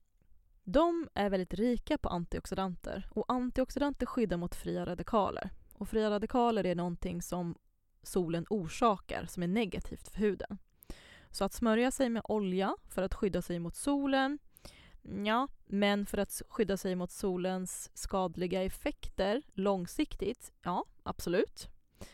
de 0.63 1.07
är 1.13 1.29
väldigt 1.29 1.53
rika 1.53 1.97
på 1.97 2.09
antioxidanter 2.09 3.07
och 3.11 3.25
antioxidanter 3.27 4.05
skyddar 4.05 4.37
mot 4.37 4.55
fria 4.55 4.85
radikaler. 4.85 5.49
Och 5.73 5.89
fria 5.89 6.09
radikaler 6.09 6.65
är 6.65 6.75
någonting 6.75 7.21
som 7.21 7.55
solen 8.03 8.45
orsakar 8.49 9.25
som 9.25 9.43
är 9.43 9.47
negativt 9.47 10.07
för 10.07 10.19
huden. 10.19 10.57
Så 11.31 11.43
att 11.43 11.53
smörja 11.53 11.91
sig 11.91 12.09
med 12.09 12.21
olja 12.25 12.75
för 12.89 13.03
att 13.03 13.13
skydda 13.13 13.41
sig 13.41 13.59
mot 13.59 13.75
solen, 13.75 14.39
ja, 15.25 15.47
men 15.65 16.05
för 16.05 16.17
att 16.17 16.41
skydda 16.49 16.77
sig 16.77 16.95
mot 16.95 17.11
solens 17.11 17.89
skadliga 17.93 18.63
effekter 18.63 19.41
långsiktigt, 19.53 20.51
ja, 20.63 20.85
absolut. 21.03 21.67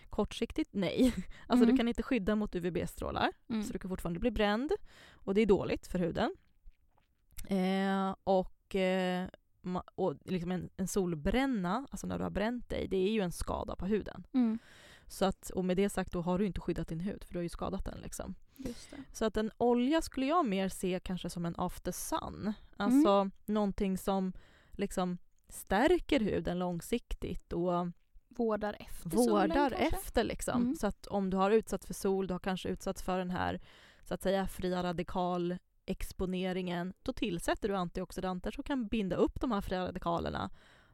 Kortsiktigt, 0.09 0.69
nej. 0.73 1.13
Alltså 1.47 1.63
Mm. 1.63 1.69
du 1.75 1.77
kan 1.77 1.87
inte 1.87 2.03
skydda 2.03 2.35
mot 2.35 2.55
UVB-strålar, 2.55 3.31
Mm. 3.49 3.63
så 3.63 3.73
du 3.73 3.79
kan 3.79 3.89
fortfarande 3.89 4.19
bli 4.19 4.31
bränd 4.31 4.71
och 5.11 5.33
det 5.33 5.41
är 5.41 5.45
dåligt 5.45 5.87
för 5.87 5.99
huden. 5.99 6.35
Eh, 7.45 8.15
och 8.23 8.75
eh, 8.75 9.27
och 9.95 10.15
liksom 10.25 10.51
en, 10.51 10.69
en 10.77 10.87
solbränna, 10.87 11.87
alltså 11.91 12.07
när 12.07 12.17
du 12.17 12.23
har 12.23 12.31
bränt 12.31 12.69
dig, 12.69 12.87
det 12.87 12.97
är 12.97 13.11
ju 13.11 13.21
en 13.21 13.31
skada 13.31 13.75
på 13.75 13.85
huden. 13.85 14.27
Mm. 14.33 14.59
Så 15.07 15.25
att, 15.25 15.49
och 15.49 15.65
med 15.65 15.77
det 15.77 15.89
sagt 15.89 16.11
då 16.11 16.21
har 16.21 16.39
du 16.39 16.45
inte 16.45 16.61
skyddat 16.61 16.87
din 16.87 16.99
hud 16.99 17.23
för 17.23 17.33
du 17.33 17.39
har 17.39 17.43
ju 17.43 17.49
skadat 17.49 17.85
den. 17.85 17.99
Liksom. 18.01 18.35
Så 19.13 19.25
att 19.25 19.37
en 19.37 19.51
olja 19.57 20.01
skulle 20.01 20.25
jag 20.25 20.45
mer 20.45 20.69
se 20.69 20.99
kanske 21.03 21.29
som 21.29 21.45
en 21.45 21.55
after 21.57 21.91
sun. 21.91 22.53
Alltså 22.77 23.29
någonting 23.45 23.97
som 23.97 24.33
liksom 24.71 25.17
stärker 25.49 26.19
huden 26.19 26.59
långsiktigt 26.59 27.53
och 27.53 27.87
Vårdar 28.29 28.75
efter 28.79 29.09
solen 29.09 29.49
vårdar 29.49 29.69
kanske? 29.69 29.97
efter. 29.97 30.23
Liksom. 30.23 30.61
Mm. 30.61 30.75
Så 30.75 30.87
att 30.87 31.07
om 31.07 31.29
du 31.29 31.37
har 31.37 31.51
utsatts 31.51 31.85
för 31.85 31.93
sol, 31.93 32.27
du 32.27 32.33
har 32.33 32.39
kanske 32.39 32.69
utsatts 32.69 33.03
för 33.03 33.17
den 33.19 33.29
här 33.29 33.61
så 34.03 34.13
att 34.13 34.21
säga 34.21 34.47
fria 34.47 34.83
radikal 34.83 35.57
exponeringen, 35.87 36.93
då 37.03 37.13
tillsätter 37.13 37.69
du 37.69 37.75
antioxidanter 37.75 38.51
som 38.51 38.63
kan 38.63 38.87
binda 38.87 39.15
upp 39.15 39.39
de 39.41 39.51
här 39.51 39.61
fria 39.61 39.87
radikalerna 39.87 40.49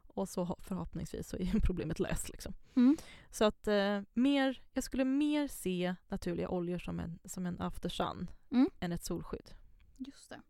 och 0.07 0.29
så 0.29 0.43
ho- 0.45 0.61
förhoppningsvis 0.61 1.29
så 1.29 1.37
är 1.37 1.59
problemet 1.65 1.99
löst. 1.99 2.29
Liksom. 2.29 2.53
Mm. 2.75 2.97
Så 3.31 3.45
att 3.45 3.67
eh, 3.67 4.01
mer, 4.13 4.61
jag 4.73 4.83
skulle 4.83 5.05
mer 5.05 5.47
se 5.47 5.95
naturliga 6.07 6.49
oljor 6.49 6.77
som 6.79 6.99
en, 6.99 7.19
som 7.25 7.45
en 7.45 7.61
after 7.61 7.89
sun 7.89 8.29
Mm. 8.51 8.69
än 8.79 8.91
ett 8.91 9.03
solskydd. 9.03 9.51
Just 9.97 10.29
det. 10.29 10.41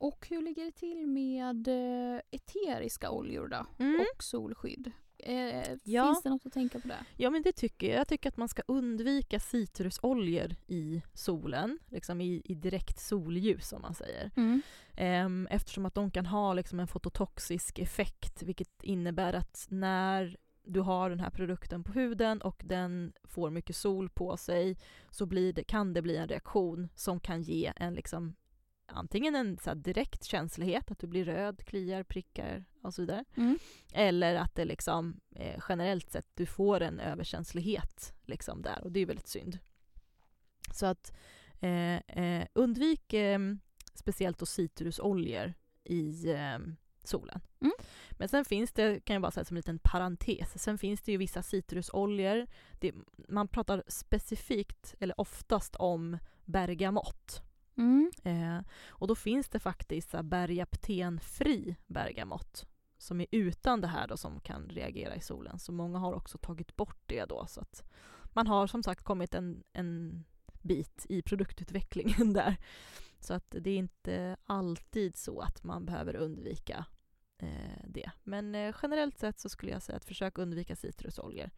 Och 0.00 0.26
hur 0.30 0.42
ligger 0.42 0.64
det 0.64 0.72
till 0.72 1.06
med 1.06 1.68
eh, 1.68 2.20
eteriska 2.30 3.10
oljor 3.10 3.48
då? 3.48 3.66
Mm. 3.78 4.00
Och 4.00 4.22
solskydd? 4.24 4.92
Eh, 5.18 5.76
Ja. 5.84 6.06
Finns 6.06 6.22
det 6.22 6.30
något 6.30 6.46
att 6.46 6.52
tänka 6.52 6.80
på 6.80 6.88
det? 6.88 7.04
Ja 7.16 7.30
men 7.30 7.42
det 7.42 7.52
tycker 7.52 7.88
jag. 7.88 8.00
Jag 8.00 8.08
tycker 8.08 8.28
att 8.28 8.36
man 8.36 8.48
ska 8.48 8.62
undvika 8.66 9.40
citrusoljor 9.40 10.56
i 10.66 11.02
solen, 11.14 11.78
liksom 11.86 12.20
i, 12.20 12.42
i 12.44 12.54
direkt 12.54 13.00
solljus 13.00 13.72
om 13.72 13.82
man 13.82 13.94
säger. 13.94 14.30
Mm. 14.36 14.62
Ehm, 14.96 15.48
eftersom 15.50 15.86
att 15.86 15.94
de 15.94 16.10
kan 16.10 16.26
ha 16.26 16.54
liksom 16.54 16.80
en 16.80 16.88
fototoxisk 16.88 17.78
effekt 17.78 18.42
vilket 18.42 18.82
innebär 18.82 19.32
att 19.32 19.66
när 19.70 20.36
du 20.64 20.80
har 20.80 21.10
den 21.10 21.20
här 21.20 21.30
produkten 21.30 21.84
på 21.84 21.92
huden 21.92 22.42
och 22.42 22.62
den 22.64 23.12
får 23.24 23.50
mycket 23.50 23.76
sol 23.76 24.10
på 24.10 24.36
sig 24.36 24.76
så 25.10 25.26
blir 25.26 25.52
det, 25.52 25.64
kan 25.64 25.92
det 25.94 26.02
bli 26.02 26.16
en 26.16 26.28
reaktion 26.28 26.88
som 26.94 27.20
kan 27.20 27.42
ge 27.42 27.72
en 27.76 27.94
liksom 27.94 28.34
antingen 28.88 29.34
en 29.34 29.58
så 29.58 29.74
direkt 29.74 30.24
känslighet, 30.24 30.90
att 30.90 30.98
du 30.98 31.06
blir 31.06 31.24
röd, 31.24 31.64
kliar, 31.64 32.02
prickar 32.02 32.64
och 32.82 32.94
så 32.94 33.02
vidare. 33.02 33.24
Mm. 33.36 33.58
Eller 33.92 34.34
att 34.34 34.54
det 34.54 34.64
liksom 34.64 35.20
eh, 35.30 35.60
generellt 35.68 36.10
sett 36.10 36.28
du 36.34 36.46
får 36.46 36.80
en 36.80 37.00
överkänslighet 37.00 38.14
liksom 38.24 38.62
där 38.62 38.84
och 38.84 38.92
det 38.92 39.00
är 39.00 39.06
väldigt 39.06 39.28
synd. 39.28 39.58
Så 40.74 40.86
att 40.86 41.12
eh, 41.60 41.96
eh, 41.96 42.46
undvik 42.52 43.12
eh, 43.12 43.38
speciellt 43.94 44.38
då 44.38 44.46
citrusoljor 44.46 45.54
i 45.84 46.30
eh, 46.30 46.58
solen. 47.04 47.40
Mm. 47.60 47.72
Men 48.10 48.28
sen 48.28 48.44
finns 48.44 48.72
det, 48.72 49.00
kan 49.00 49.14
jag 49.14 49.22
bara 49.22 49.30
säga 49.30 49.44
som 49.44 49.56
en 49.56 49.58
liten 49.58 49.78
parentes, 49.78 50.62
sen 50.62 50.78
finns 50.78 51.00
det 51.00 51.12
ju 51.12 51.18
vissa 51.18 51.42
citrusoljor. 51.42 52.46
Det, 52.80 52.94
man 53.28 53.48
pratar 53.48 53.82
specifikt, 53.88 54.94
eller 55.00 55.20
oftast 55.20 55.76
om 55.76 56.18
bergamott. 56.44 57.47
Mm. 57.78 58.10
Eh, 58.24 58.64
och 58.88 59.06
då 59.06 59.14
finns 59.14 59.48
det 59.48 59.58
faktiskt 59.58 60.14
bergaptenfri 60.22 61.76
bergamott 61.86 62.66
som 62.98 63.20
är 63.20 63.26
utan 63.30 63.80
det 63.80 63.86
här 63.86 64.08
då 64.08 64.16
som 64.16 64.40
kan 64.40 64.68
reagera 64.68 65.16
i 65.16 65.20
solen. 65.20 65.58
Så 65.58 65.72
många 65.72 65.98
har 65.98 66.12
också 66.12 66.38
tagit 66.38 66.76
bort 66.76 67.02
det 67.06 67.24
då. 67.24 67.46
Så 67.46 67.60
att 67.60 67.84
man 68.24 68.46
har 68.46 68.66
som 68.66 68.82
sagt 68.82 69.04
kommit 69.04 69.34
en, 69.34 69.64
en 69.72 70.24
bit 70.62 71.06
i 71.08 71.22
produktutvecklingen 71.22 72.32
där. 72.32 72.56
Så 73.20 73.34
att 73.34 73.54
det 73.60 73.70
är 73.70 73.76
inte 73.76 74.36
alltid 74.44 75.16
så 75.16 75.40
att 75.40 75.64
man 75.64 75.84
behöver 75.84 76.16
undvika 76.16 76.86
eh, 77.38 77.82
det. 77.86 78.10
Men 78.24 78.54
eh, 78.54 78.74
generellt 78.82 79.18
sett 79.18 79.40
så 79.40 79.48
skulle 79.48 79.72
jag 79.72 79.82
säga 79.82 79.96
att 79.96 80.04
försök 80.04 80.38
undvika 80.38 80.76
citrusoljor 80.76 81.50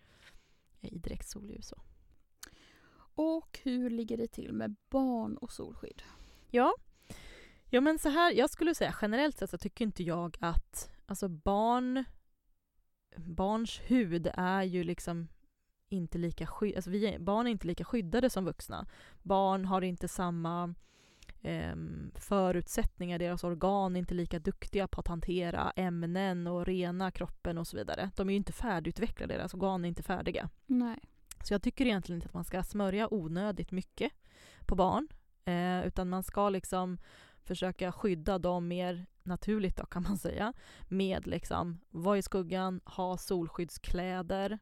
i 0.81 0.99
direkt 0.99 1.29
solljus. 1.29 1.73
Och 3.23 3.61
hur 3.63 3.91
ligger 3.91 4.17
det 4.17 4.27
till 4.29 4.53
med 4.53 4.77
barn 4.91 5.37
och 5.37 5.53
solskydd? 5.53 6.03
Ja. 6.51 6.75
ja, 7.69 7.81
men 7.81 7.99
så 7.99 8.09
här, 8.09 8.33
jag 8.33 8.51
skulle 8.51 8.75
säga 8.75 8.95
generellt 9.03 9.39
sett 9.39 9.51
så 9.51 9.59
tycker 9.59 9.85
inte 9.85 10.03
jag 10.03 10.37
att 10.41 10.91
alltså 11.07 11.29
barn, 11.29 12.05
barns 13.17 13.81
hud 13.87 14.31
är 14.35 14.63
ju 14.63 14.85
liksom 14.85 15.29
inte 15.89 16.19
lika 16.19 16.47
sky- 16.47 16.75
alltså 16.77 16.91
vi 16.91 17.19
barn 17.19 17.47
är 17.47 17.51
inte 17.51 17.67
lika 17.67 17.85
skyddade 17.85 18.31
som 18.31 18.45
vuxna. 18.45 18.87
Barn 19.23 19.65
har 19.65 19.83
inte 19.83 20.09
samma 20.09 20.75
ehm, 21.43 22.13
förutsättningar, 22.15 23.19
deras 23.19 23.45
organ 23.45 23.97
är 23.97 24.01
inte 24.01 24.15
lika 24.15 24.39
duktiga 24.39 24.89
på 24.89 25.01
att 25.01 25.09
hantera 25.09 25.73
ämnen 25.77 26.47
och 26.47 26.67
rena 26.67 27.11
kroppen 27.11 27.59
och 27.59 27.67
så 27.67 27.77
vidare. 27.77 28.11
De 28.17 28.29
är 28.29 28.33
ju 28.33 28.37
inte 28.37 28.53
färdigutvecklade, 28.53 29.35
deras 29.35 29.55
organ 29.55 29.85
är 29.85 29.89
inte 29.89 30.03
färdiga. 30.03 30.49
Nej. 30.67 30.99
Så 31.45 31.55
jag 31.55 31.63
tycker 31.63 31.87
egentligen 31.87 32.17
inte 32.17 32.29
att 32.29 32.35
man 32.35 32.45
ska 32.45 32.63
smörja 32.63 33.15
onödigt 33.15 33.71
mycket 33.71 34.13
på 34.67 34.75
barn. 34.75 35.09
Eh, 35.45 35.87
utan 35.87 36.09
man 36.09 36.23
ska 36.23 36.49
liksom 36.49 36.99
försöka 37.45 37.93
skydda 37.93 38.39
dem 38.39 38.69
mer 38.69 39.07
naturligt 39.23 39.77
då 39.77 39.87
kan 39.87 40.03
man 40.03 40.19
säga. 40.19 40.53
Med 40.89 41.27
liksom, 41.27 41.81
vara 41.91 42.19
i 42.19 42.23
skuggan, 42.23 42.81
ha 42.85 43.17
solskyddskläder, 43.17 44.59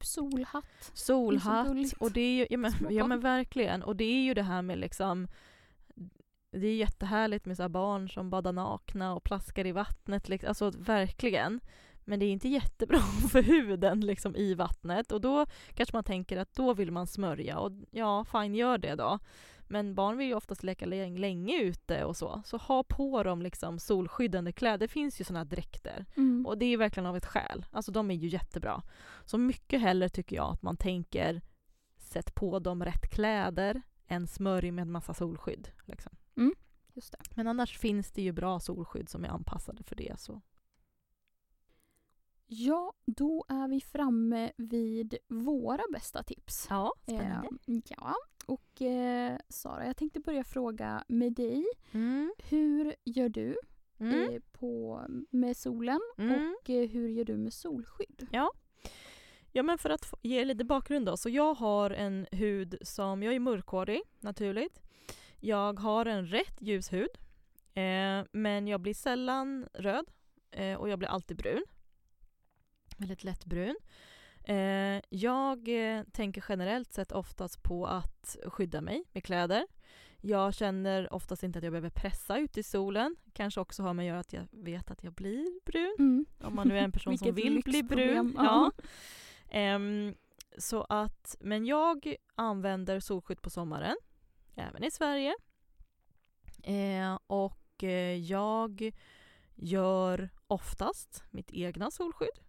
solhatt. 0.00 0.90
solhatt. 0.94 1.66
gulligt. 1.66 1.92
och 1.92 2.12
det 2.12 2.20
är 2.20 2.36
ju, 2.36 2.46
ja, 2.50 2.58
men, 2.58 2.72
ja 2.90 3.06
men 3.06 3.20
verkligen. 3.20 3.82
Och 3.82 3.96
det 3.96 4.04
är 4.04 4.22
ju 4.22 4.34
det 4.34 4.42
här 4.42 4.62
med 4.62 4.78
liksom 4.78 5.28
det 6.50 6.66
är 6.66 6.76
jättehärligt 6.76 7.44
med 7.44 7.56
så 7.56 7.68
barn 7.68 8.08
som 8.08 8.30
badar 8.30 8.52
nakna 8.52 9.14
och 9.14 9.24
plaskar 9.24 9.66
i 9.66 9.72
vattnet. 9.72 10.28
Liksom. 10.28 10.48
Alltså 10.48 10.70
verkligen. 10.70 11.60
Men 12.08 12.18
det 12.18 12.26
är 12.26 12.30
inte 12.32 12.48
jättebra 12.48 12.98
för 13.30 13.42
huden 13.42 14.00
liksom, 14.00 14.36
i 14.36 14.54
vattnet. 14.54 15.12
Och 15.12 15.20
då 15.20 15.46
kanske 15.74 15.96
man 15.96 16.04
tänker 16.04 16.36
att 16.36 16.54
då 16.54 16.74
vill 16.74 16.90
man 16.92 17.06
smörja. 17.06 17.58
Och 17.58 17.72
ja, 17.90 18.24
fine, 18.24 18.54
gör 18.54 18.78
det 18.78 18.94
då. 18.94 19.18
Men 19.68 19.94
barn 19.94 20.16
vill 20.16 20.26
ju 20.26 20.34
oftast 20.34 20.62
leka 20.62 20.86
lä- 20.86 21.18
länge 21.18 21.62
ute 21.62 22.04
och 22.04 22.16
så. 22.16 22.42
Så 22.44 22.56
ha 22.56 22.84
på 22.84 23.22
dem 23.22 23.42
liksom 23.42 23.78
solskyddande 23.78 24.52
kläder. 24.52 24.78
Det 24.78 24.88
finns 24.88 25.20
ju 25.20 25.34
här 25.34 25.44
dräkter. 25.44 26.06
Mm. 26.16 26.46
Och 26.46 26.58
det 26.58 26.66
är 26.66 26.76
verkligen 26.76 27.06
av 27.06 27.16
ett 27.16 27.26
skäl. 27.26 27.66
Alltså 27.70 27.92
de 27.92 28.10
är 28.10 28.14
ju 28.14 28.28
jättebra. 28.28 28.82
Så 29.24 29.38
mycket 29.38 29.80
hellre 29.80 30.08
tycker 30.08 30.36
jag 30.36 30.52
att 30.52 30.62
man 30.62 30.76
tänker 30.76 31.42
sätt 31.96 32.34
på 32.34 32.58
dem 32.58 32.84
rätt 32.84 33.10
kläder 33.10 33.82
än 34.06 34.26
smörj 34.26 34.70
med 34.70 34.86
massa 34.86 35.14
solskydd. 35.14 35.68
Liksom. 35.84 36.12
Det. 37.10 37.36
Men 37.36 37.46
annars 37.46 37.78
finns 37.78 38.12
det 38.12 38.22
ju 38.22 38.32
bra 38.32 38.60
solskydd 38.60 39.08
som 39.08 39.24
är 39.24 39.28
anpassade 39.28 39.82
för 39.82 39.96
det. 39.96 40.14
Så. 40.20 40.40
Ja, 42.46 42.92
då 43.06 43.44
är 43.48 43.68
vi 43.68 43.80
framme 43.80 44.52
vid 44.56 45.16
våra 45.28 45.82
bästa 45.92 46.22
tips. 46.22 46.66
Ja, 46.70 46.92
Eh, 47.06 47.42
ja, 47.88 48.14
och 48.46 48.82
eh, 48.82 49.38
Sara, 49.48 49.86
jag 49.86 49.96
tänkte 49.96 50.20
börja 50.20 50.44
fråga 50.44 51.04
med 51.08 51.32
dig. 51.32 51.64
Mm. 51.92 52.32
Hur 52.38 52.94
gör 53.04 53.28
du 53.28 53.56
Mm. 53.98 54.30
eh, 54.34 54.40
på, 54.52 55.02
med 55.30 55.56
solen 55.56 56.00
Mm. 56.18 56.54
och 56.62 56.70
eh, 56.70 56.88
hur 56.88 57.08
gör 57.08 57.24
du 57.24 57.36
med 57.36 57.52
solskydd? 57.52 58.26
Ja 59.52 59.62
men 59.62 59.78
för 59.78 59.90
att 59.90 60.14
ge 60.22 60.44
lite 60.44 60.64
bakgrund 60.64 61.06
då. 61.06 61.16
Så 61.16 61.28
jag 61.28 61.54
har 61.54 61.90
en 61.90 62.26
hud 62.32 62.78
som, 62.82 63.22
jag 63.22 63.34
är 63.34 63.40
mörkhårig 63.40 64.02
naturligt. 64.20 64.80
Jag 65.40 65.78
har 65.80 66.06
en 66.06 66.26
rätt 66.26 66.62
ljus 66.62 66.92
hud. 66.92 67.08
Eh, 67.74 68.26
men 68.32 68.68
jag 68.68 68.80
blir 68.80 68.94
sällan 68.94 69.68
röd 69.74 70.06
eh, 70.50 70.74
och 70.74 70.88
jag 70.88 70.98
blir 70.98 71.08
alltid 71.08 71.36
brun. 71.36 71.64
Väldigt 72.96 73.24
lätt 73.24 73.44
brun. 73.44 73.76
Eh, 74.44 75.00
jag 75.08 75.68
eh, 75.68 76.02
tänker 76.12 76.44
generellt 76.48 76.92
sett 76.92 77.12
oftast 77.12 77.62
på 77.62 77.86
att 77.86 78.36
skydda 78.46 78.80
mig 78.80 79.04
med 79.12 79.24
kläder. 79.24 79.66
Jag 80.20 80.54
känner 80.54 81.12
oftast 81.12 81.42
inte 81.42 81.58
att 81.58 81.62
jag 81.62 81.72
behöver 81.72 81.90
pressa 81.90 82.38
ut 82.38 82.56
i 82.56 82.62
solen. 82.62 83.16
Kanske 83.32 83.60
också 83.60 83.82
har 83.82 83.94
med 83.94 84.02
att 84.02 84.08
göra 84.08 84.20
att 84.20 84.32
jag 84.32 84.64
vet 84.64 84.90
att 84.90 85.04
jag 85.04 85.12
blir 85.12 85.60
brun. 85.64 85.96
Mm. 85.98 86.26
Om 86.40 86.54
man 86.54 86.68
nu 86.68 86.78
är 86.78 86.82
en 86.82 86.92
person 86.92 87.18
som 87.18 87.34
vill 87.34 87.62
bli 87.64 87.82
brun. 87.82 88.34
Ja. 88.36 88.72
Ehm, 89.50 90.14
så 90.58 90.86
att, 90.88 91.36
men 91.40 91.66
jag 91.66 92.16
använder 92.34 93.00
solskydd 93.00 93.42
på 93.42 93.50
sommaren, 93.50 93.96
även 94.54 94.84
i 94.84 94.90
Sverige. 94.90 95.34
Eh, 96.62 97.18
och 97.26 97.84
eh, 97.84 98.16
jag 98.16 98.92
gör 99.54 100.30
oftast 100.46 101.24
mitt 101.30 101.50
egna 101.50 101.90
solskydd. 101.90 102.45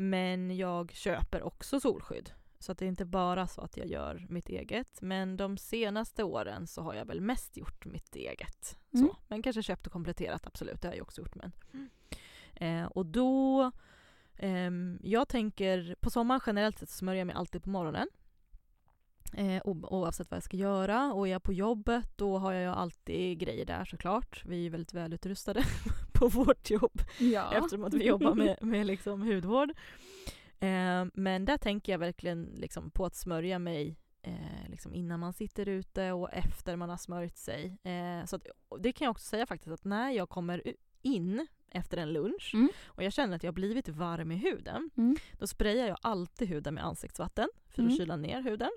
Men 0.00 0.56
jag 0.56 0.92
köper 0.92 1.42
också 1.42 1.80
solskydd. 1.80 2.32
Så 2.58 2.72
att 2.72 2.78
det 2.78 2.84
är 2.84 2.88
inte 2.88 3.04
bara 3.04 3.46
så 3.46 3.60
att 3.60 3.76
jag 3.76 3.86
gör 3.86 4.26
mitt 4.28 4.48
eget. 4.48 5.02
Men 5.02 5.36
de 5.36 5.56
senaste 5.56 6.24
åren 6.24 6.66
så 6.66 6.82
har 6.82 6.94
jag 6.94 7.04
väl 7.04 7.20
mest 7.20 7.56
gjort 7.56 7.86
mitt 7.86 8.16
eget. 8.16 8.78
Mm. 8.94 9.06
Så. 9.06 9.16
Men 9.28 9.42
kanske 9.42 9.62
köpt 9.62 9.86
och 9.86 9.92
kompletterat, 9.92 10.46
absolut. 10.46 10.82
Det 10.82 10.88
har 10.88 10.94
jag 10.94 11.02
också 11.02 11.20
gjort. 11.20 11.34
Men. 11.34 11.52
Eh, 12.54 12.86
och 12.86 13.06
då... 13.06 13.70
ehm, 14.36 14.98
jag 15.02 15.28
tänker, 15.28 15.96
på 16.00 16.10
sommaren 16.10 16.40
generellt 16.46 16.78
sett 16.78 16.90
smörjer 16.90 17.20
jag 17.20 17.26
mig 17.26 17.36
alltid 17.36 17.62
på 17.62 17.70
morgonen. 17.70 18.08
Eh, 19.32 19.62
oavsett 19.64 20.30
vad 20.30 20.36
jag 20.36 20.44
ska 20.44 20.56
göra. 20.56 21.12
Och 21.12 21.28
är 21.28 21.32
jag 21.32 21.42
på 21.42 21.52
jobbet 21.52 22.12
då 22.16 22.38
har 22.38 22.52
jag 22.52 22.76
alltid 22.76 23.38
grejer 23.38 23.66
där 23.66 23.84
såklart. 23.84 24.44
Vi 24.46 24.66
är 24.66 24.70
väldigt 24.70 24.94
välutrustade 24.94 25.64
på 26.20 26.28
vårt 26.28 26.70
jobb 26.70 27.02
Ja. 27.18 27.52
eftersom 27.54 27.84
att 27.84 27.94
vi 27.94 28.06
jobbar 28.06 28.34
med, 28.34 28.56
med 28.62 28.86
liksom 28.86 29.22
hudvård. 29.22 29.70
Eh, 30.60 31.04
men 31.14 31.44
där 31.44 31.56
tänker 31.58 31.92
jag 31.92 31.98
verkligen 31.98 32.42
liksom 32.44 32.90
på 32.90 33.04
att 33.06 33.14
smörja 33.14 33.58
mig 33.58 33.96
eh, 34.22 34.68
liksom 34.68 34.94
innan 34.94 35.20
man 35.20 35.32
sitter 35.32 35.68
ute 35.68 36.12
och 36.12 36.32
efter 36.32 36.76
man 36.76 36.90
har 36.90 36.96
smörjt 36.96 37.36
sig. 37.38 37.78
Eh, 37.82 38.24
så 38.26 38.36
att, 38.36 38.46
det 38.78 38.92
kan 38.92 39.04
jag 39.04 39.10
också 39.10 39.26
säga 39.26 39.46
faktiskt 39.46 39.72
att 39.72 39.84
när 39.84 40.10
jag 40.10 40.28
kommer 40.28 40.62
in 41.02 41.46
efter 41.70 41.96
en 41.96 42.12
lunch 42.12 42.50
Mm. 42.54 42.68
och 42.86 43.02
jag 43.02 43.12
känner 43.12 43.36
att 43.36 43.42
jag 43.42 43.48
har 43.48 43.54
blivit 43.54 43.88
varm 43.88 44.32
i 44.32 44.36
huden, 44.36 44.90
Mm. 44.96 45.16
då 45.38 45.46
sprayar 45.46 45.86
jag 45.88 45.98
alltid 46.02 46.48
huden 46.48 46.74
med 46.74 46.84
ansiktsvatten 46.84 47.48
för 47.68 47.82
att 47.82 47.86
Mm. 47.86 47.96
kyla 47.96 48.16
ner 48.16 48.42
huden. 48.42 48.70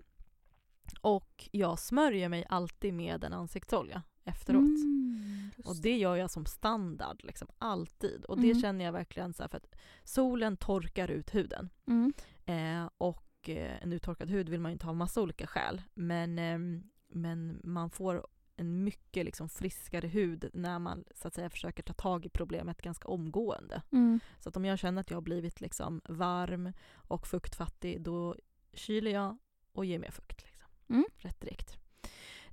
Och 1.01 1.49
jag 1.51 1.79
smörjer 1.79 2.29
mig 2.29 2.45
alltid 2.49 2.93
med 2.93 3.23
en 3.23 3.33
ansiktsolja 3.33 4.01
efteråt. 4.26 4.61
Mm, 4.61 5.51
Och 5.65 5.76
det 5.82 5.97
gör 5.97 6.15
jag 6.15 6.32
som 6.32 6.45
standard, 6.45 7.19
liksom, 7.24 7.47
alltid. 7.57 8.26
Och 8.26 8.38
det 8.41 8.49
Mm. 8.49 8.61
känner 8.61 8.86
jag 8.86 8.91
verkligen 8.91 9.34
så 9.34 9.47
för 9.47 9.57
att 9.57 9.76
solen 10.03 10.57
torkar 10.57 11.11
ut 11.11 11.36
huden. 11.36 11.69
Mm. 11.88 12.13
Eh, 12.45 12.89
och 12.97 13.49
eh, 13.49 13.84
en 13.84 13.93
uttorkad 13.93 14.30
hud 14.30 14.49
vill 14.49 14.59
man 14.59 14.71
ju 14.71 14.74
inte 14.74 14.86
ha 14.86 14.91
av 14.91 14.97
massa 14.97 15.21
olika 15.21 15.47
skäl. 15.47 15.82
Men, 15.93 16.39
ehm, 16.39 16.84
men 17.07 17.61
man 17.63 17.89
får 17.89 18.28
en 18.55 18.84
mycket 18.84 19.26
liksom, 19.26 19.49
friskare 19.49 20.07
hud 20.07 20.49
när 20.53 20.80
man 20.80 21.03
så 21.15 21.28
att 21.28 21.34
säga 21.34 21.49
försöker 21.49 21.84
ta 21.84 21.93
tag 21.93 22.26
i 22.26 22.30
problemet 22.30 22.82
ganska 22.82 23.07
omgående. 23.07 23.82
Mm. 23.91 24.19
Så 24.39 24.49
att 24.49 24.57
om 24.57 24.65
jag 24.65 24.80
känner 24.80 25.01
att 25.01 25.09
jag 25.09 25.17
har 25.17 25.21
blivit 25.21 25.61
liksom, 25.61 26.01
varm 26.09 26.74
och 26.93 27.28
fuktfattig 27.28 28.01
då 28.01 28.36
kyler 28.74 29.11
jag 29.11 29.38
och 29.71 29.86
ger 29.86 29.99
mer 29.99 30.11
fukt. 30.11 30.43
Liksom. 30.43 30.67
Mm. 30.89 31.05
Rätt 31.17 31.41
direkt. 31.41 31.78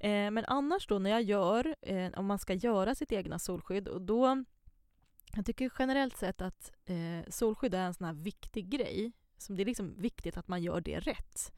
Eh, 0.01 0.31
men 0.31 0.45
annars 0.47 0.87
då 0.87 0.99
när 0.99 1.11
jag 1.11 1.23
gör, 1.23 1.77
eh, 1.83 2.11
om 2.15 2.27
man 2.27 2.39
ska 2.39 2.55
göra 2.55 2.95
sitt 2.95 3.13
egna 3.13 3.39
solskydd, 3.39 3.89
och 3.89 4.03
då 4.03 4.45
jag 5.33 5.47
tycker 5.47 5.73
generellt 5.79 6.17
sett 6.17 6.41
att 6.41 6.73
eh, 6.85 7.31
solskydd 7.31 7.75
är 7.75 7.83
en 7.83 7.95
sån 7.95 8.07
här 8.07 8.15
viktig 8.15 8.69
grej. 8.69 9.13
Som 9.39 9.57
det 9.57 9.63
är 9.63 9.67
liksom 9.67 9.95
viktigt 9.99 10.37
att 10.37 10.49
man 10.49 10.63
gör 10.63 10.81
det 10.81 11.01
rätt. 11.01 11.53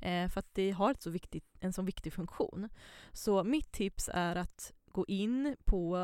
Eh, 0.00 0.28
för 0.28 0.40
att 0.40 0.54
det 0.54 0.70
har 0.70 0.90
ett 0.90 1.02
så 1.02 1.10
viktigt, 1.10 1.44
en 1.60 1.72
så 1.72 1.82
viktig 1.82 2.12
funktion. 2.12 2.68
Så 3.12 3.44
mitt 3.44 3.72
tips 3.72 4.10
är 4.12 4.36
att 4.36 4.72
gå 4.92 5.04
in 5.08 5.56
på 5.64 5.96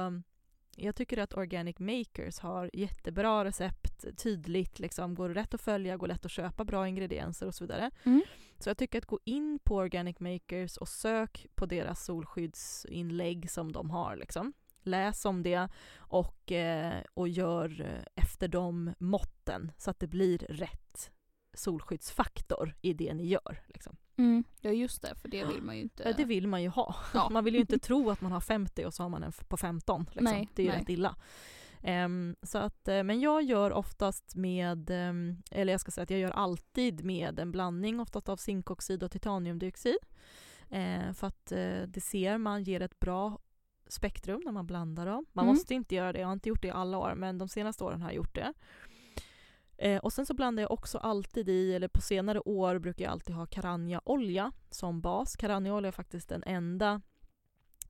jag 0.76 0.96
tycker 0.96 1.18
att 1.18 1.36
Organic 1.36 1.78
Makers 1.78 2.38
har 2.38 2.70
jättebra 2.72 3.44
recept, 3.44 4.04
tydligt, 4.16 4.78
liksom, 4.78 5.14
går 5.14 5.28
rätt 5.28 5.54
att 5.54 5.60
följa, 5.60 5.96
går 5.96 6.06
lätt 6.06 6.24
att 6.24 6.30
köpa 6.30 6.64
bra 6.64 6.88
ingredienser 6.88 7.46
och 7.46 7.54
så 7.54 7.64
vidare. 7.64 7.90
Mm. 8.04 8.22
Så 8.62 8.70
jag 8.70 8.78
tycker 8.78 8.98
att 8.98 9.06
gå 9.06 9.18
in 9.24 9.58
på 9.64 9.76
Organic 9.76 10.20
Makers 10.20 10.76
och 10.76 10.88
sök 10.88 11.46
på 11.54 11.66
deras 11.66 12.04
solskyddsinlägg 12.04 13.50
som 13.50 13.72
de 13.72 13.90
har. 13.90 14.16
Liksom. 14.16 14.52
Läs 14.82 15.24
om 15.24 15.42
det 15.42 15.68
och, 15.96 16.52
eh, 16.52 17.02
och 17.14 17.28
gör 17.28 17.80
eh, 17.80 18.22
efter 18.22 18.48
de 18.48 18.94
måtten 18.98 19.72
så 19.78 19.90
att 19.90 20.00
det 20.00 20.06
blir 20.06 20.38
rätt 20.38 21.10
solskyddsfaktor 21.54 22.74
i 22.82 22.92
det 22.92 23.14
ni 23.14 23.26
gör. 23.26 23.62
Liksom. 23.66 23.96
Mm. 24.16 24.44
Ja 24.60 24.70
just 24.70 25.02
det, 25.02 25.14
för 25.14 25.28
det 25.28 25.44
vill 25.44 25.62
man 25.62 25.76
ju 25.76 25.82
inte. 25.82 26.02
Ja, 26.02 26.12
det 26.16 26.24
vill 26.24 26.48
man 26.48 26.62
ju 26.62 26.68
ha. 26.68 26.96
Ja. 27.14 27.28
Man 27.30 27.44
vill 27.44 27.54
ju 27.54 27.60
inte 27.60 27.78
tro 27.78 28.10
att 28.10 28.20
man 28.20 28.32
har 28.32 28.40
50 28.40 28.84
och 28.84 28.94
så 28.94 29.02
har 29.02 29.10
man 29.10 29.22
en 29.22 29.32
på 29.48 29.56
15. 29.56 30.06
Liksom. 30.10 30.24
Nej, 30.24 30.48
det 30.54 30.62
är 30.62 30.66
ju 30.66 30.72
nej. 30.72 30.80
rätt 30.80 30.88
illa. 30.88 31.16
Ehm, 31.82 32.36
så 32.42 32.58
att, 32.58 32.88
eh, 32.88 33.02
men 33.02 33.20
jag 33.20 33.42
gör 33.42 33.72
oftast 33.72 34.36
med, 34.36 34.90
ehm, 34.90 35.42
eller 35.50 35.72
jag 35.72 35.80
ska 35.80 35.90
säga 35.90 36.02
att 36.02 36.10
jag 36.10 36.20
gör 36.20 36.30
alltid 36.30 37.04
med 37.04 37.38
en 37.38 37.52
blandning 37.52 38.00
oftast 38.00 38.28
av 38.28 38.36
zinkoxid 38.36 39.02
och 39.02 39.10
titaniumdioxid. 39.10 39.96
Eh, 40.70 41.12
för 41.12 41.26
att 41.26 41.52
eh, 41.52 41.82
det 41.82 42.00
ser 42.00 42.38
man 42.38 42.62
ger 42.62 42.80
ett 42.82 43.00
bra 43.00 43.38
spektrum 43.88 44.42
när 44.44 44.52
man 44.52 44.66
blandar 44.66 45.06
dem. 45.06 45.26
Man 45.32 45.44
Mm. 45.44 45.54
måste 45.54 45.74
inte 45.74 45.94
göra 45.94 46.12
det, 46.12 46.18
jag 46.20 46.26
har 46.26 46.32
inte 46.32 46.48
gjort 46.48 46.62
det 46.62 46.68
i 46.68 46.70
alla 46.70 46.98
år 46.98 47.14
men 47.14 47.38
de 47.38 47.48
senaste 47.48 47.84
åren 47.84 48.02
har 48.02 48.08
jag 48.08 48.16
gjort 48.16 48.34
det. 48.34 48.52
Eh, 49.78 49.98
och 49.98 50.12
sen 50.12 50.26
så 50.26 50.34
blandar 50.34 50.62
jag 50.62 50.70
också 50.72 50.98
alltid 50.98 51.48
i, 51.48 51.74
eller 51.74 51.88
på 51.88 52.00
senare 52.00 52.40
år 52.40 52.78
brukar 52.78 53.04
jag 53.04 53.12
alltid 53.12 53.34
ha 53.36 53.46
Carania-olja 53.46 54.52
som 54.70 55.00
bas. 55.00 55.36
Carania-olja 55.36 55.88
är 55.88 55.92
faktiskt 55.92 56.28
den 56.28 56.42
enda 56.46 57.00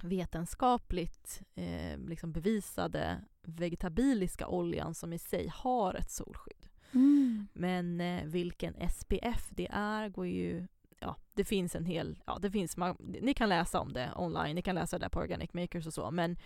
vetenskapligt 0.05 1.43
eh, 1.55 1.99
liksom 1.99 2.33
bevisade 2.33 3.25
vegetabiliska 3.43 4.47
oljan 4.47 4.95
som 4.95 5.13
i 5.13 5.19
sig 5.19 5.49
har 5.55 5.95
ett 5.95 6.11
solskydd. 6.11 6.69
Mm. 6.93 7.49
Men 7.53 8.01
eh, 8.01 8.25
vilken 8.25 8.75
SPF 8.91 9.49
det 9.51 9.69
är 9.73 10.09
går 10.09 10.27
ju... 10.27 10.67
Ja, 11.01 11.17
det 11.35 11.45
finns 11.45 11.75
en 11.75 11.85
hel... 11.85 12.19
Ja, 12.27 12.39
det 12.43 12.51
finns, 12.51 12.77
man, 12.77 12.97
ni 12.99 13.35
kan 13.35 13.49
läsa 13.49 13.81
om 13.81 13.93
det 13.93 14.13
online, 14.17 14.55
ni 14.55 14.63
kan 14.63 14.75
läsa 14.75 14.99
det 14.99 15.11
på 15.11 15.21
Organic 15.21 15.53
Makers 15.53 15.87
och 15.87 15.95
så, 15.95 16.11
men, 16.11 16.37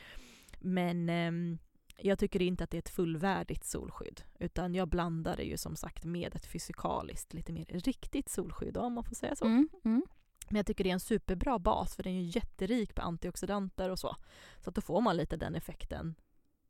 men 0.60 1.08
ehm, 1.08 1.58
jag 1.98 2.18
tycker 2.18 2.42
inte 2.42 2.64
att 2.64 2.70
det 2.70 2.76
är 2.76 2.78
ett 2.78 2.88
fullvärdigt 2.88 3.64
solskydd. 3.64 4.22
Utan 4.38 4.74
jag 4.74 4.88
blandar 4.88 5.36
det 5.36 5.42
ju 5.42 5.56
som 5.56 5.76
sagt 5.76 6.04
med 6.04 6.34
ett 6.34 6.46
fysikaliskt, 6.46 7.34
lite 7.34 7.52
mer 7.52 7.64
riktigt 7.64 8.28
solskydd 8.28 8.76
om 8.76 8.92
man 8.92 9.04
får 9.04 9.14
säga 9.14 9.36
så. 9.36 9.44
Mm. 9.44 9.68
Mm. 9.84 10.02
Men 10.48 10.56
jag 10.56 10.66
tycker 10.66 10.84
det 10.84 10.90
är 10.90 10.94
en 10.94 11.00
superbra 11.00 11.58
bas 11.58 11.96
för 11.96 12.02
den 12.02 12.12
är 12.12 12.20
ju 12.20 12.30
jätterik 12.30 12.94
på 12.94 13.02
antioxidanter 13.02 13.90
och 13.90 13.98
så. 13.98 14.16
Så 14.60 14.70
att 14.70 14.74
då 14.74 14.80
får 14.80 15.00
man 15.00 15.16
lite 15.16 15.36
den 15.36 15.54
effekten 15.54 16.14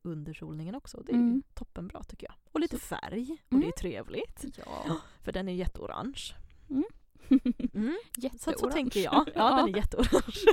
under 0.02 0.34
solningen 0.34 0.74
också. 0.74 1.02
Det 1.06 1.12
är 1.12 1.16
Mm. 1.16 1.42
toppenbra 1.54 2.02
tycker 2.02 2.26
jag. 2.26 2.34
Och 2.52 2.60
lite 2.60 2.76
Så- 2.78 2.86
färg 2.86 3.36
och 3.46 3.52
Mm. 3.52 3.60
det 3.62 3.68
är 3.68 3.72
trevligt. 3.72 4.44
Ja. 4.66 4.96
För 5.22 5.32
den 5.32 5.48
är 5.48 5.52
jätteorange. 5.52 6.34
Mm. 6.70 6.84
Mm. 7.74 7.96
Så, 8.38 8.52
så 8.52 8.70
tänker 8.70 9.00
jag. 9.00 9.28
Ja, 9.34 9.56
den 9.56 9.74
är 9.74 9.76
jätteorange. 9.76 10.46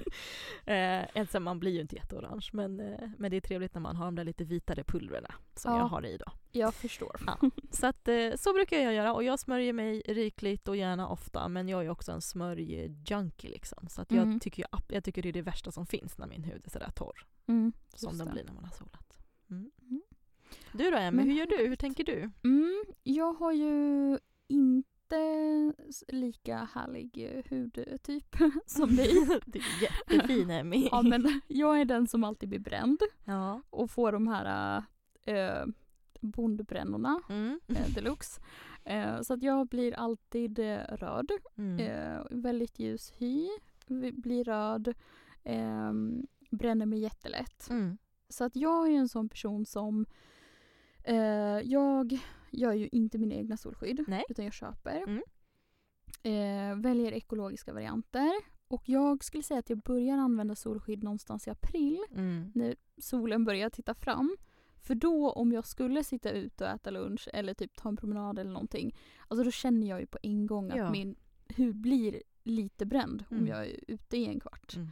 eh, 1.05 1.17
ensam 1.21 1.43
man 1.43 1.59
blir 1.59 1.71
ju 1.71 1.81
inte 1.81 1.95
jätteorange 1.95 2.49
men, 2.53 2.79
eh, 2.79 3.09
men 3.17 3.31
det 3.31 3.37
är 3.37 3.41
trevligt 3.41 3.73
när 3.73 3.81
man 3.81 3.95
har 3.95 4.05
de 4.05 4.15
där 4.15 4.23
lite 4.23 4.43
vitare 4.43 4.83
pulverna 4.83 5.33
som 5.55 5.71
Ja. 5.73 5.77
jag 5.79 5.85
har 5.85 6.05
i 6.05 6.17
då. 6.17 6.25
Jag 6.51 6.73
förstår. 6.73 7.21
Ja. 7.27 7.49
Så, 7.71 7.87
att, 7.87 8.07
eh, 8.07 8.31
så 8.35 8.53
brukar 8.53 8.77
jag 8.77 8.93
göra 8.93 9.13
och 9.13 9.23
jag 9.23 9.39
smörjer 9.39 9.73
mig 9.73 10.01
rikligt 10.05 10.67
och 10.67 10.75
gärna 10.77 11.07
ofta 11.07 11.47
men 11.47 11.69
jag 11.69 11.85
är 11.85 11.89
också 11.89 12.11
en 12.11 12.21
smörjjunkie 12.21 13.49
liksom. 13.49 13.87
Så 13.89 14.01
att 14.01 14.11
jag, 14.11 14.23
Mm. 14.23 14.39
tycker 14.39 14.63
ju, 14.63 14.67
ap- 14.71 14.93
jag 14.93 15.03
tycker 15.03 15.21
det 15.21 15.29
är 15.29 15.33
det 15.33 15.41
värsta 15.41 15.71
som 15.71 15.85
finns 15.85 16.17
när 16.17 16.27
min 16.27 16.43
hud 16.43 16.61
är 16.65 16.69
sådär 16.69 16.91
torr. 16.95 17.25
Mm. 17.47 17.73
Som 17.95 18.17
den 18.17 18.31
blir 18.31 18.43
när 18.43 18.53
man 18.53 18.63
har 18.63 18.71
solat. 18.71 19.17
Mm. 19.49 19.71
Mm. 19.81 20.01
Du 20.71 20.91
då 20.91 20.97
Emmy, 20.97 21.23
hur 21.23 21.33
gör 21.33 21.45
du? 21.45 21.67
Hur 21.67 21.75
tänker 21.75 22.03
du? 22.03 22.31
Mm, 22.43 22.83
jag 23.03 23.33
har 23.33 23.51
ju 23.51 24.17
inte 24.47 24.89
s- 25.89 26.03
lika 26.07 26.67
härlig 26.73 27.31
eh, 27.31 27.43
hudtyp 27.49 28.35
som 28.65 28.89
dig. 28.95 29.13
du 29.45 29.59
är 29.59 29.81
jättefin 29.83 30.49
Emmy. 30.49 30.87
ja, 30.91 31.01
men 31.01 31.41
jag 31.47 31.81
är 31.81 31.85
den 31.85 32.07
som 32.07 32.23
alltid 32.23 32.49
blir 32.49 32.59
bränd 32.59 33.01
ja. 33.25 33.61
och 33.69 33.91
får 33.91 34.11
de 34.11 34.27
här 34.27 34.77
äh, 35.25 35.65
bondbrännorna 36.21 37.21
Mm. 37.29 37.59
äh, 37.67 37.87
deluxe. 37.95 38.41
Eh, 38.85 39.21
så 39.21 39.33
att 39.33 39.43
jag 39.43 39.67
blir 39.67 39.93
alltid 39.93 40.59
eh, 40.59 40.77
röd. 40.89 41.31
Mm. 41.57 41.79
Eh, 41.79 42.21
väldigt 42.31 42.79
ljus 42.79 43.13
hy, 43.17 43.47
blir 44.13 44.43
röd, 44.43 44.93
ehm, 45.43 46.27
bränner 46.51 46.85
mig 46.85 46.99
jättelätt. 46.99 47.69
Mm. 47.69 47.97
Så 48.29 48.43
att 48.43 48.55
jag 48.55 48.87
är 48.87 48.91
en 48.97 49.09
sån 49.09 49.29
person 49.29 49.65
som 49.65 50.05
eh, 51.03 51.59
jag 51.63 52.19
gör 52.53 52.73
ju 52.73 52.89
inte 52.91 53.17
mina 53.17 53.35
egna 53.35 53.57
solskydd 53.57 54.03
Nej. 54.07 54.23
utan 54.29 54.45
jag 54.45 54.53
köper. 54.53 55.03
Mm. 55.07 55.21
Eh, 56.23 56.75
väljer 56.81 57.11
ekologiska 57.11 57.73
varianter 57.73 58.31
och 58.67 58.89
jag 58.89 59.23
skulle 59.23 59.43
säga 59.43 59.59
att 59.59 59.69
jag 59.69 59.79
börjar 59.79 60.17
använda 60.17 60.55
solskydd 60.55 61.03
någonstans 61.03 61.47
i 61.47 61.49
april 61.49 62.03
Mm. 62.11 62.51
när 62.55 62.75
solen 62.97 63.45
börjar 63.45 63.69
titta 63.69 63.93
fram. 63.93 64.37
För 64.81 64.95
då 64.95 65.31
om 65.31 65.51
jag 65.51 65.67
skulle 65.67 66.03
sitta 66.03 66.31
ute 66.31 66.63
och 66.63 66.69
äta 66.69 66.89
lunch 66.91 67.27
eller 67.33 67.53
typ 67.53 67.75
ta 67.77 67.89
en 67.89 67.97
promenad 67.97 68.39
eller 68.39 68.51
någonting. 68.51 68.95
Alltså 69.27 69.43
då 69.43 69.51
känner 69.51 69.87
jag 69.87 69.99
ju 69.99 70.05
på 70.05 70.17
en 70.23 70.47
gång 70.47 70.71
att 70.71 70.77
Ja. 70.77 70.91
min 70.91 71.15
hud 71.47 71.75
blir 71.75 72.21
lite 72.43 72.85
bränd 72.85 73.23
om 73.29 73.37
Mm. 73.37 73.49
jag 73.49 73.65
är 73.67 73.79
ute 73.87 74.17
i 74.17 74.25
en 74.25 74.39
kvart. 74.39 74.75
Mm. 74.75 74.87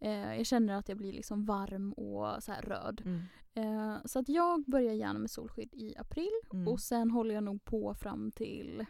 Eh, 0.00 0.36
jag 0.36 0.46
känner 0.46 0.74
att 0.74 0.88
jag 0.88 0.98
blir 0.98 1.12
liksom 1.12 1.44
varm 1.44 1.92
och 1.92 2.42
så 2.42 2.52
röd. 2.52 3.02
Mm. 3.04 3.22
Eh, 3.54 3.96
så 4.04 4.18
att 4.18 4.28
jag 4.28 4.64
börjar 4.66 4.92
gärna 4.94 5.18
med 5.18 5.30
solskydd 5.30 5.74
i 5.74 5.96
april 5.96 6.30
Mm. 6.52 6.68
och 6.68 6.80
sen 6.80 7.10
håller 7.10 7.34
jag 7.34 7.44
nog 7.44 7.64
på 7.64 7.94
fram 7.94 8.30
till 8.32 8.86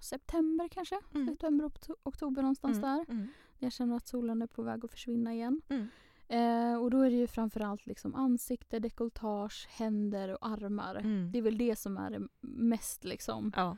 september 0.00 0.68
kanske. 0.68 1.00
Mm. 1.14 1.26
September, 1.28 1.64
okto- 1.64 1.96
oktober 2.02 2.42
någonstans 2.42 2.80
där. 2.80 3.04
Mm. 3.08 3.26
Jag 3.58 3.72
känner 3.72 3.96
att 3.96 4.06
solen 4.06 4.42
är 4.42 4.46
på 4.46 4.62
väg 4.62 4.84
att 4.84 4.90
försvinna 4.90 5.34
igen. 5.34 5.60
Mm. 5.68 5.88
Eh, 6.28 6.82
och 6.82 6.90
då 6.90 7.00
är 7.00 7.10
det 7.10 7.16
ju 7.16 7.26
framförallt 7.26 7.86
liksom 7.86 8.14
ansikte, 8.14 8.78
dekolletage, 8.78 9.66
händer 9.70 10.28
och 10.32 10.46
armar. 10.46 10.94
Mm. 10.94 11.32
Det 11.32 11.38
är 11.38 11.42
väl 11.42 11.58
det 11.58 11.76
som 11.76 11.96
är 11.96 12.10
det 12.10 12.28
mest 12.40 13.04
liksom 13.04 13.52
Ja. 13.56 13.76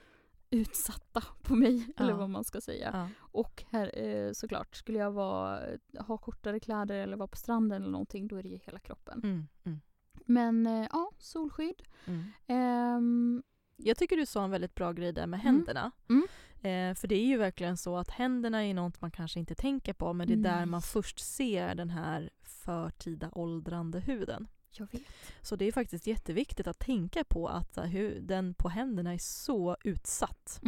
Utsatta 0.50 1.22
på 1.42 1.54
mig. 1.54 1.86
Eller 1.96 2.10
Ja. 2.10 2.16
vad 2.16 2.30
man 2.30 2.44
ska 2.44 2.60
säga. 2.60 2.90
Ja. 2.92 3.08
Och 3.18 3.64
här, 3.70 3.98
eh, 3.98 4.32
såklart, 4.32 4.76
skulle 4.76 4.98
jag 4.98 5.10
vara, 5.12 5.60
ha 5.98 6.18
kortare 6.18 6.60
kläder 6.60 6.94
eller 6.94 7.16
vara 7.16 7.28
på 7.28 7.36
stranden 7.36 7.82
eller 7.82 7.92
någonting 7.92 8.28
då 8.28 8.36
är 8.36 8.42
det 8.42 8.48
ju 8.48 8.58
hela 8.64 8.78
kroppen. 8.78 9.20
Mm. 9.24 9.46
Mm. 9.64 9.80
Men 10.26 10.66
eh, 10.66 10.86
ja, 10.92 11.10
solskydd. 11.18 11.82
Mm. 12.06 12.24
Ehm, 12.46 13.42
Jag 13.76 13.96
tycker 13.96 14.16
du 14.16 14.26
sa 14.26 14.44
en 14.44 14.50
väldigt 14.50 14.74
bra 14.74 14.92
grej 14.92 15.12
där 15.12 15.26
med 15.26 15.40
Mm. 15.40 15.54
händerna. 15.54 15.90
Mm. 16.08 16.26
Eh, 16.62 16.94
för 16.94 17.08
det 17.08 17.14
är 17.14 17.26
ju 17.26 17.36
verkligen 17.36 17.76
så 17.76 17.96
att 17.96 18.10
händerna 18.10 18.64
är 18.66 18.74
något 18.74 19.00
man 19.00 19.10
kanske 19.10 19.38
inte 19.40 19.54
tänker 19.54 19.92
på 19.92 20.12
men 20.12 20.26
det 20.28 20.34
är 20.34 20.36
där 20.36 20.66
man 20.66 20.82
först 20.82 21.18
ser 21.20 21.74
den 21.74 21.90
här 21.90 22.30
förtida 22.42 23.30
åldrande 23.32 24.00
huden. 24.00 24.48
Jag 24.78 24.92
vet. 24.92 25.02
Så 25.42 25.56
det 25.56 25.64
är 25.64 25.72
faktiskt 25.72 26.06
jätteviktigt 26.06 26.66
att 26.66 26.78
tänka 26.78 27.24
på 27.24 27.48
att 27.48 27.74
så 27.74 27.80
här, 27.80 27.88
huden 27.88 28.54
på 28.54 28.68
händerna 28.68 29.14
är 29.14 29.18
så 29.18 29.76
utsatt. 29.84 30.60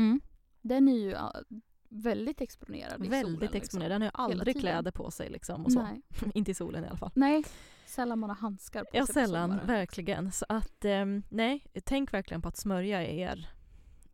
Den 0.62 0.88
är 0.88 0.98
ju 0.98 1.10
ja, 1.10 1.34
väldigt 1.88 2.40
exponerad 2.40 3.04
i 3.04 3.08
Väldigt 3.08 3.40
solen. 3.50 3.56
exponerad. 3.62 3.90
Den 3.90 4.02
har 4.02 4.06
ju 4.06 4.12
aldrig 4.14 4.60
kläder 4.60 4.90
på 4.90 5.10
sig 5.10 5.30
liksom 5.30 5.64
och 5.64 5.72
så. 5.72 5.82
Nej. 5.82 6.02
inte 6.34 6.50
i 6.50 6.54
solen 6.54 6.84
i 6.84 6.88
alla 6.88 6.96
fall. 6.96 7.10
Nej, 7.14 7.44
sällan 7.86 8.18
man 8.18 8.30
har 8.30 8.36
handskar 8.36 8.80
på 8.84 8.90
Ja, 8.92 9.06
sig 9.06 9.14
på 9.14 9.20
sällan. 9.20 9.50
sommaren. 9.50 9.66
Verkligen. 9.66 10.32
Så 10.32 10.44
att 10.48 10.84
ehm, 10.84 11.22
nej, 11.28 11.66
tänk 11.84 12.12
verkligen 12.12 12.42
på 12.42 12.48
att 12.48 12.56
smörja 12.56 13.02
er, 13.08 13.48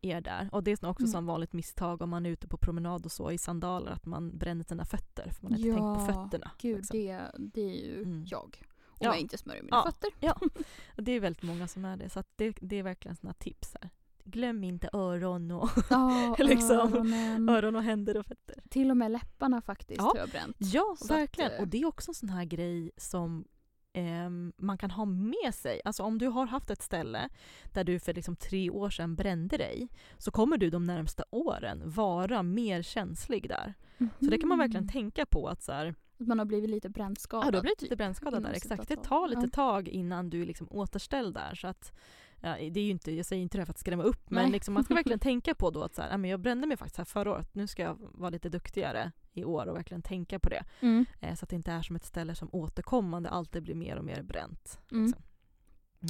er 0.00 0.20
där. 0.20 0.48
Och 0.52 0.62
det 0.64 0.70
är 0.82 0.88
också 0.88 1.02
Mm. 1.02 1.12
som 1.12 1.26
vanligt 1.26 1.52
misstag 1.52 2.02
om 2.02 2.10
man 2.10 2.26
är 2.26 2.30
ute 2.30 2.48
på 2.48 2.56
promenad 2.56 3.04
och 3.04 3.12
så 3.12 3.30
i 3.30 3.38
sandaler 3.38 3.90
att 3.90 4.06
man 4.06 4.38
bränner 4.38 4.64
sina 4.64 4.84
fötter 4.84 5.30
för 5.30 5.42
man 5.42 5.52
har 5.52 5.58
inte 5.58 5.70
tänkt 5.70 5.80
på 5.80 6.12
Ja, 6.12 6.24
fötterna. 6.24 6.50
Gud, 6.58 6.76
liksom. 6.76 6.98
det, 6.98 7.20
det 7.38 7.60
är 7.60 7.84
ju 7.86 8.02
Mm. 8.02 8.24
jag. 8.26 8.62
Om 9.00 9.06
Ja. 9.06 9.12
jag 9.12 9.20
inte 9.20 9.38
smörjer 9.38 9.62
mina 9.62 9.76
Ja. 9.76 9.84
fötter. 9.92 10.10
Ja, 10.20 10.38
och 10.96 11.02
det 11.02 11.12
är 11.12 11.20
väldigt 11.20 11.42
många 11.42 11.68
som 11.68 11.84
är 11.84 11.96
det. 11.96 12.08
Så 12.08 12.20
att 12.20 12.28
det, 12.36 12.56
det 12.60 12.76
är 12.78 12.82
verkligen 12.82 13.16
sådana 13.16 13.34
tips 13.34 13.76
här. 13.80 13.90
Glöm 14.24 14.64
inte 14.64 14.90
öron 14.92 15.50
och, 15.50 15.70
Ja, 15.90 16.36
Liksom. 16.38 16.76
öronen. 16.94 17.48
öron 17.48 17.76
och 17.76 17.82
händer 17.82 18.16
och 18.16 18.26
fötter. 18.26 18.56
Till 18.70 18.90
och 18.90 18.96
med 18.96 19.10
läpparna 19.10 19.62
faktiskt 19.62 19.98
Ja. 19.98 20.04
har 20.04 20.16
jag 20.16 20.28
bränt. 20.28 20.56
Ja, 20.58 20.96
att, 21.00 21.10
verkligen. 21.10 21.52
eh, 21.52 21.60
och 21.60 21.68
det 21.68 21.78
är 21.82 21.86
också 21.86 22.10
en 22.10 22.14
sån 22.14 22.28
här 22.28 22.44
grej 22.44 22.90
som 22.96 23.44
ehm, 23.92 24.52
man 24.56 24.78
kan 24.78 24.90
ha 24.90 25.04
med 25.04 25.54
sig. 25.54 25.80
Alltså 25.84 26.02
om 26.02 26.18
du 26.18 26.26
har 26.26 26.46
haft 26.46 26.70
ett 26.70 26.82
ställe 26.82 27.28
där 27.72 27.84
du 27.84 27.98
för 27.98 28.14
liksom 28.14 28.36
tre 28.36 28.70
år 28.70 28.90
sedan 28.90 29.14
brände 29.16 29.56
dig 29.56 29.88
så 30.18 30.30
kommer 30.30 30.56
du 30.56 30.70
de 30.70 30.84
närmsta 30.84 31.24
åren 31.30 31.82
vara 31.90 32.42
mer 32.42 32.82
känslig 32.82 33.48
där. 33.48 33.74
Så 33.98 34.04
det 34.30 34.38
kan 34.38 34.48
man 34.48 34.58
verkligen 34.58 34.84
Mhm. 34.84 34.92
tänka 34.92 35.26
på 35.26 35.48
att 35.48 35.62
så 35.62 35.72
här, 35.72 35.94
Att 36.18 36.26
man 36.26 36.38
har 36.38 36.46
blivit 36.46 36.70
lite 36.70 36.88
brännskadad. 36.88 37.46
ja, 37.46 37.50
du 37.50 37.56
har 37.56 37.62
blivit 37.62 37.82
lite 37.82 37.96
brännskadad 37.96 38.42
där. 38.42 38.52
Exakt. 38.52 38.88
Det 38.88 38.96
tar 38.96 39.28
lite 39.28 39.48
tag 39.48 39.88
innan 39.88 40.30
du 40.30 40.42
är 40.42 40.46
liksom 40.46 40.68
återställd 40.70 41.34
där. 41.34 41.54
Så 41.54 41.68
att, 41.68 41.92
ja, 42.40 42.56
det 42.56 42.80
är 42.80 42.84
ju 42.84 42.90
inte, 42.90 43.12
jag 43.12 43.26
säger 43.26 43.42
inte 43.42 43.58
det 43.58 43.60
här 43.60 43.66
för 43.66 43.72
att 43.72 43.78
skrämma 43.78 44.02
upp 44.02 44.30
men 44.30 44.50
liksom, 44.50 44.74
man 44.74 44.84
ska 44.84 44.94
verkligen 44.94 45.18
tänka 45.30 45.54
på 45.54 45.70
då 45.70 45.82
att 45.82 45.94
så 45.94 46.02
här, 46.02 46.26
jag 46.26 46.40
brände 46.40 46.66
mig 46.66 46.76
faktiskt 46.76 46.96
här 46.96 47.04
förra 47.04 47.32
året. 47.32 47.54
Nu 47.54 47.66
ska 47.66 47.82
jag 47.82 47.96
vara 48.00 48.30
lite 48.30 48.48
duktigare 48.48 49.12
i 49.32 49.44
år 49.44 49.66
och 49.66 49.76
verkligen 49.76 50.02
tänka 50.02 50.38
på 50.38 50.48
det. 50.48 50.64
Mm. 50.80 51.04
Eh, 51.20 51.34
så 51.34 51.44
att 51.44 51.48
det 51.48 51.56
inte 51.56 51.72
är 51.72 51.82
som 51.82 51.96
ett 51.96 52.04
ställe 52.04 52.34
som 52.34 52.48
återkommande 52.52 53.28
alltid 53.28 53.62
blir 53.62 53.74
mer 53.74 53.96
och 53.96 54.04
mer 54.04 54.22
bränt. 54.22 54.80
Mm. 54.90 55.06
Liksom. 55.06 55.22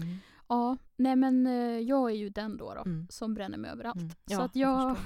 Mm. 0.03 0.19
Ja, 0.49 0.77
nej 0.97 1.17
men 1.17 1.47
eh, 1.47 1.79
jag 1.79 2.11
är 2.11 2.15
ju 2.15 2.29
den 2.29 2.57
då, 2.57 2.75
då 2.75 2.81
Mm. 2.81 3.07
som 3.11 3.35
bränner 3.35 3.59
mig 3.59 3.71
överallt. 3.71 3.97
Mm. 3.97 4.11
Så 4.11 4.33
Ja, 4.33 4.43
att 4.43 4.57
jag 4.57 4.81
jag, 4.81 4.97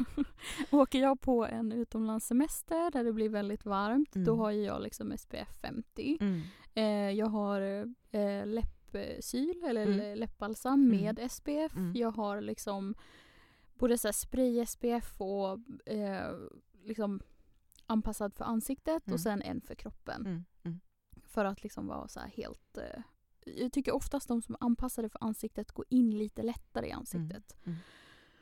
åker 0.80 1.00
jag 1.00 1.20
på 1.20 1.46
en 1.46 1.72
utomlandssemester 1.72 2.90
där 2.90 3.04
det 3.04 3.12
blir 3.12 3.28
väldigt 3.28 3.64
varmt, 3.64 4.12
då 4.12 4.20
Mm. 4.32 4.38
har 4.38 4.50
ju 4.50 4.62
jag 4.62 4.82
liksom 4.82 5.12
SPF 5.18 5.60
50. 5.60 6.16
Mm. 6.20 6.40
Eh, 6.74 7.10
jag 7.18 7.26
har 7.26 7.60
eh, 8.10 8.46
läppsyl 8.46 9.64
eller 9.64 9.86
Mm. 9.86 10.18
läppbalsam 10.18 10.88
med 10.88 11.18
SPF. 11.30 11.76
Mm. 11.76 11.92
Jag 11.96 12.10
har 12.10 12.40
liksom 12.40 12.94
både 13.78 13.98
så 13.98 14.12
spray 14.12 14.66
SPF 14.66 15.20
och 15.20 15.58
eh, 15.88 16.34
liksom 16.84 17.20
anpassad 17.86 18.34
för 18.34 18.44
ansiktet 18.44 19.06
Mm. 19.06 19.14
och 19.14 19.20
sen 19.20 19.42
en 19.42 19.60
för 19.60 19.74
kroppen. 19.74 20.20
Mm. 20.26 20.44
Mm. 20.64 20.80
För 21.26 21.44
att 21.44 21.62
liksom 21.62 21.86
vara 21.86 22.08
så 22.08 22.20
här 22.20 22.28
helt... 22.28 22.78
Jag 23.44 23.72
tycker 23.72 23.92
oftast 23.92 24.28
de 24.28 24.42
som 24.42 24.54
är 24.54 24.64
anpassade 24.64 25.08
för 25.08 25.24
ansiktet 25.24 25.72
går 25.72 25.84
in 25.88 26.18
lite 26.18 26.42
lättare 26.42 26.86
i 26.88 26.92
ansiktet. 26.92 27.56
Mm. 27.64 27.78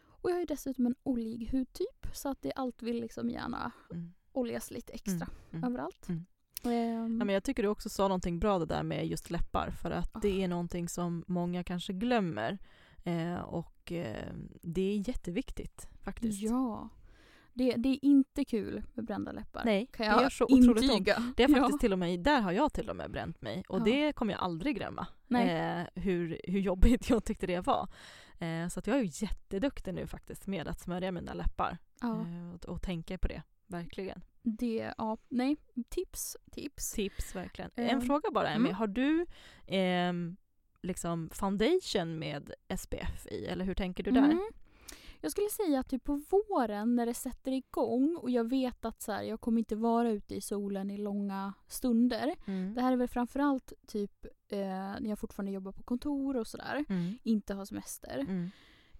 Och 0.06 0.30
jag 0.30 0.34
har 0.34 0.40
ju 0.40 0.46
dessutom 0.46 0.86
en 0.86 0.94
oljig 1.02 1.48
hudtyp 1.52 2.06
så 2.14 2.28
att 2.28 2.42
det 2.42 2.52
allt 2.52 2.82
vill 2.82 3.00
liksom 3.00 3.30
gärna 3.30 3.72
Mm. 3.90 4.12
oljas 4.32 4.70
lite 4.70 4.92
extra 4.92 5.12
Mm. 5.26 5.28
Mm. 5.52 5.64
överallt. 5.64 6.08
Mm. 6.08 6.24
Ehm, 6.64 7.18
Ja, 7.18 7.24
men 7.24 7.28
jag 7.34 7.44
tycker 7.44 7.62
du 7.62 7.68
också 7.68 7.88
sa 7.88 8.02
någonting 8.08 8.38
bra 8.38 8.58
det 8.58 8.66
där 8.66 8.82
med 8.82 9.06
just 9.06 9.30
läppar 9.30 9.70
för 9.70 9.90
att 9.90 10.16
Ah. 10.16 10.18
det 10.22 10.42
är 10.44 10.48
någonting 10.48 10.88
som 10.88 11.24
många 11.26 11.64
kanske 11.64 11.92
glömmer. 11.92 12.58
Eh, 13.04 13.34
och 13.40 13.92
eh, 13.92 14.32
det 14.62 14.80
är 14.82 15.08
jätteviktigt 15.08 15.88
faktiskt. 16.02 16.42
Ja. 16.42 16.88
Det, 17.58 17.76
det 17.76 17.88
är 17.88 18.04
inte 18.04 18.44
kul 18.44 18.82
med 18.94 19.04
brända 19.04 19.32
läppar. 19.32 19.62
Nej, 19.64 19.86
kan 19.92 20.06
det 20.06 20.12
jag 20.12 20.22
gör 20.22 20.30
så 20.30 20.44
otroligt 20.44 20.90
ont. 20.90 21.36
Det 21.36 21.42
är 21.42 21.48
faktiskt 21.54 21.72
Ja. 21.72 21.78
till 21.80 21.92
och 21.92 21.98
med, 21.98 22.20
där 22.20 22.40
har 22.40 22.52
jag 22.52 22.72
till 22.72 22.90
och 22.90 22.96
med 22.96 23.10
bränt 23.10 23.42
mig 23.42 23.64
och 23.68 23.78
Ja. 23.80 23.84
det 23.84 24.12
kommer 24.12 24.32
jag 24.32 24.42
aldrig 24.42 24.76
glömma. 24.76 25.06
Eh, 25.30 25.86
hur, 25.94 26.40
hur 26.44 26.60
jobbigt 26.60 27.10
jag 27.10 27.24
tyckte 27.24 27.46
det 27.46 27.60
var. 27.66 27.88
Eh, 28.38 28.68
så 28.68 28.78
att 28.78 28.86
jag 28.86 28.96
är 28.96 29.02
ju 29.02 29.10
jätteduktig 29.12 29.94
nu 29.94 30.06
faktiskt 30.06 30.46
med 30.46 30.68
att 30.68 30.80
smörja 30.80 31.12
mina 31.12 31.34
läppar 31.34 31.78
Ja, 32.00 32.20
eh, 32.20 32.54
och, 32.54 32.64
och 32.64 32.82
tänka 32.82 33.18
på 33.18 33.28
det. 33.28 33.42
Verkligen. 33.66 34.22
det, 34.42 34.92
ja, 34.98 35.16
nej, 35.28 35.56
tips, 35.88 36.36
tips. 36.52 36.92
Tips 36.92 37.34
verkligen. 37.36 37.70
Eh, 37.76 37.92
En 37.92 38.02
fråga 38.02 38.30
bara 38.30 38.48
Emmy, 38.48 38.68
mm. 38.68 38.74
har 38.76 38.86
du 38.86 39.26
ehm, 39.66 40.36
liksom 40.82 41.30
foundation 41.32 42.18
med 42.18 42.52
SPF 42.78 43.26
i 43.26 43.46
eller 43.46 43.64
hur 43.64 43.74
tänker 43.74 44.02
du 44.04 44.10
där? 44.10 44.24
Mm. 44.24 44.48
Jag 45.20 45.30
skulle 45.30 45.48
säga 45.48 45.80
att 45.80 45.88
typ 45.88 46.04
på 46.04 46.22
våren 46.30 46.96
när 46.96 47.06
det 47.06 47.14
sätter 47.14 47.52
igång 47.52 48.16
och 48.16 48.30
jag 48.30 48.50
vet 48.50 48.84
att 48.84 49.02
så 49.02 49.12
här, 49.12 49.22
jag 49.22 49.40
kommer 49.40 49.58
inte 49.58 49.76
vara 49.76 50.10
ute 50.10 50.34
i 50.34 50.40
solen 50.40 50.90
i 50.90 50.98
långa 50.98 51.54
stunder. 51.68 52.34
Mm. 52.46 52.74
Det 52.74 52.80
här 52.80 52.92
är 52.92 52.96
väl 52.96 53.08
framförallt 53.08 53.72
typ 53.86 54.24
eh, 54.48 54.58
när 55.00 55.08
jag 55.08 55.18
fortfarande 55.18 55.52
jobbar 55.52 55.72
på 55.72 55.82
kontor 55.82 56.36
och 56.36 56.46
sådär. 56.46 56.84
Mm. 56.88 57.18
Inte 57.22 57.54
har 57.54 57.64
semester. 57.64 58.18
Mm. 58.18 58.50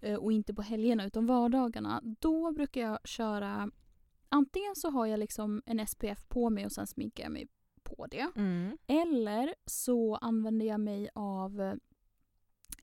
eh, 0.01 0.15
och 0.15 0.31
inte 0.31 0.53
på 0.53 0.61
helgerna 0.61 1.05
utan 1.05 1.25
vardagarna. 1.25 2.01
Då 2.03 2.51
brukar 2.51 2.81
jag 2.81 2.99
köra 3.07 3.71
Antingen 4.29 4.75
så 4.75 4.89
har 4.89 5.05
jag 5.05 5.19
liksom 5.19 5.61
en 5.65 5.87
SPF 5.87 6.27
på 6.27 6.49
mig 6.49 6.65
och 6.65 6.71
sen 6.71 6.87
sminkar 6.87 7.23
jag 7.23 7.31
mig 7.31 7.47
på 7.83 8.07
det. 8.11 8.31
Mm. 8.35 8.77
Eller 8.87 9.55
så 9.65 10.15
använder 10.15 10.65
jag 10.65 10.79
mig 10.79 11.09
av 11.13 11.79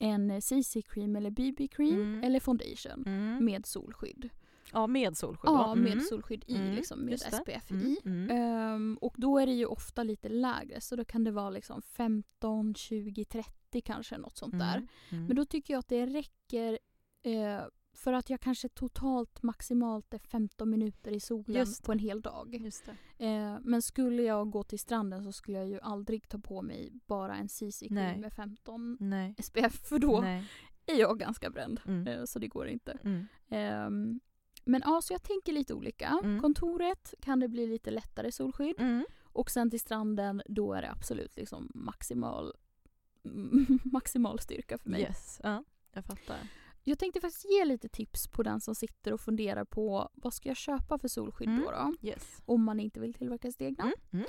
en 0.01 0.31
CC-cream 0.43 1.17
eller 1.17 1.31
BB-cream 1.31 1.95
Mm. 1.95 2.25
eller 2.25 2.41
foundation 2.41 3.03
Mm. 3.07 3.45
med 3.45 3.67
solskydd. 3.67 4.29
Ja, 4.73 4.87
med 4.87 5.17
solskydd 5.17 5.51
Ja, 5.51 5.75
med 5.75 5.93
Mm. 5.93 6.05
solskydd 6.05 6.45
i, 6.47 6.57
Mm, 6.57 6.75
liksom, 6.75 7.01
med. 7.01 7.21
SPF 7.21 7.71
i. 7.73 7.97
Ehm, 8.31 8.99
och 9.01 9.15
då 9.17 9.39
är 9.39 9.47
det 9.47 9.53
ju 9.53 9.67
ofta 9.67 10.03
lite 10.03 10.29
lägre 10.29 10.81
så 10.81 10.97
då 10.97 11.05
kan 11.05 11.25
det 11.25 11.31
vara 11.31 11.51
liksom 11.51 11.83
15, 11.83 12.75
20, 12.75 13.25
30 13.25 13.81
kanske 13.81 14.19
något 14.19 14.37
sånt 14.37 14.59
där. 14.59 14.87
Men 15.11 15.37
då 15.37 15.45
tycker 15.45 15.75
jag 15.75 15.79
att 15.79 15.89
det 15.89 16.07
räcker 16.07 16.79
eh, 17.23 17.61
för 17.97 18.13
att 18.13 18.31
jag 18.31 18.41
kanske 18.41 18.69
totalt 18.69 19.43
maximalt 19.43 20.15
är 20.15 20.19
15 20.19 20.71
minuter 20.71 21.11
i 21.11 21.21
solen 21.21 21.67
på 21.85 21.93
en 21.93 21.99
hel 21.99 22.21
dag. 22.21 22.55
Eh, 23.19 23.57
men 23.63 23.83
skulle 23.83 24.23
jag 24.23 24.51
gå 24.51 24.63
till 24.63 24.79
stranden 24.79 25.25
så 25.25 25.33
skulle 25.33 25.59
jag 25.59 25.69
ju 25.69 25.81
aldrig 25.81 26.29
ta 26.29 26.39
på 26.39 26.63
mig 26.63 26.93
bara 27.07 27.37
en. 27.37 27.49
CC-cream 27.49 28.21
med 28.21 28.33
15 28.33 28.97
Nej. 29.01 29.35
SPF 29.39 29.89
för 29.89 29.99
då 29.99 30.21
Nej. 30.21 30.45
är 30.87 30.95
jag 30.95 31.19
ganska 31.19 31.51
bränd. 31.51 31.81
Mm. 31.87 32.07
Eh, 32.07 32.25
så 32.25 32.39
det 32.39 32.49
går 32.49 32.69
inte. 32.69 32.99
Mm. 33.05 33.27
Ehm, 33.49 34.21
men 34.65 34.83
ja, 34.85 35.01
så 35.03 35.13
jag 35.13 35.23
tänker 35.23 35.53
lite 35.53 35.75
olika. 35.75 36.21
Mm. 36.25 36.41
Kontoret 36.41 37.15
kan 37.21 37.41
det 37.41 37.49
bli 37.49 37.67
lite 37.67 37.91
lättare 37.91 38.33
solskydd. 38.33 38.81
Mm. 38.81 39.07
Och 39.23 39.51
sen 39.51 39.71
till 39.71 39.81
stranden 39.81 40.43
då 40.47 40.73
är 40.73 40.83
det 40.83 40.91
absolut 40.91 41.37
liksom 41.37 41.71
maximal, 41.75 42.53
maximal 43.85 44.39
styrka 44.39 44.79
för 44.79 44.91
mig. 44.91 45.01
Yes, 45.01 45.41
ja, 45.43 45.65
jag 45.93 46.05
fattar. 46.05 46.39
Jag 46.89 46.99
tänkte 46.99 47.21
faktiskt 47.21 47.45
ge 47.51 47.65
lite 47.65 47.89
tips 47.89 48.29
på 48.29 48.43
den 48.43 48.61
som 48.61 48.75
sitter 48.75 49.13
och 49.13 49.21
funderar 49.21 49.65
på 49.65 50.09
vad 50.15 50.35
ska 50.35 50.49
jag 50.49 50.57
köpa 50.57 50.99
för 50.99 51.09
solskydd 51.09 51.49
Mm. 51.49 51.63
då, 51.63 51.71
då? 51.71 51.95
Yes. 52.09 52.43
Om 52.45 52.65
man 52.65 52.81
inte 52.81 53.01
vill 53.01 53.15
tillverka 53.15 53.51
sitt 53.51 53.63
egna. 53.63 53.85
Mm. 53.85 53.95
Mm. 54.13 54.27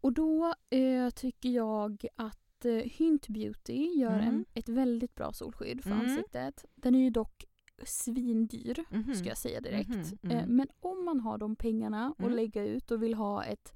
Och 0.00 0.12
då 0.12 0.54
eh, 0.70 1.10
tycker 1.10 1.48
jag 1.48 2.06
att 2.16 2.64
eh, 2.64 2.72
Hynt 2.74 3.28
Beauty 3.28 3.88
gör 3.98 4.12
Mm. 4.18 4.28
en, 4.28 4.44
ett 4.54 4.68
väldigt 4.68 5.14
bra 5.14 5.32
solskydd 5.32 5.82
för 5.82 5.90
Mm. 5.90 6.06
ansiktet. 6.06 6.64
Den 6.74 6.94
är 6.94 6.98
ju 7.04 7.10
dock 7.10 7.44
svindyr 7.84 8.84
Mhm. 8.90 9.14
ska 9.14 9.28
jag 9.28 9.38
säga 9.38 9.60
direkt. 9.60 9.88
Mhm, 9.88 10.30
Eh, 10.30 10.38
mm. 10.42 10.56
men 10.56 10.68
om 10.80 11.04
man 11.04 11.20
har 11.20 11.38
de 11.38 11.56
pengarna 11.56 12.06
att 12.18 12.24
Mm. 12.24 12.32
lägga 12.36 12.64
ut 12.64 12.90
och 12.90 13.02
vill 13.02 13.14
ha 13.14 13.44
ett 13.44 13.72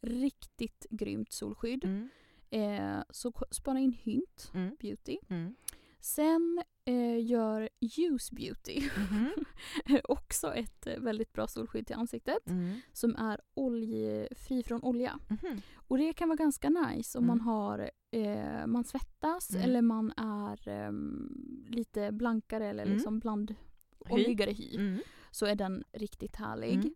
riktigt 0.00 0.86
grymt 0.90 1.32
solskydd 1.32 1.84
Mm. 1.84 2.08
eh, 2.50 3.02
så 3.10 3.32
spana 3.50 3.80
in 3.80 3.92
Hynt 3.92 4.50
Mm. 4.54 4.76
Beauty. 4.80 5.18
Mm. 5.28 5.54
Sen 6.00 6.62
eh, 6.84 7.24
gör 7.26 7.68
Use 7.98 8.34
Beauty 8.34 8.80
Mhm. 9.10 9.30
också 10.04 10.54
ett 10.54 10.86
eh, 10.86 10.98
väldigt 10.98 11.32
bra 11.32 11.46
solskydd 11.46 11.86
till 11.86 11.96
ansiktet 11.96 12.50
Mm. 12.50 12.80
som 12.92 13.16
är 13.16 13.40
oljefri 13.54 14.62
från 14.62 14.82
olja. 14.82 15.18
Mhm. 15.28 15.60
Och 15.74 15.98
det 15.98 16.12
kan 16.12 16.28
vara 16.28 16.36
ganska 16.36 16.70
nice 16.70 17.18
om 17.18 17.24
Mm. 17.24 17.36
man 17.36 17.40
har 17.46 17.90
eh, 18.10 18.66
man 18.66 18.84
svettas 18.84 19.50
Mm. 19.50 19.62
eller 19.62 19.82
man 19.82 20.12
är 20.16 20.68
ehm, 20.68 21.66
lite 21.68 22.12
blankare 22.12 22.66
eller 22.66 22.82
Mm. 22.82 22.94
liksom 22.94 23.18
bland 23.18 23.54
oljigare 23.98 24.50
hy. 24.50 24.76
Mm. 24.76 24.98
Så 25.30 25.46
är 25.46 25.54
den 25.54 25.84
riktigt 25.92 26.36
härlig. 26.36 26.92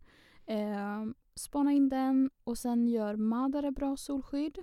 Eh, 0.47 1.05
spana 1.35 1.73
in 1.73 1.89
den 1.89 2.31
och 2.45 2.59
sen 2.59 2.89
gör 2.89 3.17
Madara 3.17 3.71
bra 3.71 3.97
solskydd. 3.97 4.59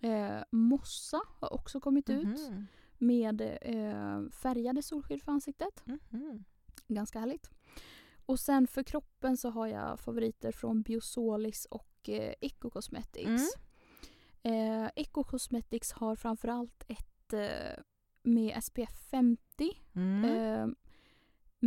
Eh, 0.00 0.38
Mossa 0.50 1.20
har 1.40 1.52
också 1.52 1.80
kommit 1.80 2.10
ut 2.10 2.24
Mhm. 2.24 2.66
Med 2.98 3.40
eh, 3.62 4.30
färgade 4.30 4.82
solskydd 4.82 5.22
för 5.22 5.32
ansiktet. 5.32 5.82
Mhm. 6.10 6.44
Ganska 6.88 7.18
härligt. 7.20 7.50
Och 8.26 8.40
sen 8.40 8.66
för 8.66 8.82
kroppen 8.82 9.36
så 9.36 9.50
har 9.50 9.66
jag 9.66 10.00
favoriter 10.00 10.52
från 10.52 10.82
Biosolis 10.82 11.64
och 11.64 12.08
eh, 12.08 12.34
Eco 12.40 12.70
Cosmetics. 12.70 13.56
Mm. 14.42 14.84
Eh, 14.84 14.90
Eco 14.96 15.24
Cosmetics 15.24 15.92
har 15.92 16.16
framförallt 16.16 16.84
ett 16.88 17.32
eh, 17.32 17.82
med 18.22 18.64
SPF 18.64 19.08
50 19.10 19.38
Mm. 19.94 20.74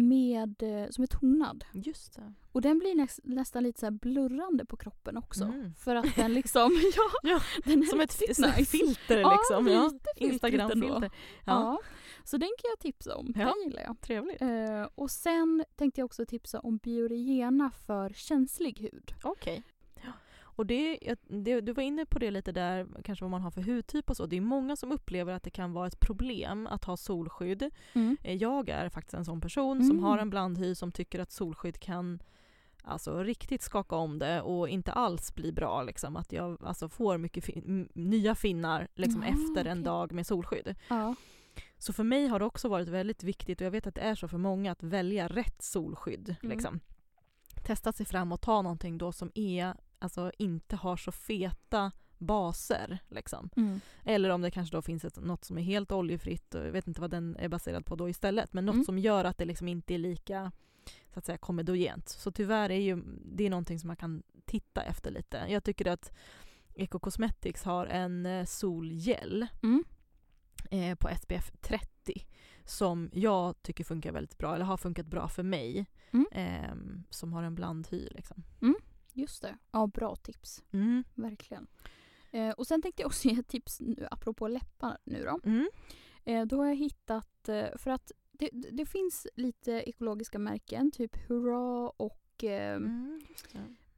Med, 0.08 0.64
eh, 0.64 0.89
som 0.89 1.04
är 1.04 1.08
tonad. 1.08 1.66
Just 1.74 2.14
det. 2.16 2.34
Och 2.52 2.62
den 2.62 2.80
blir 2.80 2.95
näs, 2.95 3.20
nästan 3.24 3.64
lite 3.64 3.80
så 3.80 3.91
blurrande 3.91 4.66
på 4.66 4.78
kroppen 4.78 5.18
också. 5.18 5.43
Mm. 5.43 5.74
För 5.74 5.95
att 5.95 6.16
den 6.16 6.34
liksom, 6.34 6.72
ja, 6.95 7.30
Ja, 7.30 7.41
den 7.66 7.82
är 7.84 7.86
Som 7.86 8.00
ett 8.00 8.20
nice. 8.30 8.66
filter 8.66 9.18
liksom. 9.18 9.68
Ja, 9.68 9.91
Instagram-filter. 10.16 11.02
Ja. 11.04 11.10
Ja. 11.45 11.80
Så 12.24 12.38
den 12.38 12.50
kan 12.62 12.70
jag 12.70 12.80
tipsa 12.80 13.16
om, 13.16 13.34
Ja. 13.36 13.45
den 13.45 13.64
gillar 13.70 13.82
jag. 13.82 14.02
Trevligt. 14.02 14.41
Eh, 14.41 14.88
och 14.95 15.12
sen 15.12 15.64
tänkte 15.76 16.02
jag 16.02 16.06
också 16.06 16.26
tipsa 16.26 16.60
om 16.60 16.78
Biorigena 16.78 17.72
för 17.72 18.10
känslig 18.10 18.80
hud. 18.80 19.14
Okej. 19.24 19.64
Ja. 19.66 19.74
Och 20.60 20.66
det, 20.66 20.99
det, 21.28 21.62
du 21.62 21.74
var 21.74 21.84
inne 21.84 22.05
på 22.05 22.20
det 22.20 22.32
lite 22.32 22.51
där, 22.51 22.88
kanske 23.03 23.24
vad 23.26 23.32
man 23.32 23.41
har 23.41 23.51
för 23.51 23.62
hudtyp 23.62 24.10
och 24.10 24.18
så. 24.18 24.26
Det 24.26 24.38
är 24.38 24.41
många 24.41 24.76
som 24.76 24.91
upplever 24.91 25.34
att 25.34 25.43
det 25.43 25.49
kan 25.49 25.74
vara 25.74 25.88
ett 25.88 25.99
problem 25.99 26.68
att 26.68 26.84
ha 26.84 26.97
solskydd. 26.97 27.70
Eh, 28.24 28.34
Jag 28.36 28.70
är 28.70 28.89
faktiskt 28.89 29.14
en 29.14 29.26
sån 29.26 29.41
person 29.41 29.82
som 29.84 29.91
Mm. 29.91 30.03
har 30.03 30.18
en 30.18 30.30
blandhy 30.30 30.76
som 30.76 30.91
tycker 30.91 31.20
att 31.20 31.32
solskydd 31.32 31.80
kan 31.80 32.20
alltså, 32.84 33.24
riktigt 33.24 33.62
skaka 33.62 33.95
om 33.95 34.20
det 34.20 34.41
och 34.41 34.70
inte 34.70 34.91
alls 34.91 35.36
bli 35.36 35.51
bra. 35.51 35.84
Liksom. 35.84 36.16
Att 36.18 36.32
jag 36.32 36.64
alltså, 36.66 36.89
får 36.89 37.18
mycket 37.18 37.43
fin- 37.45 37.89
nya 37.93 38.36
finnar 38.36 38.88
liksom, 38.95 39.22
Ah, 39.24 39.26
efter 39.26 39.66
en 39.66 39.78
okej. 39.78 39.84
dag 39.86 40.12
med 40.12 40.28
solskydd. 40.28 40.76
Ja. 40.89 41.16
Så 41.78 41.93
för 41.93 42.03
mig 42.03 42.28
har 42.28 42.39
det 42.39 42.45
också 42.45 42.70
varit 42.70 42.88
väldigt 42.88 43.24
viktigt, 43.24 43.62
och 43.62 43.66
jag 43.66 43.72
vet 43.72 43.88
att 43.88 43.95
det 43.95 44.01
är 44.01 44.16
så 44.16 44.28
för 44.28 44.38
många, 44.38 44.72
att 44.72 44.84
välja 44.84 45.28
rätt 45.28 45.62
solskydd. 45.62 46.36
Mm. 46.43 46.51
Liksom. 46.55 46.80
Testa 47.66 47.91
sig 47.91 48.05
fram 48.05 48.32
och 48.32 48.41
ta 48.41 48.62
någonting 48.62 48.97
då 48.97 49.12
som 49.12 49.32
är, 49.36 49.74
alltså, 50.00 50.32
inte 50.38 50.76
har 50.76 50.97
så 50.97 51.12
feta 51.12 51.91
baser. 52.18 53.00
Liksom. 53.10 53.50
Mm. 53.56 53.80
Eller 54.04 54.30
om 54.30 54.41
det 54.41 54.52
kanske 54.52 54.76
då 54.76 54.82
finns 54.82 55.06
ett, 55.06 55.18
något 55.22 55.43
som 55.45 55.58
är 55.58 55.62
helt 55.62 55.91
oljefritt, 55.91 56.56
och 56.56 56.66
jag 56.66 56.72
vet 56.72 56.88
inte 56.88 57.02
vad 57.02 57.12
den 57.12 57.36
är 57.39 57.47
baserad 57.50 57.86
på 57.86 57.95
då 57.95 58.10
istället, 58.10 58.54
men 58.54 58.66
något 58.66 58.74
Mm. 58.74 58.86
som 58.86 59.00
gör 59.00 59.26
att 59.26 59.38
det 59.38 59.45
liksom 59.45 59.68
inte 59.68 59.93
är 59.93 59.97
lika 59.97 60.52
så 61.14 61.20
att 61.20 61.26
säga 61.26 61.38
komedogent. 61.38 62.10
Så 62.10 62.32
tyvärr 62.32 62.70
är 62.70 62.80
ju 62.82 63.04
det 63.26 63.45
är 63.45 63.50
någonting 63.50 63.80
som 63.80 63.88
man 63.88 63.95
kan 63.95 64.24
titta 64.45 64.82
efter 64.82 65.12
lite. 65.12 65.45
Jag 65.50 65.64
tycker 65.64 65.88
att 65.88 66.12
Eco 66.76 67.00
Cosmetics 67.00 67.64
har 67.64 67.86
en 67.86 68.26
eh, 68.26 68.45
solgel 68.45 69.47
Mm. 69.64 69.84
eh, 70.72 70.95
på 70.95 71.10
SPF 71.22 71.52
30 71.62 72.26
som 72.66 73.10
jag 73.14 73.62
tycker 73.62 73.84
funkar 73.84 74.12
väldigt 74.12 74.38
bra, 74.38 74.56
eller 74.56 74.66
har 74.66 74.78
funkat 74.78 75.06
bra 75.06 75.28
för 75.28 75.43
mig. 75.43 75.86
Mm. 76.12 76.26
ehm, 76.32 77.04
som 77.10 77.34
har 77.34 77.43
en 77.43 77.56
blandhy. 77.56 78.08
Liksom. 78.12 78.43
Just 79.20 79.41
det. 79.41 79.57
Ja, 79.72 79.88
bra 79.88 80.15
tips. 80.15 80.63
Mm. 80.72 81.03
Verkligen. 81.15 81.67
Eh, 82.32 82.49
och 82.49 82.67
sen 82.67 82.82
tänkte 82.82 83.01
jag 83.01 83.07
också 83.07 83.28
ge 83.28 83.39
ett 83.39 83.47
tips 83.47 83.80
nu, 83.80 84.07
apropå 84.11 84.47
läppar 84.47 84.97
nu 85.03 85.24
då. 85.24 85.39
Mm. 85.43 85.70
Eh, 86.26 86.45
då 86.45 86.57
har 86.57 86.65
jag 86.65 86.76
hittat, 86.76 87.49
eh, 87.49 87.78
för 87.78 87.91
att 87.91 88.11
det, 88.32 88.49
det 88.53 88.86
finns 88.86 89.28
lite 89.36 89.72
ekologiska 89.72 90.39
märken, 90.39 90.91
typ 90.91 91.17
Hurra 91.28 91.89
och 91.89 92.43
eh, 92.43 92.76
Mm. 92.76 93.22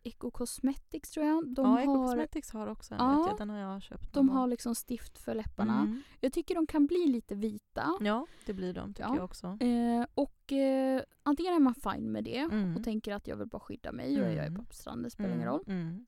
Eco 0.03 0.31
Cosmetics 0.31 1.11
tror 1.11 1.25
jag. 1.25 1.53
De 1.55 1.65
ja, 1.65 1.81
Eco 1.81 1.95
Cosmetics 2.07 2.51
har 2.51 2.67
också 2.67 2.93
en, 2.93 2.99
Ja. 2.99 3.27
jag, 3.29 3.37
den 3.37 3.49
har 3.49 3.57
jag 3.57 3.81
köpt. 3.81 4.13
de 4.13 4.29
har 4.29 4.47
liksom 4.47 4.75
stift 4.75 5.17
för 5.17 5.35
läpparna. 5.35 5.79
Mm. 5.79 6.01
Jag 6.19 6.33
tycker 6.33 6.55
de 6.55 6.67
kan 6.67 6.85
bli 6.87 7.07
lite 7.07 7.35
vita. 7.35 7.85
Ja, 8.01 8.25
det 8.45 8.53
blir 8.53 8.73
de 8.73 8.93
tycker 8.93 9.09
Ja. 9.09 9.15
jag 9.15 9.23
också. 9.25 9.47
Eh, 9.59 10.05
och 10.13 10.51
eh, 10.53 11.01
antingen 11.23 11.53
är 11.53 11.59
man 11.59 11.75
fine 11.75 12.11
med 12.11 12.23
det 12.23 12.37
Mm. 12.37 12.75
och 12.77 12.83
tänker 12.83 13.13
att 13.13 13.27
jag 13.27 13.35
vill 13.37 13.47
bara 13.47 13.59
skydda 13.59 13.91
mig 13.91 14.21
och 14.21 14.27
jag 14.27 14.33
är 14.33 14.41
Mm. 14.47 14.53
bara 14.53 14.65
på 14.65 14.73
stranden, 14.75 15.03
det 15.03 15.09
spelar 15.09 15.35
ingen 15.35 15.47
roll. 15.47 15.63
Mm. 15.67 16.05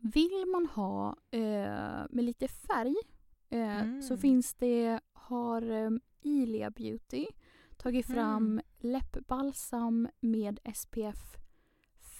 Vill 0.00 0.44
man 0.52 0.66
ha 0.66 1.16
eh, 1.30 1.40
med 2.10 2.24
lite 2.24 2.48
färg 2.48 2.94
eh, 3.50 3.80
Mm. 3.80 4.02
så 4.02 4.16
finns 4.16 4.54
det, 4.54 5.00
har 5.12 5.62
eh, 5.70 5.90
Ilia 6.22 6.70
Beauty 6.70 7.26
tagit 7.76 8.06
fram 8.06 8.46
Mm. 8.46 8.60
läppbalsam 8.78 10.08
med 10.20 10.60
SPF 10.74 11.36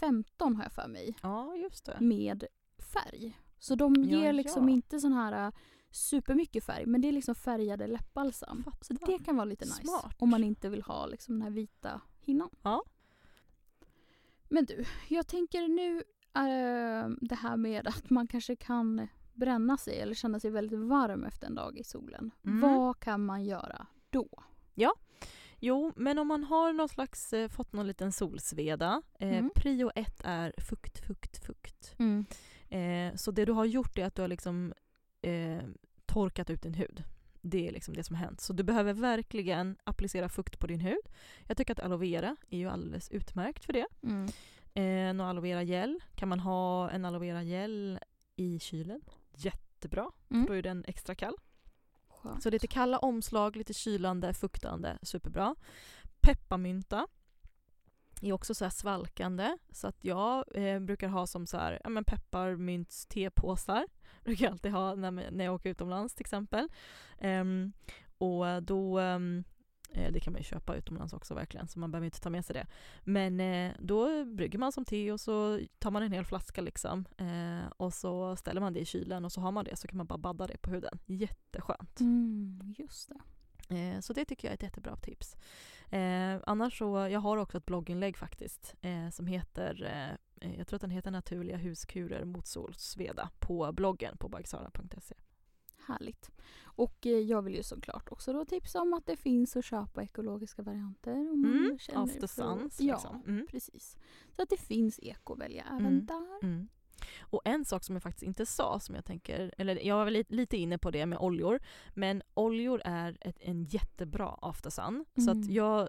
15 0.01 0.57
har 0.57 0.63
jag 0.63 0.73
för 0.73 0.89
mig, 0.89 1.15
Ja, 1.23 1.57
just 1.57 1.85
det. 1.85 1.97
med 2.01 2.45
färg. 2.93 3.41
Så 3.59 3.75
de 3.75 3.95
Ja, 3.95 4.19
ger 4.19 4.33
liksom 4.33 4.69
ja. 4.69 4.75
inte 4.75 5.01
sån 5.01 5.13
här 5.13 5.47
eh, 5.47 5.53
supermycket 5.91 6.65
färg 6.65 6.87
men 6.87 7.01
det 7.01 7.09
är 7.09 7.13
liksom 7.13 7.35
färgade 7.35 7.87
läppbalsam. 7.87 8.65
Så 8.81 8.95
Fattar. 8.95 9.13
det 9.13 9.25
kan 9.25 9.37
vara 9.37 9.45
lite 9.45 9.65
nice 9.65 9.83
Smart. 9.87 10.15
om 10.19 10.31
man 10.31 10.45
inte 10.45 10.69
vill 10.69 10.83
ha 10.83 11.07
liksom 11.07 11.35
den 11.35 11.43
här 11.43 11.51
vita 11.51 12.01
hinnan. 12.21 12.51
Ja. 12.63 12.83
Men 14.49 14.65
du, 14.65 14.85
jag 15.09 15.27
tänker 15.27 15.69
nu 15.69 15.97
eh, 16.35 17.09
det 17.21 17.35
här 17.35 17.57
med 17.57 17.87
att 17.89 18.11
man 18.11 18.27
kanske 18.27 18.57
kan 18.57 19.09
bränna 19.35 19.77
sig 19.77 20.01
eller 20.01 20.15
känna 20.15 20.41
sig 20.41 20.51
väldigt 20.51 20.79
varm 20.81 21.25
efter 21.25 21.47
en 21.47 21.55
dag 21.55 21.79
i 21.79 21.85
solen. 21.85 22.31
Mm. 22.45 22.61
Vad 22.61 23.01
kan 23.01 23.25
man 23.27 23.45
göra 23.45 23.87
då? 24.11 24.29
Jo, 25.61 25.93
men 25.97 26.19
om 26.19 26.29
man 26.29 26.45
har 26.45 26.73
någon 26.73 26.89
slags, 26.89 27.33
eh, 27.33 27.49
fått 27.49 27.73
någon 27.73 27.87
liten 27.87 28.13
solsveda, 28.13 29.03
eh, 29.21 29.29
Mm. 29.39 29.51
prio 29.55 29.91
ett 29.95 30.21
är 30.25 30.55
fukt, 30.59 31.07
fukt, 31.07 31.45
fukt. 31.47 31.95
Eh, 32.69 33.15
så 33.15 33.31
det 33.31 33.45
du 33.45 33.53
har 33.53 33.65
gjort 33.65 33.99
är 33.99 34.05
att 34.05 34.15
du 34.15 34.23
har 34.23 34.29
liksom 34.29 34.75
eh, 35.23 35.59
torkat 36.07 36.51
ut 36.51 36.63
din 36.63 36.75
hud. 36.75 37.03
Det 37.41 37.69
är 37.69 37.73
liksom 37.73 37.95
det 37.95 38.05
som 38.05 38.17
har 38.17 38.25
hänt. 38.25 38.41
Så 38.41 38.53
du 38.53 38.63
behöver 38.63 38.93
verkligen 38.93 39.77
applicera 39.85 40.29
fukt 40.29 40.59
på 40.59 40.67
din 40.67 40.81
hud. 40.81 41.01
Jag 41.47 41.57
tycker 41.57 41.73
att 41.73 41.81
aloe 41.81 41.99
vera 41.99 42.37
är 42.51 42.59
ju 42.59 42.69
alldeles 42.69 43.09
utmärkt 43.11 43.65
för 43.65 43.73
det. 43.73 43.87
Mm. 44.03 44.29
Eh, 44.75 45.15
någon 45.15 45.27
aloe 45.29 45.43
vera 45.43 45.63
gel. 45.63 46.01
Kan 46.15 46.29
man 46.29 46.41
ha 46.41 46.91
en 46.91 47.05
aloe 47.05 47.21
vera 47.21 47.43
gel 47.43 47.99
i 48.37 48.59
kylen? 48.59 49.01
Jättebra, 49.37 50.11
Mm. 50.31 50.47
då 50.47 50.53
är 50.53 50.63
den 50.63 50.85
extra 50.89 51.15
kall. 51.15 51.37
Skönt. 52.27 52.43
Så 52.43 52.51
lite 52.51 52.67
kalla 52.67 52.99
omslag, 52.99 53.57
lite 53.57 53.75
kylande, 53.75 54.35
fuktande, 54.35 54.99
superbra. 55.03 55.55
Pepparmynta 56.21 57.07
är 58.23 58.33
också 58.33 58.55
så 58.55 58.65
här 58.65 58.71
svalkande. 58.71 59.59
Så 59.71 59.87
att 59.87 60.05
jag 60.05 60.45
eh, 60.55 60.81
brukar 60.81 61.09
ha 61.09 61.27
som 61.27 61.47
så 61.47 61.57
här, 61.57 61.81
ja, 61.85 61.91
men 61.91 62.05
pepparmynts 62.05 63.07
tepåsar. 63.07 63.87
brukar 64.25 64.45
jag 64.45 64.53
alltid 64.53 64.73
ha 64.73 64.95
när, 64.95 65.11
när 65.11 65.45
jag 65.45 65.55
åker 65.55 65.71
utomlands 65.71 66.15
till 66.15 66.23
exempel. 66.23 66.69
Um, 67.21 67.73
och 68.19 68.63
då, 68.63 69.01
um, 69.01 69.45
det 69.97 70.21
kan 70.21 70.33
man 70.33 70.41
ju 70.41 70.45
köpa 70.45 70.77
utomlands 70.77 71.13
också 71.13 71.35
verkligen, 71.35 71.69
så 71.69 71.79
man 71.79 71.91
behöver 71.91 72.05
inte 72.05 72.21
ta 72.21 72.31
med 72.31 72.45
sig 72.45 72.55
det. 72.55 72.67
Men 73.05 73.41
eh, 73.41 73.73
då 73.79 74.25
brygger 74.25 74.59
man 74.59 74.73
som 74.73 74.85
te 74.85 75.13
och 75.13 75.21
så 75.21 75.61
tar 75.79 75.91
man 75.91 76.03
en 76.03 76.13
hel 76.13 76.25
flaska 76.25 76.61
liksom. 76.61 77.05
Eh, 77.19 77.73
och 77.77 77.95
så 77.95 78.37
ställer 78.37 78.61
man 78.61 78.73
det 78.73 78.81
i 78.81 78.85
kylen 78.85 79.25
och 79.25 79.33
så 79.33 79.41
har 79.41 79.53
man 79.53 79.65
det 79.65 79.77
så 79.77 79.89
kan 79.89 79.97
man 79.97 80.07
bara 80.07 80.19
badda 80.19 80.47
det 80.47 80.59
på 80.59 80.71
huden. 80.71 80.99
Jätteskönt. 81.07 82.01
Mm, 82.01 82.75
just 82.79 83.09
det. 83.09 83.21
Eh, 83.69 84.01
så 84.01 84.13
det 84.13 84.25
tycker 84.25 84.49
jag 84.49 84.53
är 84.53 84.55
ett 84.55 84.63
jättebra 84.63 84.97
tips. 84.97 85.37
Eh, 85.91 86.37
annars 86.47 86.79
så, 86.79 87.09
jag 87.11 87.21
har 87.21 87.37
också 87.37 87.59
ett 87.59 87.67
blogginlägg 87.67 88.17
faktiskt 88.17 88.75
eh, 88.81 89.11
som 89.11 89.27
heter, 89.27 89.85
eh, 90.41 90.55
jag 90.59 90.67
tror 90.67 90.77
att 90.77 90.81
den 90.81 90.91
heter 90.91 91.11
Naturliga 91.11 91.57
huskurer 91.57 92.25
mot 92.25 92.47
solsveda 92.47 93.31
på 93.39 93.73
bloggen 93.73 94.17
på 94.17 94.29
bagsara.se. 94.29 95.15
Härligt. 95.87 96.31
Och 96.65 97.07
eh, 97.07 97.13
jag 97.19 97.43
vill 97.43 97.55
ju 97.55 97.63
såklart 97.63 98.09
också 98.13 98.33
då 98.33 98.45
tipsa 98.45 98.81
om 98.81 98.95
att 98.95 99.07
det 99.07 99.17
finns 99.17 99.57
att 99.57 99.65
köpa 99.65 100.03
ekologiska 100.03 100.63
varianter. 100.63 101.13
Om 101.13 101.41
man 101.43 101.51
Mm, 101.59 101.79
känner 101.79 102.07
för- 102.21 102.27
suns, 102.27 102.81
Ja, 102.81 102.95
liksom. 102.95 103.23
Mm. 103.27 103.47
precis. 103.51 103.97
Så 104.33 104.43
att 104.43 104.49
det 104.49 104.57
finns 104.61 104.99
eko 105.03 105.33
att 105.33 105.39
välja 105.41 105.65
även 105.65 105.87
Mm. 105.87 106.07
där. 106.07 106.39
Mm. 106.43 106.69
Och 107.21 107.41
en 107.45 107.65
sak 107.65 107.85
som 107.85 107.95
jag 107.97 108.03
faktiskt 108.03 108.23
inte 108.23 108.47
sa, 108.47 108.81
som 108.81 108.95
jag 108.95 109.05
tänker, 109.05 109.55
eller 109.59 109.87
jag 109.87 109.97
var 109.97 110.11
lite, 110.11 110.35
lite 110.35 110.57
inne 110.57 110.79
på 110.79 110.91
det 110.91 111.07
med 111.07 111.19
oljor, 111.19 111.61
men 111.95 112.23
oljor 112.35 112.81
är 112.85 113.19
ett, 113.21 113.37
en 113.41 113.65
jättebra 113.65 114.39
after 114.43 114.71
sun. 114.71 115.05
Så 115.17 115.31
att 115.31 115.37
Mm. 115.37 115.53
jag 115.53 115.89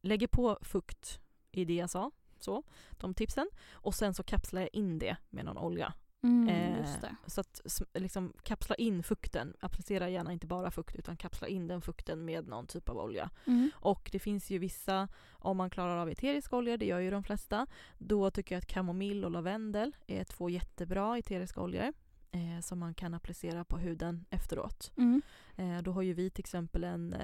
lägger 0.00 0.26
på 0.26 0.58
fukt 0.62 1.20
i 1.52 1.64
det 1.64 1.74
jag 1.74 1.90
sa, 1.90 2.10
så, 2.40 2.62
de 2.90 3.14
tipsen, 3.14 3.48
och 3.72 3.94
sen 3.94 4.14
så 4.14 4.22
kapslar 4.22 4.60
jag 4.60 4.70
in 4.72 4.98
det 4.98 5.16
med 5.30 5.44
någon 5.44 5.58
olja. 5.58 5.92
Mm, 6.22 6.48
Eh. 6.48 7.10
Så 7.26 7.40
att 7.40 7.60
liksom 7.94 8.32
kapsla 8.42 8.74
in 8.74 9.02
fukten, 9.02 9.54
applicera 9.60 10.08
gärna 10.08 10.32
inte 10.32 10.46
bara 10.46 10.70
fukt 10.70 10.96
utan 10.96 11.16
kapsla 11.16 11.48
in 11.48 11.66
den 11.66 11.82
fukten 11.82 12.24
med 12.24 12.48
någon 12.48 12.66
typ 12.66 12.88
av 12.88 12.98
olja. 12.98 13.30
Mm. 13.46 13.70
Och 13.74 14.08
det 14.12 14.18
finns 14.18 14.50
ju 14.50 14.58
vissa, 14.58 15.08
om 15.30 15.56
man 15.56 15.70
klarar 15.70 15.96
av 15.96 16.08
eteriska 16.08 16.56
oljor, 16.56 16.76
det 16.76 16.86
gör 16.86 16.98
ju 16.98 17.10
de 17.10 17.24
flesta, 17.24 17.66
då 17.98 18.30
tycker 18.30 18.54
jag 18.54 18.58
att 18.58 18.66
kamomill 18.66 19.24
och 19.24 19.30
lavendel 19.30 19.96
är 20.06 20.24
två 20.24 20.50
jättebra 20.50 21.18
eteriska 21.18 21.60
oljor 21.60 21.92
eh, 22.30 22.60
som 22.62 22.78
man 22.78 22.94
kan 22.94 23.14
applicera 23.14 23.64
på 23.64 23.78
huden 23.78 24.24
efteråt. 24.30 24.92
Mm. 24.96 25.22
Eh, 25.56 25.82
då 25.82 25.92
har 25.92 26.02
ju 26.02 26.12
vi 26.12 26.30
till 26.30 26.42
exempel 26.42 26.84
en 26.84 27.16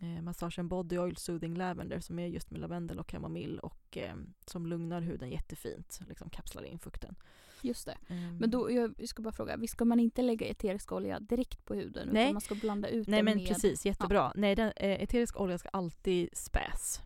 eh, 0.00 0.22
massagen 0.22 0.68
Body 0.68 0.98
Oil 0.98 1.16
Soothing 1.16 1.56
Lavender 1.56 2.00
som 2.00 2.18
är 2.18 2.26
just 2.26 2.50
med 2.50 2.60
lavendel 2.60 2.98
och 2.98 3.06
kamomill 3.06 3.58
och 3.58 3.98
eh, 3.98 4.14
som 4.46 4.66
lugnar 4.66 5.00
huden 5.00 5.30
jättefint, 5.30 6.00
liksom 6.08 6.30
kapslar 6.30 6.62
in 6.62 6.78
fukten. 6.78 7.14
Just 7.62 7.86
det. 7.86 7.98
Ehm, 8.08 8.36
Men 8.36 8.50
då, 8.50 8.70
jag 8.70 9.08
ska 9.08 9.22
bara 9.22 9.32
fråga, 9.32 9.56
visst 9.56 9.72
ska 9.72 9.84
man 9.84 10.00
inte 10.00 10.22
lägga 10.22 10.46
eterisk 10.46 10.92
olja 10.92 11.20
direkt 11.20 11.64
på 11.64 11.74
huden? 11.74 12.08
Nej. 12.12 12.22
Utan 12.22 12.34
man 12.34 12.40
ska 12.40 12.54
blanda 12.54 12.88
ut 12.88 13.08
Nej 13.08 13.18
det 13.18 13.24
men 13.24 13.38
med... 13.38 13.48
precis, 13.48 13.86
jättebra. 13.86 14.32
Nej, 14.34 14.54
den, 14.54 14.72
eh, 14.76 15.02
eterisk 15.02 15.40
olja 15.40 15.58
ska 15.58 15.68
alltid 15.68 16.28
späs. 16.32 17.00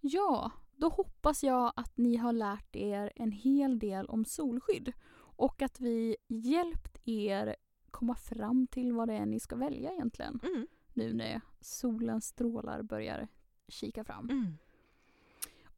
Ja, 0.00 0.50
då 0.76 0.88
hoppas 0.88 1.42
jag 1.42 1.72
att 1.76 1.96
ni 1.96 2.16
har 2.16 2.32
lärt 2.32 2.76
er 2.76 3.12
en 3.16 3.32
hel 3.32 3.78
del 3.78 4.06
om 4.06 4.24
solskydd. 4.24 4.92
Och 5.18 5.62
att 5.62 5.80
vi 5.80 6.16
hjälpt 6.28 6.98
er 7.04 7.56
komma 7.90 8.14
fram 8.14 8.66
till 8.66 8.92
vad 8.92 9.08
det 9.08 9.14
är 9.14 9.26
ni 9.26 9.40
ska 9.40 9.56
välja 9.56 9.92
egentligen. 9.92 10.40
Mm. 10.42 10.66
Nu 10.96 11.12
när 11.12 11.40
solens 11.60 12.26
strålar 12.26 12.82
börjar 12.82 13.28
kika 13.68 14.04
fram. 14.04 14.30
Mm. 14.30 14.58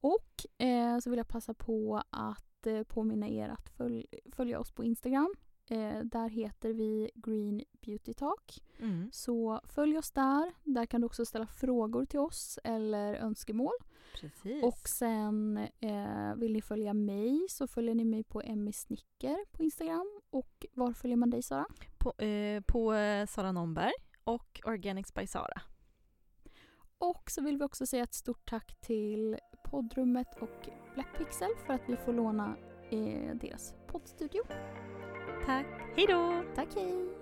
Och 0.01 0.63
eh, 0.67 0.99
så 0.99 1.11
vill 1.11 1.17
jag 1.17 1.29
passa 1.29 1.55
på 1.55 2.03
att 2.11 2.67
eh, 2.67 2.83
påminna 2.83 3.29
er 3.29 3.49
att 3.49 3.69
följ, 3.69 4.07
följa 4.33 4.61
oss 4.61 4.71
på 4.73 4.85
Instagram. 4.85 5.35
Eh, 5.71 5.99
där 5.99 6.29
heter 6.29 6.73
vi 6.73 7.11
Green 7.15 7.65
Beauty 7.81 8.15
Talk. 8.15 8.63
Mm. 8.79 9.11
Så 9.13 9.61
följ 9.65 9.99
oss 9.99 10.11
där. 10.11 10.53
Där 10.65 10.87
kan 10.87 11.01
du 11.01 11.07
också 11.07 11.25
ställa 11.25 11.47
frågor 11.47 12.05
till 12.05 12.21
oss 12.21 12.59
eller 12.65 13.15
önskemål. 13.15 13.75
Precis. 14.21 14.65
Och 14.65 14.89
sen 14.89 15.59
eh, 15.81 16.35
vill 16.37 16.53
ni 16.53 16.63
följa 16.63 16.95
mig 16.95 17.47
så 17.49 17.67
följer 17.67 17.95
ni 17.95 18.05
mig 18.05 18.25
på 18.25 18.41
Emmy 18.41 18.73
Snicker 18.73 19.37
på 19.53 19.63
Instagram. 19.63 20.21
Och 20.31 20.67
var 20.73 20.93
följer 20.93 21.17
man 21.17 21.31
dig 21.31 21.43
Sara? 21.43 21.67
på, 21.99 22.25
eh, 22.25 22.61
på 22.61 22.95
eh, 22.95 23.27
Sara 23.27 23.53
Nomberg 23.53 23.93
och 24.29 24.61
Organics 24.65 25.15
by 25.15 25.27
Sara. 25.27 25.61
Och 26.99 27.31
så 27.31 27.43
vill 27.43 27.59
vi 27.59 27.65
också 27.65 27.87
säga 27.87 28.03
ett 28.03 28.15
stort 28.15 28.51
tack 28.51 28.81
till 28.81 29.39
poddrummet 29.65 30.29
och 30.41 30.69
Black 30.95 31.19
Pixel 31.19 31.51
för 31.67 31.75
att 31.75 31.83
vi 31.87 31.97
får 31.97 32.13
låna 32.13 32.57
eh, 32.91 33.35
deras 33.35 33.75
poddstudio. 33.87 34.43
Tack. 35.47 35.67
Hej 35.97 36.07
då! 36.09 36.45
Tack 36.55 36.75
hej! 36.75 37.18